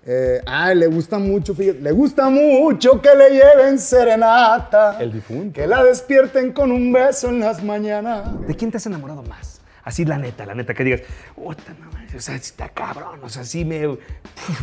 Eh, 0.09 0.41
ah, 0.47 0.73
le 0.73 0.87
gusta 0.87 1.19
mucho, 1.19 1.53
fíjate, 1.53 1.81
le 1.81 1.91
gusta 1.91 2.31
mucho 2.31 3.03
que 3.03 3.13
le 3.17 3.31
lleven 3.31 3.77
serenata. 3.77 4.99
El 5.01 5.13
difunto. 5.13 5.53
Que 5.53 5.67
la 5.67 5.83
despierten 5.83 6.53
con 6.53 6.71
un 6.71 6.93
beso 6.93 7.29
en 7.29 7.41
las 7.41 7.65
mañanas. 7.65 8.47
¿De 8.47 8.55
quién 8.55 8.71
te 8.71 8.77
has 8.77 8.87
enamorado 8.87 9.25
más? 9.25 9.61
Así 9.83 10.05
la 10.05 10.17
neta, 10.17 10.47
la 10.47 10.55
neta, 10.55 10.75
que 10.75 10.85
digas, 10.85 11.03
puta, 11.35 11.75
no 11.81 11.91
o 12.17 12.21
sea, 12.21 12.37
está 12.37 12.69
cabrón, 12.69 13.21
o 13.23 13.29
sea, 13.29 13.45
sí 13.45 13.65
me, 13.65 13.89
uf, 13.89 13.99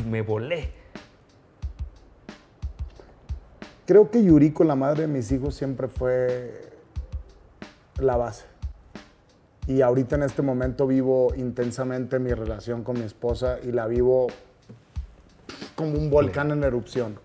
me 0.10 0.22
volé. 0.22 0.72
Creo 3.86 4.10
que 4.10 4.24
Yuriko, 4.24 4.64
la 4.64 4.76
madre 4.76 5.02
de 5.02 5.08
mis 5.08 5.30
hijos, 5.34 5.56
siempre 5.56 5.90
fue 5.90 6.72
la 8.00 8.16
base. 8.16 8.46
Y 9.68 9.82
ahorita 9.82 10.16
en 10.16 10.24
este 10.24 10.42
momento 10.42 10.88
vivo 10.88 11.34
intensamente 11.36 12.18
mi 12.20 12.32
relación 12.32 12.84
con 12.84 12.98
mi 12.98 13.06
esposa 13.06 13.58
y 13.62 13.74
la 13.74 13.88
vivo 13.88 14.28
como 15.76 15.98
un 15.98 16.10
volcán 16.10 16.52
en 16.52 16.64
erupción. 16.64 17.20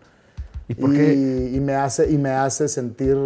¿Y 0.69 0.75
por 0.75 0.93
qué? 0.93 1.15
y, 1.15 1.57
y 1.57 1.61
me 1.61 1.75
hace, 1.75 2.11
y 2.11 2.19
me 2.19 2.31
hace 2.31 2.69
sentir 2.69 3.17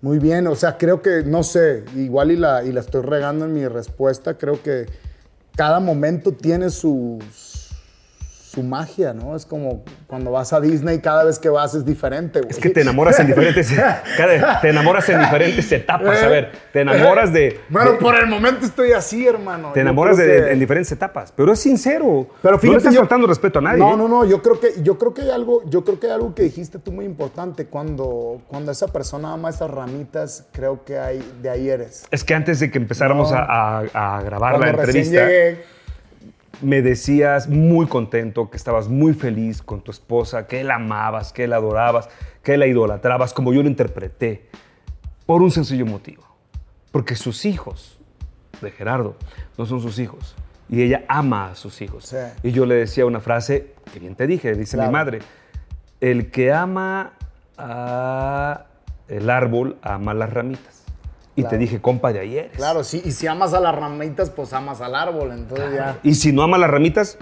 muy 0.00 0.18
bien. 0.18 0.46
O 0.46 0.54
sea, 0.54 0.76
creo 0.78 1.02
que, 1.02 1.22
no 1.24 1.42
sé, 1.42 1.84
igual 1.96 2.30
y 2.30 2.36
la, 2.36 2.64
y 2.64 2.72
la 2.72 2.80
estoy 2.80 3.02
regando 3.02 3.44
en 3.44 3.52
mi 3.52 3.66
respuesta, 3.66 4.36
creo 4.36 4.62
que 4.62 4.86
cada 5.56 5.80
momento 5.80 6.32
tiene 6.32 6.70
su, 6.70 7.18
su 8.48 8.62
magia, 8.62 9.12
¿no? 9.12 9.36
Es 9.36 9.44
como 9.44 9.84
cuando 10.06 10.30
vas 10.30 10.52
a 10.54 10.60
Disney, 10.60 11.00
cada 11.00 11.22
vez 11.24 11.38
que 11.38 11.50
vas 11.50 11.74
es 11.74 11.84
diferente, 11.84 12.40
güey. 12.40 12.50
Es 12.50 12.58
que 12.58 12.70
te 12.70 12.80
enamoras 12.80 13.18
en 13.20 13.26
diferentes, 13.26 13.70
cada- 14.16 14.60
te 14.60 14.70
enamoras 14.70 15.06
en 15.10 15.20
diferentes 15.20 15.70
etapas, 15.70 16.22
a 16.22 16.28
ver, 16.28 16.52
te 16.72 16.80
enamoras 16.80 17.30
de... 17.32 17.60
Bueno, 17.68 17.92
de- 17.92 17.98
por 17.98 18.14
el 18.16 18.26
momento 18.26 18.64
estoy 18.64 18.92
así, 18.92 19.26
hermano. 19.26 19.72
te 19.74 19.80
enamoras 19.80 20.16
de, 20.16 20.24
que- 20.26 20.52
en 20.52 20.58
diferentes 20.58 20.90
etapas, 20.92 21.30
pero 21.36 21.52
es 21.52 21.60
sincero. 21.60 22.28
Pero 22.40 22.54
no 22.54 22.58
fíjate, 22.58 22.72
le 22.72 22.78
estás 22.78 22.94
yo- 22.94 23.00
faltando 23.00 23.26
respeto 23.26 23.58
a 23.58 23.62
nadie. 23.62 23.78
No, 23.80 23.92
¿eh? 23.94 23.96
no, 23.98 24.08
no. 24.08 24.24
Yo 24.24 24.40
creo 24.42 24.58
que, 24.58 24.82
yo 24.82 24.96
creo 24.98 25.12
que 25.12 25.22
hay 25.22 25.30
algo, 25.30 25.62
yo 25.68 25.84
creo 25.84 26.00
que 26.00 26.06
hay 26.06 26.12
algo 26.12 26.34
que 26.34 26.44
dijiste 26.44 26.78
tú 26.78 26.90
muy 26.90 27.04
importante. 27.04 27.66
Cuando, 27.66 28.40
cuando 28.48 28.72
esa 28.72 28.88
persona 28.88 29.32
ama 29.34 29.50
esas 29.50 29.70
ramitas, 29.70 30.46
creo 30.52 30.84
que 30.84 30.98
hay, 30.98 31.22
de 31.42 31.50
ahí 31.50 31.68
eres. 31.68 32.06
Es 32.10 32.24
que 32.24 32.34
antes 32.34 32.60
de 32.60 32.70
que 32.70 32.78
empezáramos 32.78 33.30
No. 33.30 33.36
a, 33.36 33.80
a- 33.92 34.16
a 34.16 34.22
grabar 34.22 34.58
la 34.58 34.70
entrevista, 34.70 35.26
llegué, 35.26 35.64
me 36.62 36.82
decías 36.82 37.48
muy 37.48 37.86
contento, 37.86 38.50
que 38.50 38.56
estabas 38.56 38.88
muy 38.88 39.14
feliz 39.14 39.62
con 39.62 39.80
tu 39.80 39.90
esposa, 39.90 40.46
que 40.46 40.64
la 40.64 40.76
amabas, 40.76 41.32
que 41.32 41.46
la 41.46 41.56
adorabas, 41.56 42.08
que 42.42 42.56
la 42.56 42.66
idolatrabas, 42.66 43.32
como 43.32 43.52
yo 43.52 43.62
lo 43.62 43.68
interpreté, 43.68 44.48
por 45.26 45.42
un 45.42 45.50
sencillo 45.50 45.86
motivo. 45.86 46.24
Porque 46.90 47.14
sus 47.16 47.44
hijos 47.44 47.98
de 48.60 48.70
Gerardo 48.70 49.16
no 49.56 49.66
son 49.66 49.80
sus 49.80 49.98
hijos. 49.98 50.34
Y 50.68 50.82
ella 50.82 51.04
ama 51.08 51.50
a 51.50 51.54
sus 51.54 51.80
hijos. 51.80 52.06
Sí. 52.06 52.16
Y 52.42 52.52
yo 52.52 52.66
le 52.66 52.74
decía 52.74 53.06
una 53.06 53.20
frase 53.20 53.72
que 53.92 54.00
bien 54.00 54.14
te 54.14 54.26
dije, 54.26 54.54
dice 54.54 54.76
Claro. 54.76 54.90
mi 54.90 54.92
madre, 54.92 55.18
el 56.00 56.30
que 56.30 56.52
ama 56.52 57.12
a 57.56 58.64
el 59.08 59.30
árbol, 59.30 59.76
ama 59.82 60.12
las 60.14 60.32
ramitas. 60.32 60.77
Y 61.40 61.44
te 61.44 61.58
dije, 61.58 61.80
compa, 61.80 62.12
de 62.12 62.38
eres. 62.38 62.56
claro, 62.56 62.82
sí. 62.84 63.02
Y 63.04 63.12
si 63.12 63.26
amas 63.26 63.54
a 63.54 63.60
las 63.60 63.74
ramitas, 63.74 64.30
pues 64.30 64.52
amas 64.52 64.80
al 64.80 64.94
árbol. 64.94 65.32
Entonces 65.32 65.72
ya. 65.74 65.98
Y 66.02 66.14
si 66.14 66.32
no 66.32 66.42
ama 66.42 66.58
las 66.58 66.70
ramitas, 66.70 67.16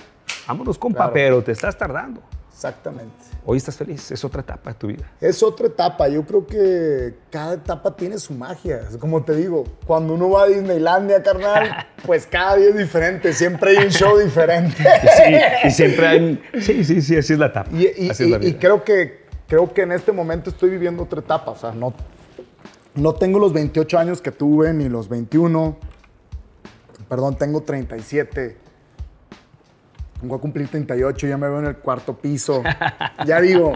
vámonos, 0.46 0.78
compa, 0.78 0.98
Claro. 0.98 1.12
pero 1.12 1.42
te 1.42 1.52
estás 1.52 1.76
tardando. 1.76 2.20
Exactamente. 2.52 3.12
Hoy 3.44 3.58
estás 3.58 3.76
feliz, 3.76 4.10
es 4.10 4.24
otra 4.24 4.40
etapa 4.40 4.70
de 4.70 4.76
tu 4.78 4.86
vida. 4.86 5.04
Es 5.20 5.42
otra 5.42 5.66
etapa. 5.66 6.08
Yo 6.08 6.24
creo 6.24 6.46
que 6.46 7.14
cada 7.30 7.54
etapa 7.54 7.94
tiene 7.94 8.18
su 8.18 8.32
magia. 8.32 8.80
Como 8.98 9.22
te 9.22 9.36
digo, 9.36 9.64
cuando 9.86 10.14
uno 10.14 10.30
va 10.30 10.44
a 10.44 10.46
Disneylandia, 10.46 11.22
carnal, 11.22 11.86
pues 12.06 12.26
cada 12.26 12.56
día 12.56 12.70
es 12.70 12.76
diferente. 12.78 13.34
Siempre 13.34 13.72
hay 13.76 13.84
un 13.84 13.90
show 13.92 14.16
diferente. 14.24 14.82
Sí, 14.82 15.66
y 15.68 15.70
siempre 15.70 16.06
hay... 16.08 16.42
Sí, 16.62 16.82
sí, 16.82 17.02
sí, 17.02 17.16
así 17.18 17.34
es 17.34 17.38
la 17.38 17.46
etapa. 17.46 17.70
Y, 17.72 18.06
y- 18.06 18.10
así 18.10 18.24
es 18.24 18.30
la 18.30 18.38
y- 18.38 18.40
y 18.40 18.46
vida. 18.52 18.58
creo, 18.58 18.82
que, 18.82 19.26
creo 19.46 19.72
que 19.74 19.82
en 19.82 19.92
este 19.92 20.10
momento 20.10 20.48
estoy 20.48 20.70
viviendo 20.70 21.02
otra 21.02 21.20
etapa. 21.20 21.50
O 21.50 21.56
sea, 21.56 21.72
no, 21.72 21.92
no 22.96 23.14
tengo 23.14 23.38
los 23.38 23.52
28 23.52 23.98
años 23.98 24.20
que 24.20 24.32
tuve, 24.32 24.72
ni 24.72 24.88
los 24.88 25.08
21. 25.08 25.76
Perdón, 27.08 27.36
tengo 27.36 27.62
37. 27.62 28.56
Voy 30.22 30.38
a 30.38 30.40
cumplir 30.40 30.68
38, 30.68 31.26
ya 31.26 31.36
me 31.36 31.48
veo 31.48 31.58
en 31.60 31.66
el 31.66 31.76
cuarto 31.76 32.16
piso. 32.16 32.62
Ya 33.26 33.40
digo, 33.40 33.72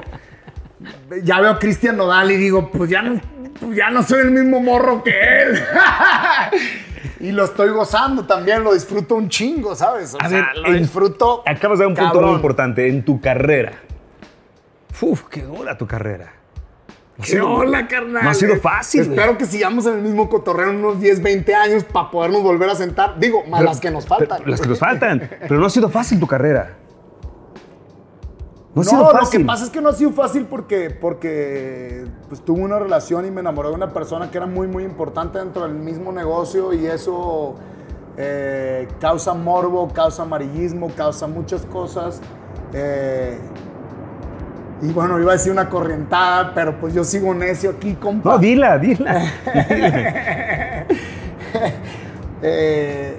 ya 1.23 1.41
veo 1.41 1.51
a 1.51 1.59
Cristian 1.59 1.97
Nodal 1.97 2.31
y 2.31 2.37
digo, 2.37 2.71
pues 2.71 2.89
ya 2.91 3.03
no, 3.03 3.21
pues 3.61 3.77
ya 3.77 3.91
no 3.91 4.03
soy 4.03 4.21
el 4.21 4.31
mismo 4.31 4.61
morro 4.61 5.03
que 5.03 5.11
él. 5.11 5.59
y 7.21 7.33
lo 7.33 7.45
estoy 7.45 7.71
gozando 7.71 8.27
también, 8.27 8.62
lo 8.62 8.73
disfruto 8.75 9.16
un 9.16 9.29
chingo, 9.29 9.75
¿sabes? 9.75 10.14
O 10.14 10.18
A 10.21 10.29
sea, 10.29 10.53
ver, 10.55 10.59
lo 10.59 10.73
disfruto. 10.73 11.43
Acabas 11.47 11.79
de 11.79 11.85
dar 11.85 11.91
un 11.91 11.97
punto 11.97 12.21
muy 12.21 12.35
importante. 12.35 12.89
En 12.89 13.05
tu 13.05 13.21
carrera. 13.21 13.73
Uf, 15.01 15.25
qué 15.29 15.43
dura 15.43 15.77
tu 15.77 15.87
carrera. 15.87 16.33
¿Qué 17.21 17.27
sido- 17.33 17.51
hola, 17.51 17.87
carnal? 17.89 18.25
No 18.25 18.31
ha 18.31 18.35
sido 18.35 18.57
fácil. 18.57 19.05
güey. 19.07 19.18
Espero 19.18 19.39
que 19.39 19.47
sigamos 19.47 19.87
en 19.87 19.95
el 19.95 20.03
mismo 20.03 20.29
cotorreo 20.29 20.71
en 20.71 20.77
unos 20.85 21.01
10, 21.01 21.23
20 21.23 21.55
años 21.55 21.85
para 21.85 22.11
podernos 22.11 22.43
volver 22.43 22.68
a 22.71 22.75
sentar. 22.75 23.18
Digo, 23.18 23.43
más 23.49 23.62
las 23.62 23.81
que 23.81 23.91
nos 23.91 24.07
faltan. 24.07 24.39
Pero- 24.39 24.51
las 24.51 24.61
que 24.61 24.68
nos 24.68 24.79
faltan. 24.79 25.29
Pero 25.41 25.59
no 25.61 25.66
ha 25.66 25.71
sido 25.71 25.89
fácil 25.89 26.18
tu 26.21 26.27
carrera. 26.27 26.77
No 28.75 28.83
ha 28.83 28.85
No, 28.85 28.91
sido 28.91 29.03
lo 29.03 29.11
que 29.11 29.18
fácil. 29.18 29.47
pasa 29.47 29.64
es 29.64 29.71
que 29.71 29.81
no 29.81 29.89
ha 29.89 29.93
sido 29.93 30.12
fácil 30.12 30.47
porque, 30.47 30.91
porque 30.91 32.05
pues, 32.29 32.41
tuve 32.45 32.61
una 32.61 32.79
relación 32.79 33.27
y 33.27 33.31
me 33.33 33.41
enamoré 33.41 33.68
de 33.68 33.75
una 33.75 33.93
persona 33.93 34.31
que 34.31 34.37
era 34.39 34.47
muy, 34.47 34.68
muy 34.68 34.85
importante 34.85 35.39
dentro 35.41 35.62
del 35.62 35.75
mismo 35.75 36.12
negocio 36.12 36.73
y 36.73 36.87
eso 36.87 37.57
eh, 38.16 38.87
causa 39.01 39.35
morbo, 39.35 39.89
causa 39.93 40.23
amarillismo, 40.23 40.91
causa 40.97 41.27
muchas 41.27 41.62
cosas. 41.66 42.21
eh, 42.73 43.39
y 44.83 44.93
bueno, 44.93 45.20
iba 45.20 45.33
a 45.33 45.35
decir 45.35 45.53
una 45.53 45.68
corrientada, 45.68 46.55
pero 46.55 46.78
pues 46.81 46.95
yo 46.95 47.05
sigo 47.05 47.35
necio 47.35 47.70
aquí, 47.70 47.95
compa. 47.95 48.33
No, 48.33 48.39
dila, 48.39 48.78
dila. 48.78 49.22
Eh, 52.43 53.18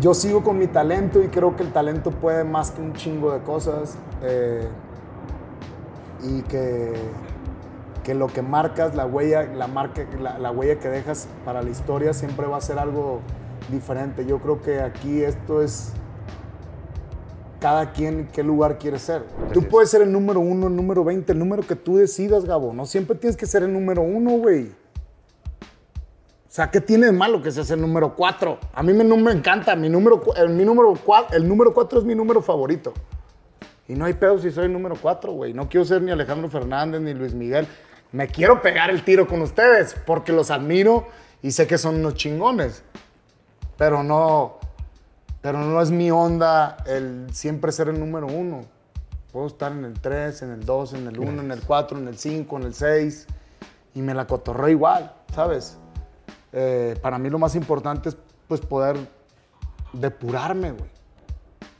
yo 0.00 0.14
sigo 0.14 0.44
con 0.44 0.56
mi 0.58 0.68
talento 0.68 1.20
y 1.20 1.26
creo 1.28 1.56
que 1.56 1.64
el 1.64 1.72
talento 1.72 2.12
puede 2.12 2.44
más 2.44 2.70
que 2.70 2.80
un 2.80 2.92
chingo 2.92 3.32
de 3.32 3.40
cosas. 3.40 3.98
eh, 4.22 4.68
y 6.22 6.42
que, 6.42 6.92
que 8.02 8.14
lo 8.14 8.28
que 8.28 8.42
marcas, 8.42 8.94
la 8.94 9.06
huella, 9.06 9.44
la, 9.44 9.66
marca, 9.66 10.02
la, 10.20 10.38
la 10.38 10.50
huella 10.50 10.78
que 10.78 10.88
dejas 10.88 11.28
para 11.44 11.62
la 11.62 11.70
historia 11.70 12.12
siempre 12.14 12.46
va 12.46 12.56
a 12.58 12.60
ser 12.60 12.78
algo 12.78 13.20
diferente. 13.70 14.24
Yo 14.26 14.38
creo 14.38 14.62
que 14.62 14.80
aquí 14.80 15.22
esto 15.22 15.62
es 15.62 15.92
cada 17.60 17.92
quien 17.92 18.28
qué 18.32 18.42
lugar 18.42 18.78
quiere 18.78 18.98
ser. 18.98 19.24
Tú 19.52 19.60
es. 19.60 19.66
puedes 19.66 19.90
ser 19.90 20.02
el 20.02 20.12
número 20.12 20.40
uno, 20.40 20.66
el 20.66 20.76
número 20.76 21.04
20, 21.04 21.32
el 21.32 21.38
número 21.38 21.62
que 21.62 21.76
tú 21.76 21.96
decidas, 21.96 22.44
Gabo. 22.44 22.72
No 22.72 22.86
siempre 22.86 23.16
tienes 23.16 23.36
que 23.36 23.46
ser 23.46 23.62
el 23.62 23.72
número 23.72 24.02
uno, 24.02 24.32
güey. 24.32 24.66
O 24.66 26.56
sea, 26.56 26.70
¿qué 26.70 26.80
tiene 26.80 27.06
de 27.06 27.12
malo 27.12 27.42
que 27.42 27.50
seas 27.50 27.70
el 27.70 27.80
número 27.80 28.14
4? 28.14 28.58
A 28.72 28.82
mí 28.82 28.92
me, 28.94 29.04
no 29.04 29.16
me 29.16 29.32
encanta. 29.32 29.76
Mi 29.76 29.88
número, 29.88 30.22
el, 30.36 30.48
mi 30.50 30.64
número, 30.64 30.94
el 31.32 31.46
número 31.46 31.74
4 31.74 31.98
es 31.98 32.04
mi 32.04 32.14
número 32.14 32.40
favorito. 32.40 32.94
Y 33.88 33.94
no 33.94 34.06
hay 34.06 34.14
pedo 34.14 34.38
si 34.38 34.50
soy 34.50 34.64
el 34.64 34.72
número 34.72 34.96
4, 35.00 35.32
güey. 35.32 35.52
No 35.52 35.68
quiero 35.68 35.84
ser 35.84 36.02
ni 36.02 36.10
Alejandro 36.10 36.48
Fernández 36.48 37.00
ni 37.00 37.12
Luis 37.14 37.34
Miguel. 37.34 37.66
Me 38.12 38.28
quiero 38.28 38.62
pegar 38.62 38.90
el 38.90 39.04
tiro 39.04 39.26
con 39.26 39.42
ustedes 39.42 39.96
porque 40.06 40.32
los 40.32 40.50
admiro 40.50 41.06
y 41.42 41.50
sé 41.50 41.66
que 41.66 41.76
son 41.76 41.96
unos 41.96 42.14
chingones. 42.14 42.82
Pero 43.76 44.02
no, 44.02 44.55
pero 45.46 45.60
no 45.60 45.80
es 45.80 45.92
mi 45.92 46.10
onda 46.10 46.76
el 46.86 47.28
siempre 47.32 47.70
ser 47.70 47.88
el 47.88 48.00
número 48.00 48.26
uno. 48.26 48.62
Puedo 49.30 49.46
estar 49.46 49.70
en 49.70 49.84
el 49.84 49.92
3, 49.92 50.42
en 50.42 50.50
el 50.50 50.66
2, 50.66 50.94
en 50.94 51.06
el 51.06 51.20
1, 51.20 51.40
en 51.40 51.52
el 51.52 51.62
4, 51.62 51.98
en 51.98 52.08
el 52.08 52.18
5, 52.18 52.56
en 52.56 52.62
el 52.64 52.74
6 52.74 53.28
y 53.94 54.02
me 54.02 54.12
la 54.12 54.26
cotorreo 54.26 54.68
igual, 54.70 55.14
¿sabes? 55.32 55.78
Eh, 56.52 56.98
para 57.00 57.20
mí 57.20 57.30
lo 57.30 57.38
más 57.38 57.54
importante 57.54 58.08
es 58.08 58.16
pues 58.48 58.60
poder 58.60 58.96
depurarme, 59.92 60.72
güey. 60.72 60.90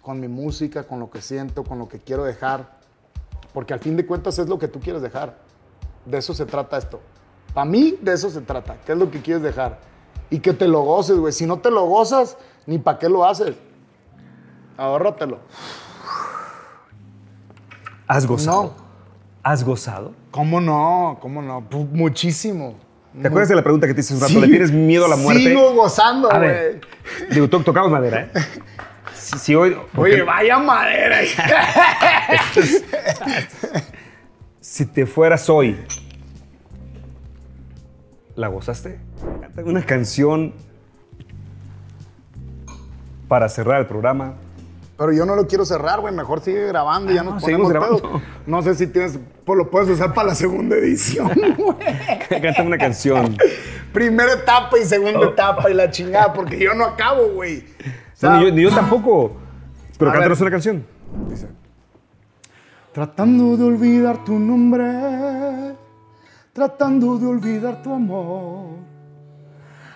Con 0.00 0.20
mi 0.20 0.28
música, 0.28 0.84
con 0.84 1.00
lo 1.00 1.10
que 1.10 1.20
siento, 1.20 1.64
con 1.64 1.80
lo 1.80 1.88
que 1.88 1.98
quiero 1.98 2.22
dejar. 2.22 2.78
Porque 3.52 3.74
al 3.74 3.80
fin 3.80 3.96
de 3.96 4.06
cuentas 4.06 4.38
es 4.38 4.48
lo 4.48 4.60
que 4.60 4.68
tú 4.68 4.78
quieres 4.78 5.02
dejar. 5.02 5.38
De 6.04 6.18
eso 6.18 6.34
se 6.34 6.46
trata 6.46 6.78
esto. 6.78 7.00
Para 7.52 7.64
mí, 7.64 7.98
de 8.00 8.12
eso 8.12 8.30
se 8.30 8.42
trata. 8.42 8.76
¿Qué 8.86 8.92
es 8.92 8.98
lo 8.98 9.10
que 9.10 9.20
quieres 9.20 9.42
dejar? 9.42 9.80
Y 10.30 10.40
que 10.40 10.52
te 10.52 10.66
lo 10.68 10.80
goces, 10.82 11.16
güey. 11.16 11.32
Si 11.32 11.46
no 11.46 11.58
te 11.58 11.70
lo 11.70 11.84
gozas, 11.86 12.36
ni 12.66 12.78
para 12.78 12.98
qué 12.98 13.08
lo 13.08 13.24
haces. 13.24 13.54
Ahórratelo. 14.76 15.38
¿Has 18.06 18.26
gozado? 18.26 18.62
No. 18.76 18.86
¿Has 19.42 19.64
gozado? 19.64 20.12
¿Cómo 20.30 20.60
no? 20.60 21.18
¿Cómo 21.20 21.42
no? 21.42 21.60
Muchísimo. 21.92 22.76
¿Te 23.20 23.28
acuerdas 23.28 23.48
de 23.48 23.54
la 23.56 23.62
pregunta 23.62 23.86
que 23.86 23.94
te 23.94 24.00
hice 24.00 24.12
un 24.14 24.20
rato? 24.20 24.32
Sí. 24.32 24.40
¿Le 24.40 24.48
tienes 24.48 24.70
miedo 24.72 25.06
a 25.06 25.08
la 25.08 25.16
muerte? 25.16 25.42
Sigo 25.44 25.72
gozando, 25.74 26.28
güey. 26.28 26.80
digo, 27.30 27.48
to- 27.48 27.62
tocamos 27.62 27.90
madera, 27.90 28.22
¿eh? 28.22 28.30
Si, 29.14 29.38
si 29.38 29.54
hoy... 29.54 29.76
porque 29.94 30.14
Oye, 30.14 30.22
vaya 30.22 30.58
madera. 30.58 31.18
Si 34.60 34.84
te 34.84 35.06
fueras 35.06 35.48
hoy, 35.48 35.76
¿la 38.36 38.48
gozaste? 38.48 38.98
Canta 39.40 39.62
Una 39.64 39.82
canción 39.84 40.52
para 43.28 43.48
cerrar 43.48 43.80
el 43.80 43.86
programa. 43.86 44.34
Pero 44.98 45.12
yo 45.12 45.26
no 45.26 45.36
lo 45.36 45.46
quiero 45.46 45.64
cerrar, 45.66 46.00
güey. 46.00 46.14
Mejor 46.14 46.40
sigue 46.40 46.66
grabando 46.68 47.12
y 47.12 47.16
ya 47.16 47.20
Ah, 47.20 47.24
nos 47.24 47.34
no, 47.34 47.40
ponemos 47.40 47.68
grabando. 47.70 48.22
No 48.46 48.62
sé 48.62 48.74
si 48.74 48.86
tienes... 48.86 49.18
Pues 49.44 49.58
lo 49.58 49.70
puedes 49.70 49.88
usar 49.90 50.14
para 50.14 50.28
la 50.28 50.34
segunda 50.34 50.74
edición, 50.76 51.30
güey. 51.58 51.76
Canta 52.40 52.62
una 52.62 52.78
canción. 52.78 53.36
Primera 53.92 54.32
etapa 54.32 54.78
y 54.78 54.84
segunda 54.84 55.20
Oh. 55.20 55.30
etapa 55.32 55.70
y 55.70 55.74
la 55.74 55.90
chingada, 55.90 56.32
porque 56.32 56.58
yo 56.58 56.74
no 56.74 56.84
acabo, 56.84 57.28
güey. 57.34 57.58
O 57.60 57.62
sea, 58.14 58.30
No, 58.30 58.38
ni, 58.38 58.44
yo, 58.46 58.52
ni 58.54 58.62
yo 58.62 58.70
tampoco. 58.70 59.36
Pero 59.98 60.12
cántanos 60.12 60.40
una 60.40 60.50
canción. 60.50 60.86
Dice, 61.28 61.48
Tratando 62.92 63.56
de 63.58 63.64
olvidar 63.64 64.24
tu 64.24 64.38
nombre, 64.38 64.82
tratando 66.56 67.18
de 67.18 67.26
olvidar 67.26 67.82
tu 67.82 67.92
amor. 67.92 68.78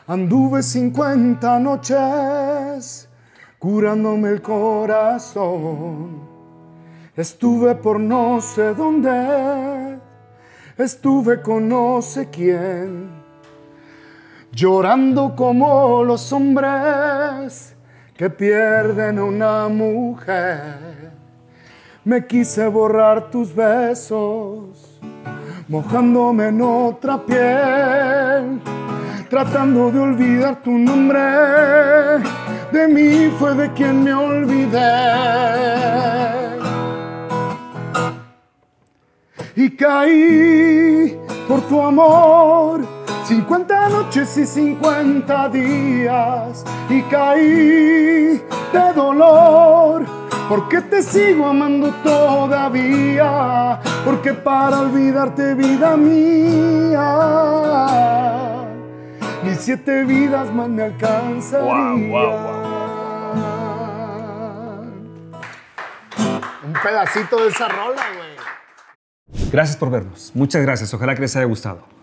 Anduve 0.06 0.62
50 0.62 1.58
noches 1.58 3.08
curándome 3.58 4.28
el 4.28 4.42
corazón. 4.42 6.20
Estuve 7.16 7.74
por 7.76 7.98
no 7.98 8.42
sé 8.42 8.74
dónde, 8.74 9.98
estuve 10.76 11.40
con 11.40 11.66
no 11.66 12.02
sé 12.02 12.28
quién, 12.28 13.08
llorando 14.52 15.34
como 15.34 16.04
los 16.04 16.30
hombres 16.30 17.74
que 18.12 18.28
pierden 18.28 19.18
a 19.18 19.24
una 19.24 19.68
mujer. 19.68 21.10
Me 22.04 22.26
quise 22.26 22.66
borrar 22.66 23.30
tus 23.30 23.54
besos, 23.54 24.89
mojándome 25.70 26.48
en 26.48 26.60
otra 26.60 27.24
piel, 27.24 28.60
tratando 29.28 29.92
de 29.92 30.00
olvidar 30.00 30.60
tu 30.62 30.72
nombre. 30.72 31.20
De 32.72 32.88
mí 32.88 33.32
fue 33.38 33.54
de 33.54 33.72
quien 33.72 34.02
me 34.02 34.12
olvidé. 34.12 34.80
Y 39.54 39.70
caí 39.70 41.16
por 41.46 41.60
tu 41.62 41.80
amor, 41.80 42.80
50 43.24 43.88
noches 43.90 44.36
y 44.38 44.46
50 44.46 45.48
días. 45.50 46.64
Y 46.88 47.00
caí 47.02 48.42
de 48.72 48.92
dolor, 48.96 50.04
porque 50.50 50.80
te 50.80 51.00
sigo 51.00 51.46
amando 51.46 51.92
todavía. 52.02 53.78
Porque 54.04 54.34
para 54.34 54.80
olvidarte, 54.80 55.54
vida 55.54 55.96
mía, 55.96 56.98
mis 59.44 59.58
siete 59.58 60.02
vidas 60.02 60.52
más 60.52 60.68
me 60.68 60.82
alcanzarían. 60.82 62.10
Guau, 62.10 62.32
Un 66.66 66.72
pedacito 66.82 67.36
de 67.44 67.48
esa 67.48 67.68
rola, 67.68 68.02
güey. 68.16 68.30
Gracias 69.52 69.76
por 69.76 69.88
vernos. 69.88 70.32
Muchas 70.34 70.62
gracias. 70.62 70.92
Ojalá 70.92 71.14
que 71.14 71.20
les 71.20 71.36
haya 71.36 71.46
gustado. 71.46 71.99